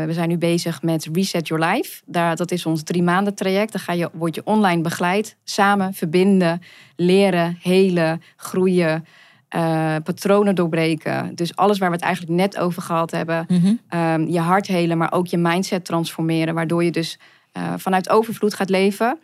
[0.07, 2.01] we zijn nu bezig met Reset Your Life.
[2.05, 3.71] Daar, dat is ons drie maanden traject.
[3.71, 6.61] Dan ga je, word je online begeleid, samen verbinden,
[6.95, 9.05] leren, helen, groeien,
[9.53, 11.35] eh, patronen doorbreken.
[11.35, 13.47] Dus alles waar we het eigenlijk net over gehad hebben.
[13.89, 16.53] Ehm, je hart helen, maar ook je mindset transformeren.
[16.53, 17.19] Waardoor je dus
[17.51, 19.19] eh, vanuit overvloed gaat leven.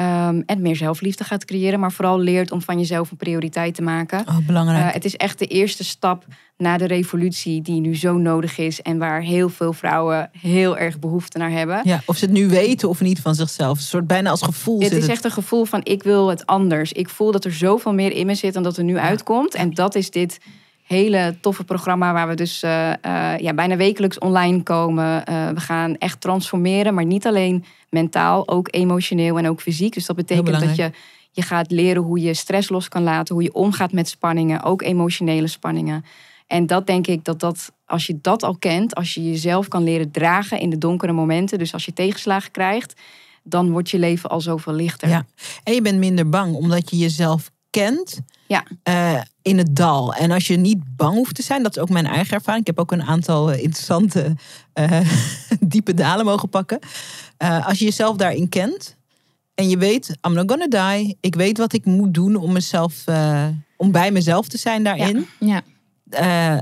[0.00, 1.80] Ehm, en meer zelfliefde gaat creëren.
[1.80, 4.20] Maar vooral leert om van jezelf een prioriteit te maken.
[4.28, 4.86] Oh, belangrijk.
[4.86, 6.24] Eh, het is echt de eerste stap
[6.56, 8.82] naar de revolutie die nu zo nodig is.
[8.82, 11.80] En waar heel veel vrouwen heel erg behoefte naar hebben.
[11.84, 13.78] ja, of ze het nu weten of niet van zichzelf.
[13.78, 14.80] Een soort bijna als gevoel.
[14.80, 16.92] Het zit is echt een gevoel van ik wil het anders.
[16.92, 19.54] Ik voel dat er zoveel meer in me zit dan dat er nu uitkomt.
[19.54, 20.38] En dat is dit
[20.90, 25.26] hele toffe programma waar we dus eh, eh, ja, bijna wekelijks online komen.
[25.26, 29.94] Eh, we gaan echt transformeren, maar niet alleen mentaal, ook emotioneel en ook fysiek.
[29.94, 30.90] Dus dat betekent dat je.
[31.32, 34.82] Je gaat leren hoe je stress los kan laten, hoe je omgaat met spanningen, ook
[34.82, 36.04] emotionele spanningen.
[36.46, 39.82] En dat denk ik dat dat, als je dat al kent, als je jezelf kan
[39.82, 43.00] leren dragen in de donkere momenten, dus als je tegenslagen krijgt,
[43.42, 45.08] dan wordt je leven al zoveel lichter.
[45.08, 45.26] Ja.
[45.64, 48.64] En je bent minder bang, omdat je jezelf kent Ja.
[48.82, 50.14] eh, in het dal.
[50.14, 52.60] En als je niet bang hoeft te zijn, dat is ook mijn eigen ervaring.
[52.60, 54.34] Ik heb ook een aantal eh, interessante,
[54.72, 55.00] eh,
[55.60, 56.78] diepe dalen mogen pakken.
[57.36, 58.96] Eh, als je jezelf daarin kent
[59.54, 61.16] en je weet, I'm not gonna die.
[61.20, 63.46] Ik weet wat ik moet doen om, mezelf, eh,
[63.76, 65.26] om bij mezelf te zijn daarin.
[65.40, 65.62] Ja.
[66.10, 66.60] Eh,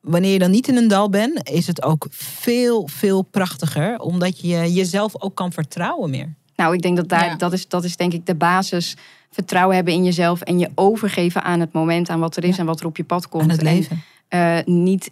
[0.00, 3.98] wanneer je dan niet in een dal bent, is het ook veel, veel prachtiger.
[3.98, 6.34] Omdat je jezelf ook kan vertrouwen meer.
[6.56, 7.36] Nou, ik denk dat daar, Ja.
[7.36, 8.96] dat, is, dat is denk ik de basis.
[9.30, 12.60] Vertrouwen hebben in jezelf en je overgeven aan het moment, aan wat er is Ja.
[12.60, 13.42] en wat er op je pad komt.
[13.42, 14.02] Aan het En, leven.
[14.28, 15.10] eh, niet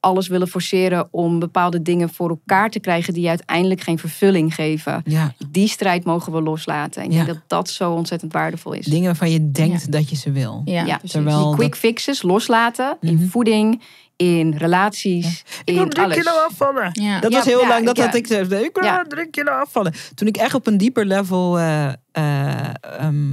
[0.00, 4.54] alles willen forceren om bepaalde dingen voor elkaar te krijgen die je uiteindelijk geen vervulling
[4.54, 5.02] geven.
[5.04, 5.34] Ja.
[5.48, 7.02] Die strijd mogen we loslaten.
[7.02, 7.14] Ik Ja.
[7.14, 8.86] denk dat dat zo ontzettend waardevol is.
[8.86, 10.62] Dingen waarvan je denkt dat je ze wil.
[10.64, 13.26] Ja, Ja, terwijl- die quick fixes loslaten in Mhm.
[13.26, 13.82] voeding,
[14.16, 16.26] in relaties, in alles.
[16.48, 16.90] afvallen.
[16.92, 17.20] Ja.
[17.20, 18.04] Dat Ja, was heel ja, lang, dat ja.
[18.04, 18.52] had ik gezegd.
[18.52, 19.04] Ik wil Ja.
[19.08, 19.92] drie kilo afvallen.
[20.14, 22.68] Toen ik echt op een dieper level eh, eh,
[22.98, 23.32] ehm,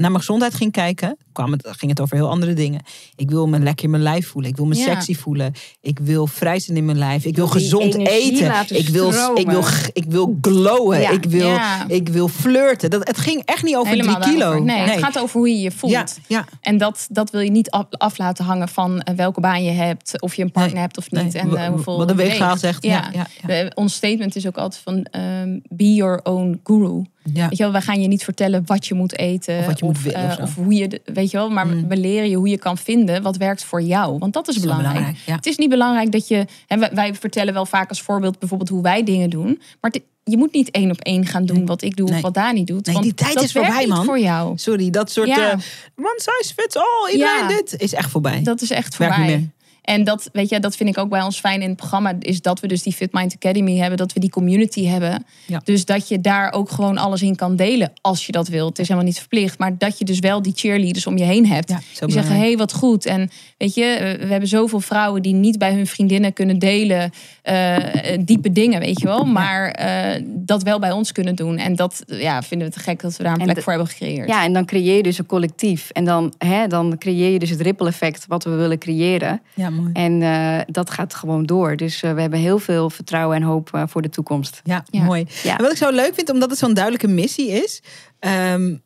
[0.00, 2.80] naar mijn gezondheid ging kijken, kwam het, ging het over heel andere dingen.
[3.16, 4.50] Ik wil me lekker in mijn lijf voelen.
[4.50, 4.84] Ik wil me Ja.
[4.84, 5.52] sexy voelen.
[5.80, 7.24] Ik wil vrij zijn in mijn lijf.
[7.24, 8.52] Ik wil gezond eten.
[8.68, 11.00] Ik wil, ik, wil, ik wil glowen.
[11.00, 11.10] Ja.
[11.10, 11.88] Ik, wil, Ja.
[11.88, 12.90] ik wil flirten.
[12.90, 14.62] Dat, het ging echt niet over Helemaal drie kilo.
[14.62, 16.18] Nee, het gaat over hoe je je voelt.
[16.60, 19.70] En dat, dat wil je niet af, af laten hangen van eh, welke baan je
[19.70, 21.32] hebt, of je een partner Nee, hebt of niet.
[21.32, 22.82] Nee, en eh, hoeveel Wat de weegschaal zegt.
[22.84, 23.46] Ja, ja, ja.
[23.46, 27.02] We- ons statement is ook altijd van ehm, be your own guru.
[27.24, 27.48] Ja.
[27.48, 29.58] Weet je wel, wij gaan je niet vertellen wat je moet eten.
[29.58, 31.66] Of wat je moet of, willen eh, of hoe je, de- weet je wel, maar
[31.66, 31.88] Mm.
[31.88, 34.18] we leren je hoe je kan vinden wat werkt voor jou.
[34.18, 34.92] Want dat is belangrijk.
[34.94, 35.34] belangrijk, ja.
[35.34, 38.70] Het is niet belangrijk dat je, hè, wij, wij vertellen wel vaak als voorbeeld bijvoorbeeld
[38.70, 39.60] hoe wij dingen doen.
[39.80, 41.66] Maar het- je moet niet één op één gaan doen Nee.
[41.66, 42.16] wat ik doe Nee.
[42.16, 42.84] of wat Dani doet.
[42.86, 44.04] Nee, want die tijd dat is voorbij, niet man.
[44.04, 44.58] voor jou.
[44.58, 45.50] Sorry, dat soort Ja.
[45.50, 45.58] eh,
[45.96, 47.12] one size fits all.
[47.12, 47.46] Iedereen Ja.
[47.48, 48.42] dit is echt voorbij.
[48.42, 49.50] Dat is echt niet voorbij.
[49.82, 52.14] En dat, weet je, dat vind ik ook bij ons fijn in het programma.
[52.18, 53.98] Is dat we dus die Fit Mind Academy hebben.
[53.98, 55.24] Dat we die community hebben.
[55.46, 55.60] Ja.
[55.64, 57.92] Dus dat je daar ook gewoon alles in kan delen.
[58.00, 58.68] Als je dat wilt.
[58.68, 59.58] Het is helemaal niet verplicht.
[59.58, 61.68] Maar dat je dus wel die cheerleaders om je heen hebt.
[61.68, 63.06] Ja, die zeggen, hé, hey, wat goed.
[63.06, 67.10] En weet je, we hebben zoveel vrouwen die niet bij hun vriendinnen kunnen delen.
[67.42, 69.24] eh, eh, diepe dingen, weet je wel.
[69.24, 71.58] Maar eh, dat wel bij ons kunnen doen.
[71.58, 73.72] En dat ja, vinden we te gek dat we daar een En plek de- voor
[73.72, 74.28] hebben gecreëerd.
[74.28, 75.90] Ja, en dan creëer je dus een collectief.
[75.90, 79.40] En dan, hè, dan creëer je dus het ripple effect wat we willen creëren.
[79.54, 79.90] Ja, mooi.
[79.92, 81.76] En eh, dat gaat gewoon door.
[81.76, 84.60] Dus eh, we hebben heel veel vertrouwen en hoop eh, voor de toekomst.
[84.64, 85.02] Ja, Ja.
[85.02, 85.26] mooi.
[85.42, 85.56] Ja.
[85.56, 87.82] En wat ik zo leuk vind, omdat het zo'n duidelijke missie is,
[88.18, 88.76] ehm,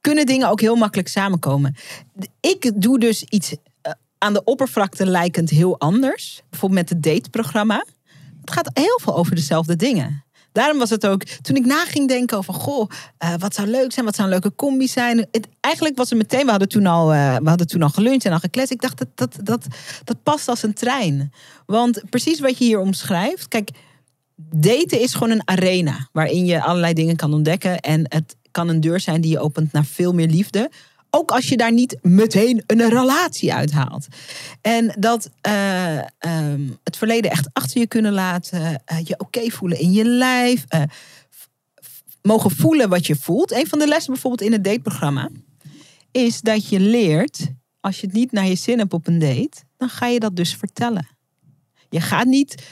[0.00, 1.74] kunnen dingen ook heel makkelijk samenkomen.
[2.40, 3.54] Ik doe dus iets
[4.18, 6.42] aan de oppervlakte lijkend heel anders.
[6.50, 7.84] Bijvoorbeeld met het dateprogramma.
[8.40, 10.24] Het gaat heel veel over dezelfde dingen.
[10.56, 13.92] Daarom was het ook, toen ik na ging denken over, goh, eh, wat zou leuk
[13.92, 15.18] zijn, wat zou een leuke combi zijn.
[15.18, 18.24] Het, eigenlijk was het meteen, we hadden toen al, eh, we hadden toen al geluncht
[18.24, 18.72] en al gekletst.
[18.72, 19.66] Ik dacht, dat, dat, dat,
[20.04, 21.32] dat past als een trein.
[21.66, 23.70] Want precies wat je hier omschrijft, kijk,
[24.36, 27.80] daten is gewoon een arena waarin je allerlei dingen kan ontdekken.
[27.80, 30.70] En het kan een deur zijn die je opent naar veel meer liefde.
[31.16, 34.06] Ook als je daar niet meteen een relatie uithaalt.
[34.60, 38.82] En dat eh, ehm, het verleden echt achter je kunnen laten.
[38.84, 40.64] eh, je oké voelen in je lijf.
[40.68, 40.82] eh,
[42.22, 43.52] mogen voelen wat je voelt.
[43.52, 45.28] Een van de lessen bijvoorbeeld in het dateprogramma.
[46.10, 47.48] Is dat je leert.
[47.80, 49.56] Als je het niet naar je zin hebt op een date.
[49.76, 51.08] Dan ga je dat dus vertellen.
[51.88, 52.62] Je gaat niet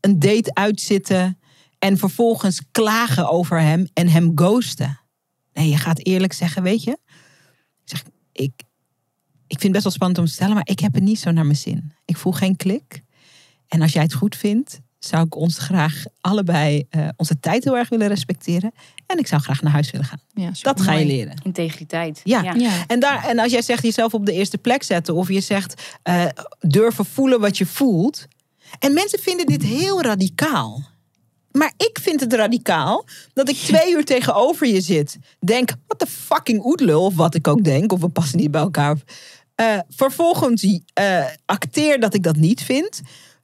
[0.00, 1.38] een date uitzitten
[1.78, 5.00] en vervolgens klagen over hem en hem ghosten.
[5.52, 6.98] Nee, je gaat eerlijk zeggen, weet je,
[8.36, 8.52] ik,
[9.46, 11.30] ik, vind het best wel spannend om te stellen, maar ik heb het niet zo
[11.30, 11.92] naar mijn zin.
[12.04, 13.02] Ik voel geen klik.
[13.68, 17.76] En als jij het goed vindt, zou ik ons graag allebei eh, onze tijd heel
[17.76, 18.72] erg willen respecteren.
[19.06, 20.20] En ik zou graag naar huis willen gaan.
[20.34, 21.40] Ja, Dat ga je leren.
[21.42, 22.20] Integriteit.
[22.24, 22.42] Ja.
[22.42, 22.84] Ja.
[22.86, 25.96] En, daar, en als jij zegt jezelf op de eerste plek zetten, of je zegt
[26.02, 26.24] eh,
[26.60, 28.26] durven voelen wat je voelt.
[28.78, 30.82] En mensen vinden dit heel radicaal.
[31.56, 35.18] Maar ik vind het radicaal dat ik twee uur tegenover je zit.
[35.40, 38.60] Denk, wat de fucking oetlul, of wat ik ook denk, of we passen niet bij
[38.60, 38.96] elkaar.
[39.54, 43.00] Eh, vervolgens eh, acteer dat ik dat niet vind.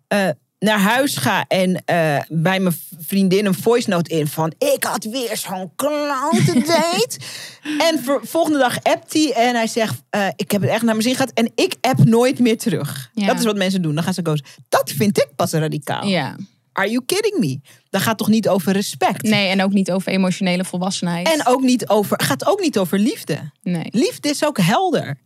[0.09, 0.29] Eh,
[0.59, 1.83] naar huis ga en
[2.29, 4.53] bij mijn vriendin een voice note in van...
[4.59, 7.19] ik had weer zo'n date.
[7.89, 10.03] en ver- volgende dag appt hij en hij zegt...
[10.37, 13.11] ik heb het echt naar mijn zin gehad en ik app nooit meer terug.
[13.15, 13.27] Ja.
[13.27, 13.95] Dat is wat mensen doen.
[13.95, 14.47] Dan gaan ze kozen.
[14.69, 16.07] Dat vind ik pas radicaal.
[16.07, 16.37] Ja.
[16.73, 17.61] Are you kidding me?
[17.91, 19.23] Dat gaat toch niet over respect?
[19.23, 21.29] Nee, en ook niet over emotionele volwassenheid.
[21.33, 23.51] En ook niet over, gaat ook niet over liefde.
[23.63, 23.87] nee.
[23.91, 25.19] Liefde is ook helder.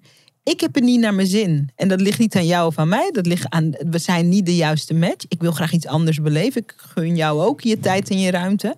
[0.42, 1.70] Ik heb het niet naar mijn zin.
[1.76, 3.10] En dat ligt niet aan jou of aan mij.
[3.12, 5.24] Dat ligt aan, we zijn niet de juiste match.
[5.28, 6.62] Ik wil graag iets anders beleven.
[6.62, 8.74] Ik gun jou ook je tijd en je ruimte.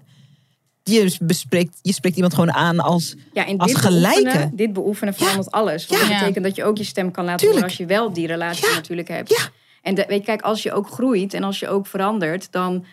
[0.82, 4.22] je bespreekt, je spreekt iemand gewoon aan als Ja, Als dit gelijke.
[4.22, 5.86] beoefenen, dit beoefenen verandert alles.
[5.86, 6.08] Want Ja.
[6.08, 7.60] dat betekent dat je ook je stem kan laten Tuurlijk.
[7.60, 8.74] horen als je wel die relatie Ja.
[8.74, 9.50] natuurlijk hebt.
[9.82, 12.84] En de- weet je, kijk, als je ook groeit en als je ook verandert, dan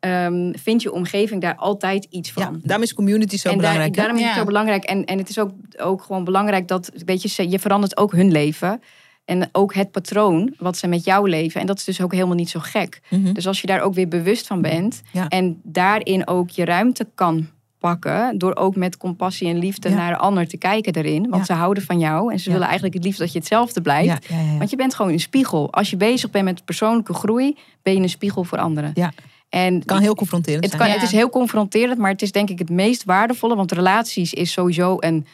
[0.00, 2.42] ehm vindt je omgeving daar altijd iets van.
[2.42, 3.94] ja, daarom is community zo en daar- belangrijk.
[3.94, 4.00] hè?
[4.00, 4.38] daarom is het Ja.
[4.38, 4.84] zo belangrijk.
[4.84, 8.32] En, en het is ook, ook gewoon belangrijk dat, weet je, je verandert ook hun
[8.32, 8.82] leven.
[9.24, 11.60] En ook het patroon wat ze met jou leven.
[11.60, 13.00] En dat is dus ook helemaal niet zo gek.
[13.10, 13.32] Mhm.
[13.32, 15.02] Dus als je daar ook weer bewust van bent.
[15.12, 15.28] Ja.
[15.28, 17.48] En daarin ook je ruimte kan
[17.82, 18.38] pakken.
[18.38, 19.94] Door ook met compassie en liefde Ja.
[19.94, 21.22] naar de ander te kijken daarin.
[21.22, 21.44] Want Ja.
[21.44, 22.32] ze houden van jou.
[22.32, 22.50] En ze Ja.
[22.50, 24.28] willen eigenlijk het liefst dat je hetzelfde blijft.
[24.58, 25.72] Want je bent gewoon een spiegel.
[25.72, 27.56] Als je bezig bent met persoonlijke groei.
[27.82, 28.90] Ben je een spiegel voor anderen.
[28.94, 29.12] Ja.
[29.48, 30.82] En Het kan heel confronterend het, zijn.
[30.82, 33.56] kan, het is heel confronterend, maar het is denk ik het meest waardevolle.
[33.56, 35.26] Want relaties is sowieso een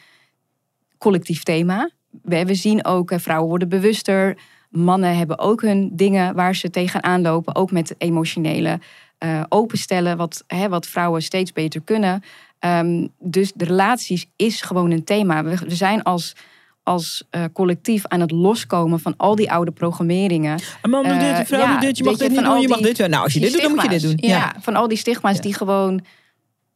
[0.97, 1.89] collectief thema.
[2.21, 4.37] We, we zien ook, eh, vrouwen worden bewuster.
[4.69, 7.55] Mannen hebben ook hun dingen waar ze tegenaan lopen.
[7.55, 8.79] Ook met emotionele
[9.19, 12.23] eh, openstellen, wat, hè, wat vrouwen steeds beter kunnen.
[12.59, 15.43] Ehm, dus de relaties is gewoon een thema.
[15.43, 16.35] We, we zijn als,
[16.83, 20.59] als eh, collectief aan het loskomen van al die oude programmeringen.
[20.81, 22.61] Een man doet dit, een vrouw Eh, ja, doet dit, je mag dit niet doen,
[22.61, 23.09] je mag dit doen.
[23.09, 24.13] Nou, als je dit doet, dan moet je dit doen.
[24.15, 24.37] Ja.
[24.37, 26.01] Ja, van al die stigma's die gewoon...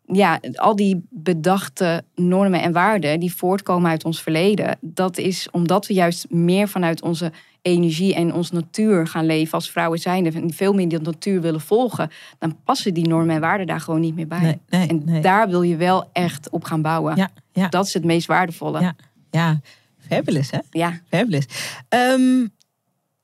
[0.05, 4.77] Ja, al die bedachte normen en waarden die voortkomen uit ons verleden.
[4.81, 7.31] Dat is omdat we juist meer vanuit onze
[7.63, 10.31] energie en onze natuur gaan leven als vrouwen zijnde.
[10.31, 12.09] En veel meer die natuur willen volgen.
[12.39, 14.39] Dan passen die normen en waarden daar gewoon niet meer bij.
[14.39, 15.21] Nee, nee, en nee.
[15.21, 17.15] daar wil je wel echt op gaan bouwen.
[17.15, 17.67] Ja, ja.
[17.67, 18.81] Dat is het meest waardevolle.
[18.81, 18.95] Ja.
[19.31, 19.59] Ja,
[20.07, 20.59] fabulous hè?
[20.69, 20.99] ja.
[21.09, 21.45] Fabulous.
[21.89, 22.45] Ehm,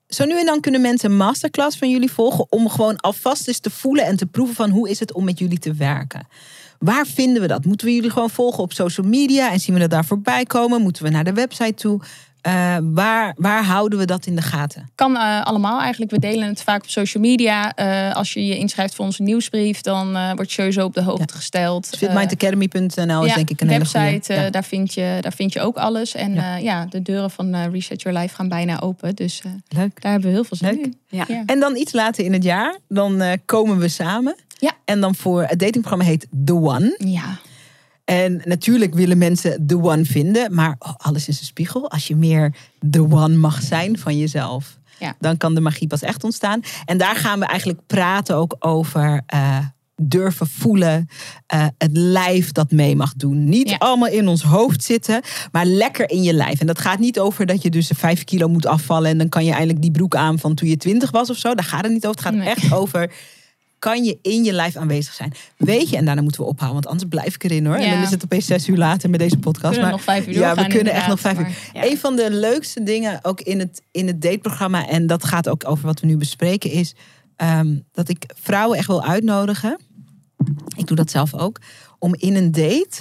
[0.07, 3.59] zo nu en dan kunnen mensen een masterclass van jullie volgen om gewoon alvast eens
[3.59, 6.27] te voelen en te proeven van hoe is het om met jullie te werken.
[6.79, 7.65] Waar vinden we dat?
[7.65, 10.81] Moeten we jullie gewoon volgen op social media en zien we dat daar voorbij komen?
[10.81, 12.01] Moeten we naar de website toe?
[12.49, 14.89] Eh, waar, waar houden we dat in de gaten?
[14.95, 16.11] Kan eh, allemaal eigenlijk.
[16.11, 17.73] We delen het vaak op social media.
[17.75, 21.01] Eh, als je je inschrijft voor onze nieuwsbrief, dan eh word je sowieso op de
[21.03, 21.89] hoogte gesteld.
[21.91, 23.99] Eh, Fitmindacademy.nl is denk ik een hele goede.
[23.99, 24.49] website, eh, Ja.
[24.49, 26.15] daar, vind je, daar vind je ook alles.
[26.15, 26.41] En Ja.
[26.41, 29.15] ja, ja de deuren van Reset Your Life gaan bijna open.
[29.15, 30.01] Dus eh, Leuk.
[30.01, 30.85] daar hebben we heel veel zin Leuk.
[30.85, 30.95] in.
[31.07, 31.25] Ja.
[31.27, 31.43] Ja.
[31.45, 34.35] En dan iets later in het jaar, dan eh, komen we samen.
[34.59, 34.71] Ja.
[34.85, 36.95] En dan voor het datingprogramma heet The One.
[36.97, 37.39] ja.
[38.09, 41.89] En natuurlijk willen mensen The One vinden, maar oh, alles is een spiegel.
[41.91, 42.55] Als je meer
[42.89, 45.15] The One mag zijn van jezelf, Ja.
[45.19, 46.61] dan kan de magie pas echt ontstaan.
[46.85, 49.57] En daar gaan we eigenlijk praten ook over eh,
[50.01, 51.07] durven voelen,
[51.47, 53.49] eh, het lijf dat mee mag doen.
[53.49, 53.75] Niet Ja.
[53.77, 55.21] allemaal in ons hoofd zitten,
[55.51, 56.59] maar lekker in je lijf.
[56.59, 59.45] En dat gaat niet over dat je dus vijf kilo moet afvallen en dan kan
[59.45, 61.55] je eindelijk die broek aan van toen je twintig was of zo.
[61.55, 62.17] Daar gaat het niet over.
[62.23, 62.47] Het gaat Nee.
[62.55, 63.11] echt over
[63.79, 65.33] kan je in je lijf aanwezig zijn.
[65.57, 67.75] Weet je, en daarna moeten we ophouden, want anders blijf ik erin hoor.
[67.75, 69.73] En dan is het opeens zes uur later met deze We podcast.
[69.73, 71.57] kunnen Maar nog vijf uur ja, we kunnen echt nog vijf uur.
[71.73, 71.85] Ja.
[71.85, 75.67] Een van de leukste dingen ook in het, in het dateprogramma, en dat gaat ook
[75.67, 76.95] over wat we nu bespreken, is
[77.35, 79.79] ehm, dat ik vrouwen echt wil uitnodigen.
[80.75, 81.59] Ik doe dat zelf ook.
[81.99, 82.97] Om in een date,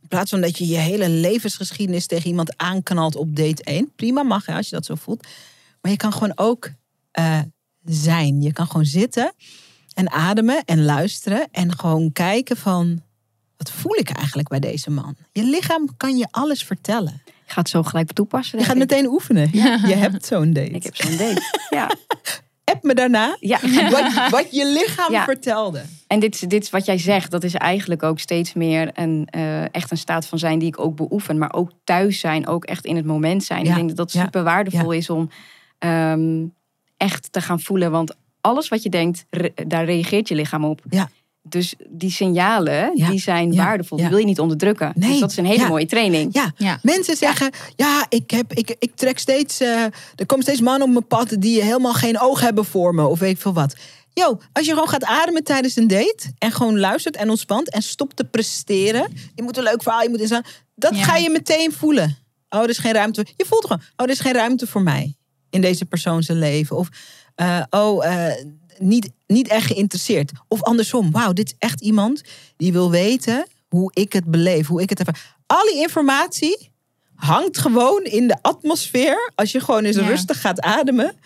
[0.00, 3.92] in plaats van dat je je hele levensgeschiedenis tegen iemand aanknalt op date 1.
[3.96, 5.26] Prima, mag hè, als je dat zo voelt.
[5.80, 6.70] Maar je kan gewoon ook
[7.10, 7.40] eh,
[7.84, 8.40] zijn.
[8.42, 9.32] Je kan gewoon zitten
[9.94, 11.48] en ademen en luisteren.
[11.52, 13.02] En gewoon kijken van,
[13.56, 15.16] wat voel ik eigenlijk bij deze man?
[15.32, 17.22] Je lichaam kan je alles vertellen.
[17.26, 18.58] Ik ga het zo gelijk toepassen.
[18.58, 18.80] Je gaat ik.
[18.80, 19.48] meteen oefenen.
[19.52, 20.70] Je hebt zo'n date.
[20.70, 21.42] Ik heb zo'n date.
[21.70, 21.90] Ja.
[22.64, 23.58] App me daarna ja.
[23.90, 25.24] wat, wat je lichaam Ja.
[25.24, 25.82] vertelde.
[26.06, 29.26] En dit, is- dit is wat jij zegt, dat is eigenlijk ook steeds meer een,
[29.30, 31.38] eh, echt een staat van zijn die ik ook beoefen.
[31.38, 33.64] Maar ook thuis zijn, ook echt in het moment zijn.
[33.64, 35.30] Ja, Ik denk dat dat super waardevol is om
[35.78, 36.44] ehm,
[36.96, 37.90] echt te gaan voelen.
[37.90, 40.80] Want alles wat je denkt, re- daar reageert je lichaam op.
[40.90, 41.10] Ja.
[41.42, 43.96] Dus die signalen, Ja, die zijn ja, waardevol.
[43.96, 44.02] ja.
[44.02, 44.92] Die wil je niet onderdrukken.
[44.94, 45.68] Nee, Dus dat is een hele ja.
[45.68, 46.34] mooie training.
[46.34, 46.78] Ja, Ja.
[46.82, 49.82] mensen zeggen, ja, ik, heb, ik, ik trek steeds, eh,
[50.14, 53.18] er komen steeds mannen op mijn pad die helemaal geen oog hebben voor me of
[53.18, 53.74] weet ik veel wat.
[54.12, 57.82] Yo, als je gewoon gaat ademen tijdens een date en gewoon luistert en ontspant en
[57.82, 59.12] stopt te presteren.
[59.34, 60.42] Je moet een leuk verhaal, je moet eens aan.
[60.74, 61.02] Dat Ja.
[61.04, 62.16] ga je meteen voelen.
[62.48, 63.26] Oh, er is geen ruimte.
[63.36, 65.14] Je voelt gewoon, oh, er is geen ruimte voor mij
[65.50, 66.76] in deze persoon zijn leven.
[66.76, 66.88] Of,
[67.34, 68.44] eh, oh, eh,
[68.78, 70.32] niet, niet echt geïnteresseerd.
[70.48, 72.22] Of andersom, wauw, dit is echt iemand
[72.56, 75.36] die wil weten hoe ik het beleef, hoe ik het ervaar.
[75.46, 76.70] Al die informatie
[77.14, 79.32] hangt gewoon in de atmosfeer.
[79.34, 80.06] Als je gewoon eens Ja.
[80.06, 81.16] rustig gaat ademen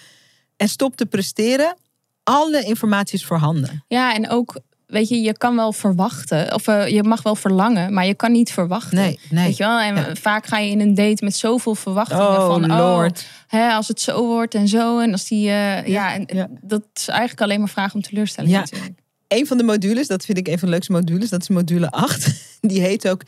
[0.56, 1.76] en stopt te presteren.
[2.22, 3.84] Alle informatie is voorhanden.
[3.88, 4.60] Ja, en ook,
[4.94, 6.54] weet je, je kan wel verwachten.
[6.54, 8.96] Of eh, je mag wel verlangen, maar je kan niet verwachten.
[8.96, 9.46] Nee, nee.
[9.46, 9.78] Weet je wel?
[9.80, 10.14] En Ja.
[10.14, 12.66] vaak ga je in een date met zoveel verwachtingen Oh, van...
[12.66, 13.18] Lord.
[13.18, 14.98] Oh, hè, als het zo wordt en zo.
[14.98, 15.48] En als die...
[15.48, 16.48] eh, ja, en ja.
[16.60, 18.60] dat is eigenlijk alleen maar vragen om teleurstelling Ja.
[18.60, 18.92] natuurlijk.
[19.28, 21.90] Een van de modules, dat vind ik een van de leukste modules, dat is module
[21.90, 22.30] 8.
[22.60, 23.22] Die heet ook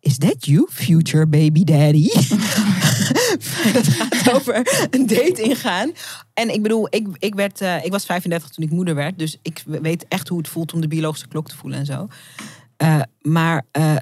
[0.00, 2.08] Is that you, future baby daddy?
[3.72, 5.92] dat gaat over een date ingaan.
[6.34, 9.18] En ik bedoel, ik, ik, werd, eh, ik was 35 toen ik moeder werd.
[9.18, 12.08] Dus ik weet echt hoe het voelt om de biologische klok te voelen en zo.
[12.76, 13.96] Eh, maar eh,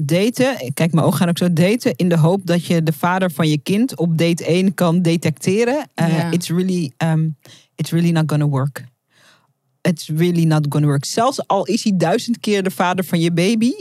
[0.00, 3.30] daten, kijk, mijn ogen gaan ook zo daten in de hoop dat je de vader
[3.30, 5.88] van je kind op date 1 kan detecteren.
[5.94, 6.30] Ja.
[6.30, 7.36] It's really, um,
[7.74, 8.84] it's really not gonna work.
[9.80, 11.04] It's really not gonna work.
[11.04, 13.72] Zelfs al is hij duizend keer de vader van je baby,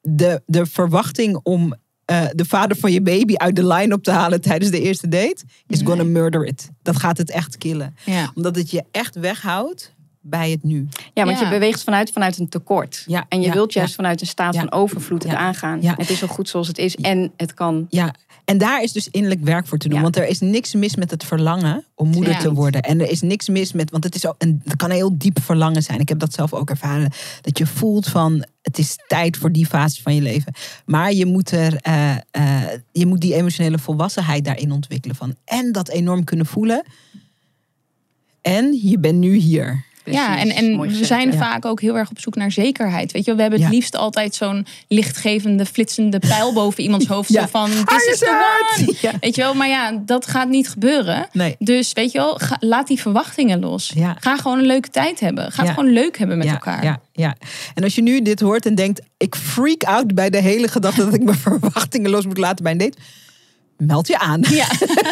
[0.00, 1.74] de, de verwachting om
[2.08, 5.08] eh, de vader van je baby uit de line op te halen tijdens de eerste
[5.08, 6.70] date is gonna murder it.
[6.82, 8.30] Dat gaat het echt killen, Ja.
[8.34, 9.94] omdat het je echt weghoudt
[10.28, 10.88] bij het nu.
[11.14, 11.44] Ja, want Ja.
[11.44, 13.04] je beweegt vanuit, vanuit een tekort.
[13.06, 13.96] Ja, en je ja, wilt juist ja.
[13.96, 14.60] vanuit een staat Ja.
[14.60, 15.82] van overvloed het aangaan.
[15.82, 15.94] Ja.
[15.96, 16.96] Het is al goed zoals het is.
[16.96, 17.86] En het kan.
[17.90, 18.14] Ja,
[18.48, 19.96] en daar is dus innerlijk werk voor te doen.
[19.96, 20.02] Ja.
[20.02, 22.38] Want er is niks mis met het verlangen om moeder Ja.
[22.38, 22.82] te worden.
[22.82, 25.18] En er is niks mis met, want het, is ook een, het kan een heel
[25.18, 26.00] diep verlangen zijn.
[26.00, 27.12] Ik heb dat zelf ook ervaren.
[27.40, 30.54] Dat je voelt van, het is tijd voor die fase van je leven.
[30.86, 35.16] Maar je moet, er, eh, eh, je moet die emotionele volwassenheid daarin ontwikkelen.
[35.16, 36.84] Van, en dat enorm kunnen voelen.
[38.40, 39.84] En je bent nu hier.
[40.12, 41.38] Ja, en, en we zijn ja.
[41.38, 43.12] vaak ook heel erg op zoek naar zekerheid.
[43.12, 43.74] Weet je, wel, we hebben het Ja.
[43.74, 47.32] liefst altijd zo'n lichtgevende, flitsende pijl boven iemands hoofd.
[47.32, 47.40] Ja.
[47.40, 48.26] Zo van, this is the
[49.00, 49.16] one.
[49.20, 51.28] Weet je wel, maar ja, dat gaat niet gebeuren.
[51.32, 51.56] Nee.
[51.58, 53.92] Dus weet je wel, ga- laat die verwachtingen los.
[54.18, 55.52] Ga gewoon een leuke tijd hebben.
[55.52, 56.84] Ga het gewoon leuk hebben met elkaar.
[56.84, 57.36] Ja, ja.
[57.74, 61.04] En als je nu dit hoort en denkt, ik freak out bij de hele gedachte
[61.04, 62.96] dat ik mijn verwachtingen los moet laten bij een date.
[63.78, 64.44] Meld je aan.
[64.50, 64.66] Ja.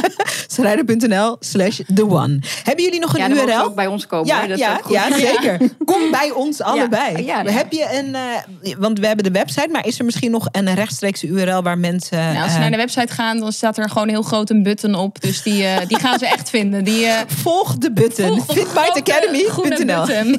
[0.47, 2.39] Strijder.nl slash the one.
[2.63, 3.65] Hebben jullie nog een Ja, URL?
[3.65, 4.27] ook bij ons komen.
[4.27, 4.47] Ja.
[4.47, 5.59] Dat ja, ja, zeker.
[5.85, 7.31] Kom bij ons allebei.
[7.31, 10.75] Heb je een, eh, want we hebben de website, maar is er misschien nog een
[10.75, 12.19] rechtstreekse URL waar mensen.
[12.19, 14.63] Nou, als ze eh, naar de website gaan, dan staat er gewoon heel groot een
[14.63, 15.21] button op.
[15.21, 16.85] Dus die, eh, die gaan ze echt vinden.
[16.85, 18.27] Die, Volg de button.
[18.27, 18.47] volg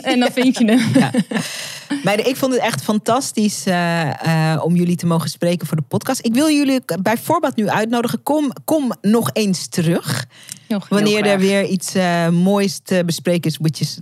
[0.01, 1.11] En dan vind je hem.
[2.03, 5.83] Meiden, ik vond het echt fantastisch eh, eh, om jullie te mogen spreken voor de
[5.87, 6.25] podcast.
[6.25, 8.23] Ik wil jullie bij voorbaat nu uitnodigen.
[8.23, 10.25] Kom, kom nog eens terug.
[10.67, 13.99] Nog Wanneer er weer iets eh, moois te bespreken is, which is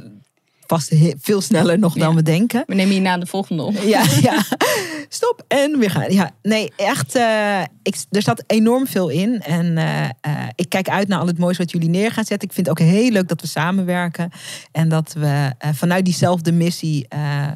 [0.68, 2.16] vast veel sneller nog dan Ja.
[2.16, 2.64] we denken.
[2.68, 3.78] We nemen hierna de volgende op.
[3.78, 4.44] Ja, ja.
[5.10, 6.14] Stop en weer gaan.
[6.14, 7.16] Ja, nee, echt.
[7.16, 9.42] eh, ik, er staat enorm veel in.
[9.42, 10.10] En eh, eh,
[10.56, 12.48] ik kijk uit naar al het moois wat jullie neer gaan zetten.
[12.48, 14.32] Ik vind het ook heel leuk dat we samenwerken.
[14.72, 17.08] En dat we vanuit diezelfde missie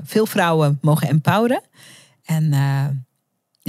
[0.04, 1.62] veel vrouwen mogen empoweren.
[2.26, 2.54] En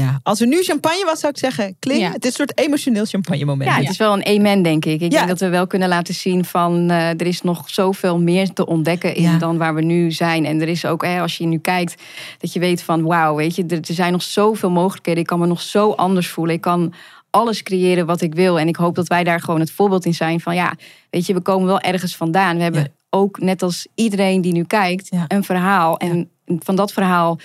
[0.01, 2.01] ja, als er nu champagne was, zou ik zeggen, kling.
[2.01, 2.11] Ja.
[2.11, 3.71] Het is een soort emotioneel champagne moment.
[3.71, 5.01] Ja, het is wel een amen, denk ik.
[5.01, 5.17] Ik Ja.
[5.17, 8.67] denk dat we wel kunnen laten zien van eh, er is nog zoveel meer te
[8.67, 9.39] ontdekken in Ja.
[9.39, 10.45] dan waar we nu zijn.
[10.45, 12.03] En er is ook, hè, als je nu kijkt,
[12.39, 15.21] dat je weet van wauw, weet je, er, er zijn nog zoveel mogelijkheden.
[15.21, 16.55] Ik kan me nog zo anders voelen.
[16.55, 16.93] Ik kan
[17.31, 18.59] alles creëren wat ik wil.
[18.59, 20.75] En ik hoop dat wij daar gewoon het voorbeeld in zijn van ja,
[21.11, 22.57] weet je, we komen wel ergens vandaan.
[22.57, 25.97] We hebben ook, net als iedereen die nu kijkt, een verhaal.
[25.99, 27.39] En van dat verhaal,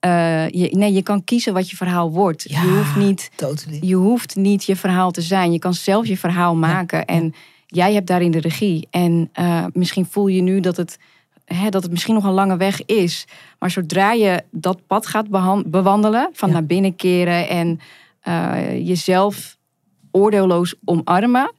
[0.00, 2.42] eh, je, nee, je kan kiezen wat je verhaal wordt.
[2.48, 2.62] Ja.
[2.62, 3.78] Je hoeft niet Totally.
[3.80, 5.52] je hoeft niet je verhaal te zijn.
[5.52, 7.04] Je kan zelf je verhaal maken.
[7.04, 7.34] En
[7.66, 8.88] jij hebt daarin de regie.
[8.90, 10.98] En eh, misschien voel je nu dat het,
[11.44, 13.26] hè, dat het misschien nog een lange weg is.
[13.58, 15.28] Maar zodra je dat pad gaat
[15.70, 16.54] bewandelen, van Ja.
[16.54, 17.80] naar binnen keren en
[18.20, 19.58] eh, jezelf
[20.10, 21.52] oordeelloos omarmen,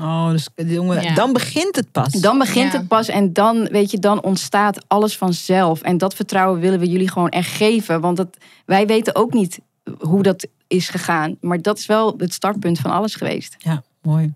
[0.00, 1.14] Oh, dus jongen, Ja.
[1.14, 2.12] dan begint het pas.
[2.12, 2.78] dan begint Ja.
[2.78, 5.80] het pas en dan, weet je, dan ontstaat alles vanzelf.
[5.82, 8.00] En dat vertrouwen willen we jullie gewoon echt geven.
[8.00, 9.58] Want dat, wij weten ook niet
[9.98, 11.36] hoe dat is gegaan.
[11.40, 13.54] Maar dat is wel het startpunt van alles geweest.
[13.58, 14.32] Ja, mooi.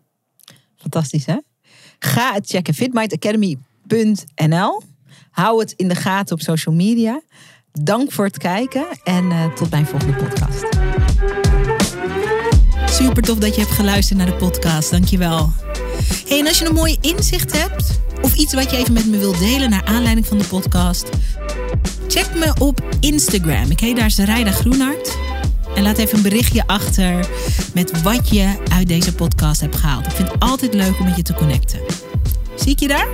[0.76, 1.36] Fantastisch, hè?
[1.98, 2.74] Ga het checken.
[2.74, 4.82] fitmindacademy.nl
[5.30, 7.20] Hou het in de gaten op social media.
[7.72, 10.77] Dank voor het kijken en eh, tot mijn volgende podcast.
[12.98, 14.90] Super tof dat je hebt geluisterd naar de podcast.
[14.90, 15.52] Dankjewel.
[16.28, 19.18] Hey, en als je een mooi inzicht hebt of iets wat je even met me
[19.18, 21.08] wilt delen naar aanleiding van de podcast,
[22.08, 23.70] check me op Instagram.
[23.70, 25.16] Ik heet daar Zerijda Groenhart.
[25.74, 27.28] En laat even een berichtje achter
[27.74, 30.06] met wat je uit deze podcast hebt gehaald.
[30.06, 31.80] Ik vind het altijd leuk om met je te connecten.
[32.56, 33.08] Zie ik je daar?